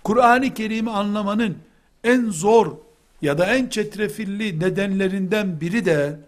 Kur'an-ı 0.05 0.55
Kerim'i 0.55 0.91
anlamanın 0.91 1.59
en 2.05 2.31
zor 2.31 2.77
ya 3.23 3.39
da 3.39 3.47
en 3.47 3.69
çetrefilli 3.69 4.61
nedenlerinden 4.61 5.61
biri 5.61 5.85
de 5.85 6.21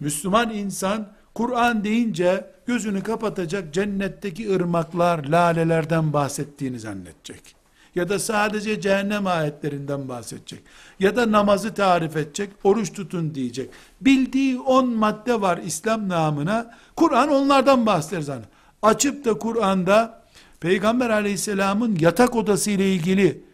Müslüman 0.00 0.50
insan 0.50 1.12
Kur'an 1.34 1.84
deyince 1.84 2.50
gözünü 2.66 3.02
kapatacak 3.02 3.74
cennetteki 3.74 4.54
ırmaklar, 4.54 5.24
lalelerden 5.24 6.12
bahsettiğini 6.12 6.80
zannedecek. 6.80 7.54
Ya 7.94 8.08
da 8.08 8.18
sadece 8.18 8.80
cehennem 8.80 9.26
ayetlerinden 9.26 10.08
bahsedecek. 10.08 10.62
Ya 11.00 11.16
da 11.16 11.32
namazı 11.32 11.74
tarif 11.74 12.16
edecek, 12.16 12.50
oruç 12.64 12.92
tutun 12.92 13.34
diyecek. 13.34 13.70
Bildiği 14.00 14.60
on 14.60 14.88
madde 14.88 15.40
var 15.40 15.60
İslam 15.66 16.08
namına. 16.08 16.74
Kur'an 16.96 17.28
onlardan 17.28 17.86
bahseder 17.86 18.22
zannediyor. 18.22 18.52
Açıp 18.82 19.24
da 19.24 19.38
Kur'an'da 19.38 20.22
Peygamber 20.60 21.10
aleyhisselamın 21.10 21.96
yatak 22.00 22.36
odası 22.36 22.70
ile 22.70 22.92
ilgili 22.92 23.44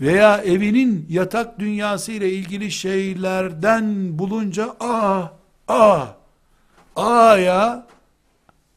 veya 0.00 0.38
evinin 0.38 1.06
yatak 1.10 1.58
dünyası 1.58 2.12
ile 2.12 2.32
ilgili 2.32 2.70
şeylerden 2.70 4.18
bulunca 4.18 4.76
aa 4.80 5.22
aa 5.68 6.06
aa 6.96 7.36
ya 7.36 7.86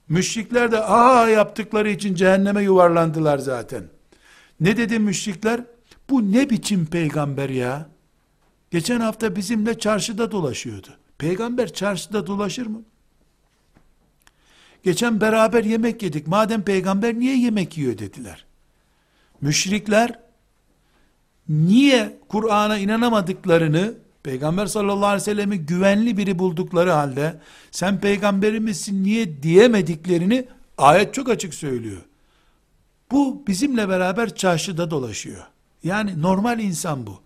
müşrikler 0.10 0.72
de 0.72 0.80
aa 0.80 1.30
yaptıkları 1.30 1.90
için 1.90 2.16
cehenneme 2.16 2.64
yuvarlandılar 2.64 3.38
zaten. 3.38 3.84
Ne 4.60 4.78
dedi 4.78 5.00
müşrikler? 5.00 5.62
Bu 6.10 6.32
ne 6.32 6.50
biçim 6.50 6.86
peygamber 6.86 7.50
ya? 7.50 7.90
Geçen 8.72 9.00
hafta 9.00 9.36
bizimle 9.36 9.80
çarşıda 9.80 10.32
dolaşıyordu. 10.32 10.88
Peygamber 11.18 11.74
çarşıda 11.74 12.28
dolaşır 12.28 12.66
mı? 12.66 12.82
Geçen 14.84 15.22
beraber 15.22 15.64
yemek 15.64 16.04
yedik. 16.04 16.28
Madem 16.28 16.62
peygamber 16.62 17.14
niye 17.14 17.38
yemek 17.38 17.78
yiyor 17.78 17.98
dediler. 17.98 18.46
Müşrikler 19.42 20.20
niye 21.50 22.18
Kur'an'a 22.30 22.78
inanamadıklarını 22.78 23.94
Peygamber 24.26 24.66
sallallahu 24.66 25.06
aleyhi 25.06 25.22
ve 25.22 25.26
sellem'i 25.26 25.58
güvenli 25.58 26.18
biri 26.18 26.40
buldukları 26.40 26.92
halde 26.92 27.40
sen 27.72 28.00
peygamberimizsin 28.00 29.04
niye 29.04 29.44
diyemediklerini 29.44 30.46
ayet 30.78 31.14
çok 31.14 31.30
açık 31.30 31.54
söylüyor. 31.54 32.02
Bu 33.12 33.44
bizimle 33.48 33.90
beraber 33.90 34.36
çarşıda 34.36 34.92
dolaşıyor. 34.92 35.44
Yani 35.84 36.22
normal 36.22 36.60
insan 36.60 37.08
bu. 37.08 37.20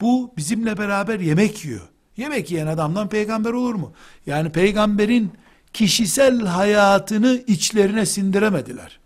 Bu 0.00 0.32
bizimle 0.36 0.78
beraber 0.78 1.20
yemek 1.20 1.64
yiyor. 1.64 1.88
Yemek 2.16 2.50
yiyen 2.50 2.66
adamdan 2.66 3.08
peygamber 3.08 3.52
olur 3.52 3.74
mu? 3.74 3.92
Yani 4.26 4.52
peygamberin 4.52 5.32
kişisel 5.72 6.40
hayatını 6.40 7.42
içlerine 7.46 8.06
sindiremediler. 8.06 8.98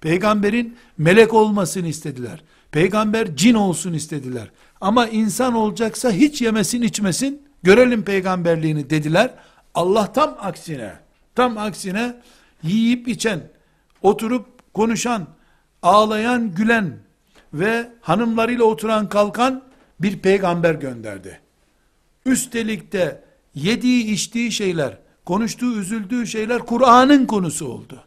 Peygamberin 0.00 0.76
melek 0.98 1.34
olmasını 1.34 1.88
istediler. 1.88 2.42
Peygamber 2.72 3.36
cin 3.36 3.54
olsun 3.54 3.92
istediler. 3.92 4.50
Ama 4.80 5.06
insan 5.06 5.54
olacaksa 5.54 6.10
hiç 6.10 6.42
yemesin 6.42 6.82
içmesin, 6.82 7.42
görelim 7.62 8.02
peygamberliğini 8.02 8.90
dediler. 8.90 9.30
Allah 9.74 10.12
tam 10.12 10.36
aksine, 10.40 10.92
tam 11.34 11.58
aksine 11.58 12.14
yiyip 12.62 13.08
içen, 13.08 13.40
oturup 14.02 14.74
konuşan, 14.74 15.26
ağlayan, 15.82 16.54
gülen 16.54 16.98
ve 17.52 17.88
hanımlarıyla 18.00 18.64
oturan 18.64 19.08
kalkan 19.08 19.62
bir 20.00 20.18
peygamber 20.18 20.74
gönderdi. 20.74 21.40
Üstelik 22.26 22.92
de 22.92 23.24
yediği 23.54 24.04
içtiği 24.04 24.52
şeyler, 24.52 24.98
konuştuğu 25.24 25.80
üzüldüğü 25.80 26.26
şeyler 26.26 26.58
Kur'an'ın 26.58 27.26
konusu 27.26 27.68
oldu. 27.68 28.04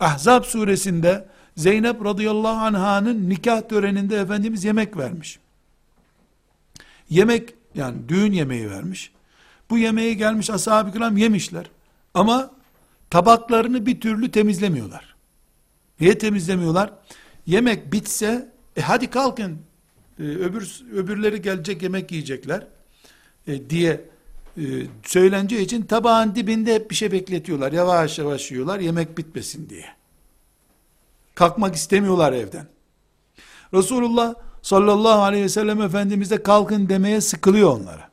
Ahzab 0.00 0.44
suresinde 0.44 1.28
Zeynep 1.56 2.04
radıyallahu 2.04 2.64
anh'ın 2.64 3.30
nikah 3.30 3.68
töreninde 3.68 4.16
Efendimiz 4.16 4.64
yemek 4.64 4.96
vermiş. 4.96 5.38
Yemek 7.10 7.54
yani 7.74 8.08
düğün 8.08 8.32
yemeği 8.32 8.70
vermiş. 8.70 9.12
Bu 9.70 9.78
yemeği 9.78 10.16
gelmiş 10.16 10.50
ashab-ı 10.50 10.92
kiram 10.92 11.16
yemişler. 11.16 11.70
Ama 12.14 12.50
tabaklarını 13.10 13.86
bir 13.86 14.00
türlü 14.00 14.30
temizlemiyorlar. 14.30 15.14
Niye 16.00 16.18
temizlemiyorlar? 16.18 16.92
Yemek 17.46 17.92
bitse 17.92 18.52
e 18.76 18.80
hadi 18.80 19.10
kalkın 19.10 19.58
e, 20.18 20.22
öbür 20.22 20.82
öbürleri 20.92 21.42
gelecek 21.42 21.82
yemek 21.82 22.12
yiyecekler 22.12 22.66
e, 23.46 23.70
diye 23.70 24.00
e, 24.56 24.62
söyleneceği 25.02 25.64
için 25.64 25.82
tabağın 25.82 26.34
dibinde 26.34 26.74
hep 26.74 26.90
bir 26.90 26.94
şey 26.94 27.12
bekletiyorlar. 27.12 27.72
Yavaş 27.72 28.18
yavaş 28.18 28.50
yiyorlar 28.50 28.80
yemek 28.80 29.18
bitmesin 29.18 29.68
diye. 29.68 29.86
Kalkmak 31.35 31.75
istemiyorlar 31.75 32.33
evden. 32.33 32.67
Resulullah 33.73 34.35
sallallahu 34.61 35.21
aleyhi 35.21 35.43
ve 35.43 35.49
sellem 35.49 35.81
Efendimiz 35.81 36.31
de 36.31 36.43
kalkın 36.43 36.89
demeye 36.89 37.21
sıkılıyor 37.21 37.79
onlara. 37.79 38.09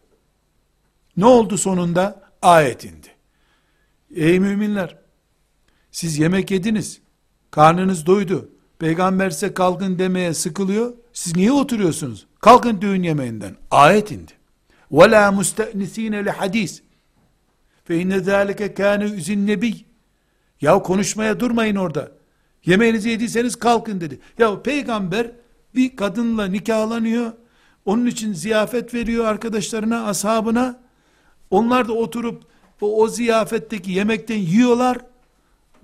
Ne 1.17 1.27
oldu 1.27 1.59
sonunda? 1.59 2.23
Ayet 2.43 2.85
indi. 2.85 3.09
Ey 4.15 4.41
müminler! 4.41 4.99
Siz 5.91 6.19
yemek 6.19 6.51
yediniz. 6.51 7.01
Karnınız 7.51 8.07
doydu. 8.07 8.51
Peygamber 8.79 9.31
size 9.31 9.55
kalkın 9.55 9.99
demeye 9.99 10.35
sıkılıyor. 10.35 10.93
Siz 11.13 11.37
niye 11.37 11.53
oturuyorsunuz? 11.53 12.27
Kalkın 12.41 12.81
düğün 12.81 13.03
yemeğinden. 13.03 13.57
Ayet 13.71 14.11
indi. 14.11 14.33
وَلَا 14.93 15.41
مُسْتَأْنِس۪ينَ 15.41 16.29
لِحَد۪يسٍ 16.29 16.81
فَاِنَّ 17.89 18.21
ذَٰلِكَ 18.21 18.75
كَانَ 18.75 19.05
اُزِنْ 19.05 19.47
nebi. 19.47 19.75
Ya 20.61 20.83
konuşmaya 20.83 21.41
durmayın 21.41 21.77
orada. 21.77 22.13
Yemeğinizi 22.66 23.10
yediyseniz 23.10 23.56
kalkın 23.56 24.02
dedi. 24.02 24.20
Ya 24.38 24.62
peygamber 24.62 25.32
bir 25.76 25.96
kadınla 25.96 26.46
nikahlanıyor. 26.46 27.32
Onun 27.86 28.06
için 28.06 28.34
ziyafet 28.34 28.94
veriyor 28.94 29.26
arkadaşlarına, 29.26 30.06
ashabına. 30.06 30.80
Onlar 31.50 31.88
da 31.88 31.94
oturup 31.94 32.44
o, 32.82 33.02
o 33.02 33.08
ziyafetteki 33.08 33.92
yemekten 33.92 34.38
yiyorlar. 34.38 34.98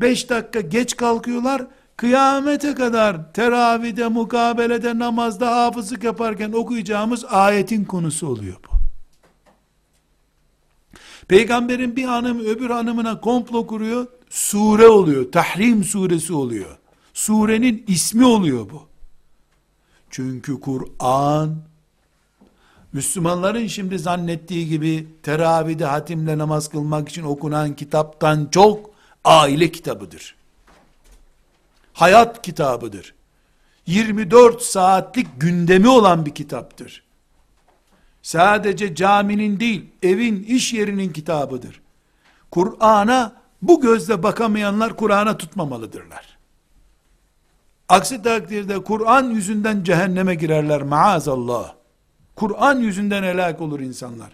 Beş 0.01 0.29
dakika 0.29 0.61
geç 0.61 0.95
kalkıyorlar. 0.95 1.67
Kıyamete 1.97 2.75
kadar 2.75 3.33
teravide, 3.33 4.07
mukabelede, 4.07 4.99
namazda 4.99 5.55
hafızlık 5.55 6.03
yaparken 6.03 6.51
okuyacağımız 6.51 7.25
ayetin 7.25 7.85
konusu 7.85 8.27
oluyor 8.27 8.55
bu. 8.55 8.77
Peygamberin 11.27 11.95
bir 11.95 12.03
hanım 12.03 12.39
öbür 12.39 12.69
hanımına 12.69 13.21
komplo 13.21 13.67
kuruyor, 13.67 14.07
sure 14.29 14.87
oluyor, 14.87 15.31
Tahrim 15.31 15.83
suresi 15.83 16.33
oluyor. 16.33 16.77
Surenin 17.13 17.83
ismi 17.87 18.25
oluyor 18.25 18.69
bu. 18.69 18.87
Çünkü 20.09 20.59
Kur'an, 20.59 21.55
Müslümanların 22.93 23.67
şimdi 23.67 23.99
zannettiği 23.99 24.67
gibi 24.67 25.07
teravide 25.23 25.85
hatimle 25.85 26.37
namaz 26.37 26.69
kılmak 26.69 27.09
için 27.09 27.23
okunan 27.23 27.75
kitaptan 27.75 28.47
çok 28.51 28.89
aile 29.23 29.71
kitabıdır. 29.71 30.35
Hayat 31.93 32.41
kitabıdır. 32.41 33.13
24 33.85 34.61
saatlik 34.61 35.27
gündemi 35.37 35.87
olan 35.87 36.25
bir 36.25 36.35
kitaptır. 36.35 37.03
Sadece 38.21 38.95
caminin 38.95 39.59
değil, 39.59 39.85
evin, 40.03 40.43
iş 40.43 40.73
yerinin 40.73 41.13
kitabıdır. 41.13 41.81
Kur'an'a 42.51 43.36
bu 43.61 43.81
gözle 43.81 44.23
bakamayanlar 44.23 44.95
Kur'an'a 44.95 45.37
tutmamalıdırlar. 45.37 46.37
Aksi 47.89 48.21
takdirde 48.21 48.83
Kur'an 48.83 49.23
yüzünden 49.23 49.83
cehenneme 49.83 50.35
girerler 50.35 50.81
maazallah. 50.81 51.73
Kur'an 52.35 52.79
yüzünden 52.79 53.23
helak 53.23 53.61
olur 53.61 53.79
insanlar. 53.79 54.29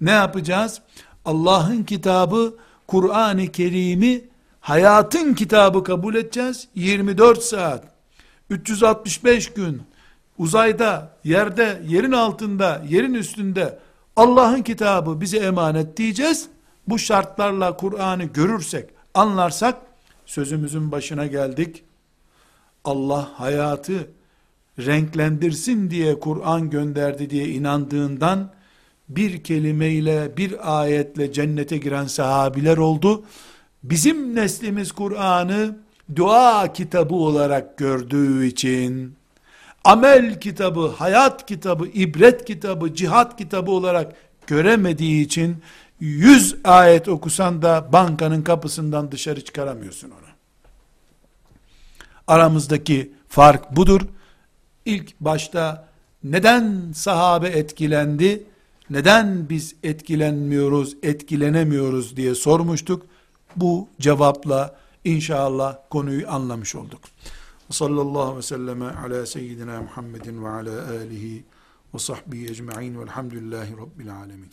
Ne 0.00 0.10
yapacağız? 0.10 0.80
Allah'ın 1.24 1.82
kitabı 1.82 2.54
Kur'an-ı 2.86 3.46
Kerim'i 3.46 4.24
hayatın 4.60 5.34
kitabı 5.34 5.84
kabul 5.84 6.14
edeceğiz. 6.14 6.68
24 6.74 7.42
saat, 7.42 7.84
365 8.50 9.52
gün 9.52 9.82
uzayda, 10.38 11.16
yerde, 11.24 11.82
yerin 11.86 12.12
altında, 12.12 12.82
yerin 12.88 13.14
üstünde 13.14 13.78
Allah'ın 14.16 14.62
kitabı 14.62 15.20
bize 15.20 15.38
emanet 15.38 15.96
diyeceğiz. 15.96 16.48
Bu 16.88 16.98
şartlarla 16.98 17.76
Kur'an'ı 17.76 18.24
görürsek, 18.24 18.90
anlarsak 19.14 19.76
sözümüzün 20.26 20.92
başına 20.92 21.26
geldik. 21.26 21.84
Allah 22.84 23.30
hayatı 23.34 24.10
renklendirsin 24.78 25.90
diye 25.90 26.20
Kur'an 26.20 26.70
gönderdi 26.70 27.30
diye 27.30 27.48
inandığından 27.48 28.52
bir 29.08 29.44
kelimeyle 29.44 30.36
bir 30.36 30.80
ayetle 30.80 31.32
cennete 31.32 31.76
giren 31.76 32.06
sahabiler 32.06 32.76
oldu. 32.76 33.24
Bizim 33.82 34.34
neslimiz 34.34 34.92
Kur'an'ı 34.92 35.76
dua 36.16 36.72
kitabı 36.72 37.14
olarak 37.14 37.78
gördüğü 37.78 38.46
için 38.46 39.14
amel 39.84 40.40
kitabı, 40.40 40.88
hayat 40.88 41.46
kitabı, 41.46 41.86
ibret 41.86 42.44
kitabı, 42.44 42.94
cihat 42.94 43.38
kitabı 43.38 43.70
olarak 43.70 44.12
göremediği 44.46 45.24
için 45.24 45.56
100 46.02 46.56
ayet 46.64 47.08
okusan 47.08 47.62
da 47.62 47.88
bankanın 47.92 48.42
kapısından 48.42 49.12
dışarı 49.12 49.44
çıkaramıyorsun 49.44 50.10
onu. 50.10 50.32
Aramızdaki 52.26 53.12
fark 53.28 53.76
budur. 53.76 54.00
İlk 54.84 55.20
başta 55.20 55.88
neden 56.24 56.92
sahabe 56.94 57.48
etkilendi? 57.48 58.44
Neden 58.90 59.48
biz 59.48 59.74
etkilenmiyoruz, 59.82 60.96
etkilenemiyoruz 61.02 62.16
diye 62.16 62.34
sormuştuk. 62.34 63.06
Bu 63.56 63.88
cevapla 64.00 64.76
inşallah 65.04 65.76
konuyu 65.90 66.30
anlamış 66.30 66.74
olduk. 66.74 67.00
Sallallahu 67.70 68.22
aleyhi 68.22 68.38
ve 68.38 68.42
selleme 68.42 68.84
ala 68.84 69.26
seyyidina 69.26 69.82
Muhammedin 69.82 70.44
ve 70.44 70.48
ala 70.48 70.88
alihi 70.88 71.44
ve 71.94 71.98
sahbihi 71.98 72.50
ecma'in 72.50 73.00
velhamdülillahi 73.00 73.72
rabbil 73.72 74.16
alemin. 74.16 74.52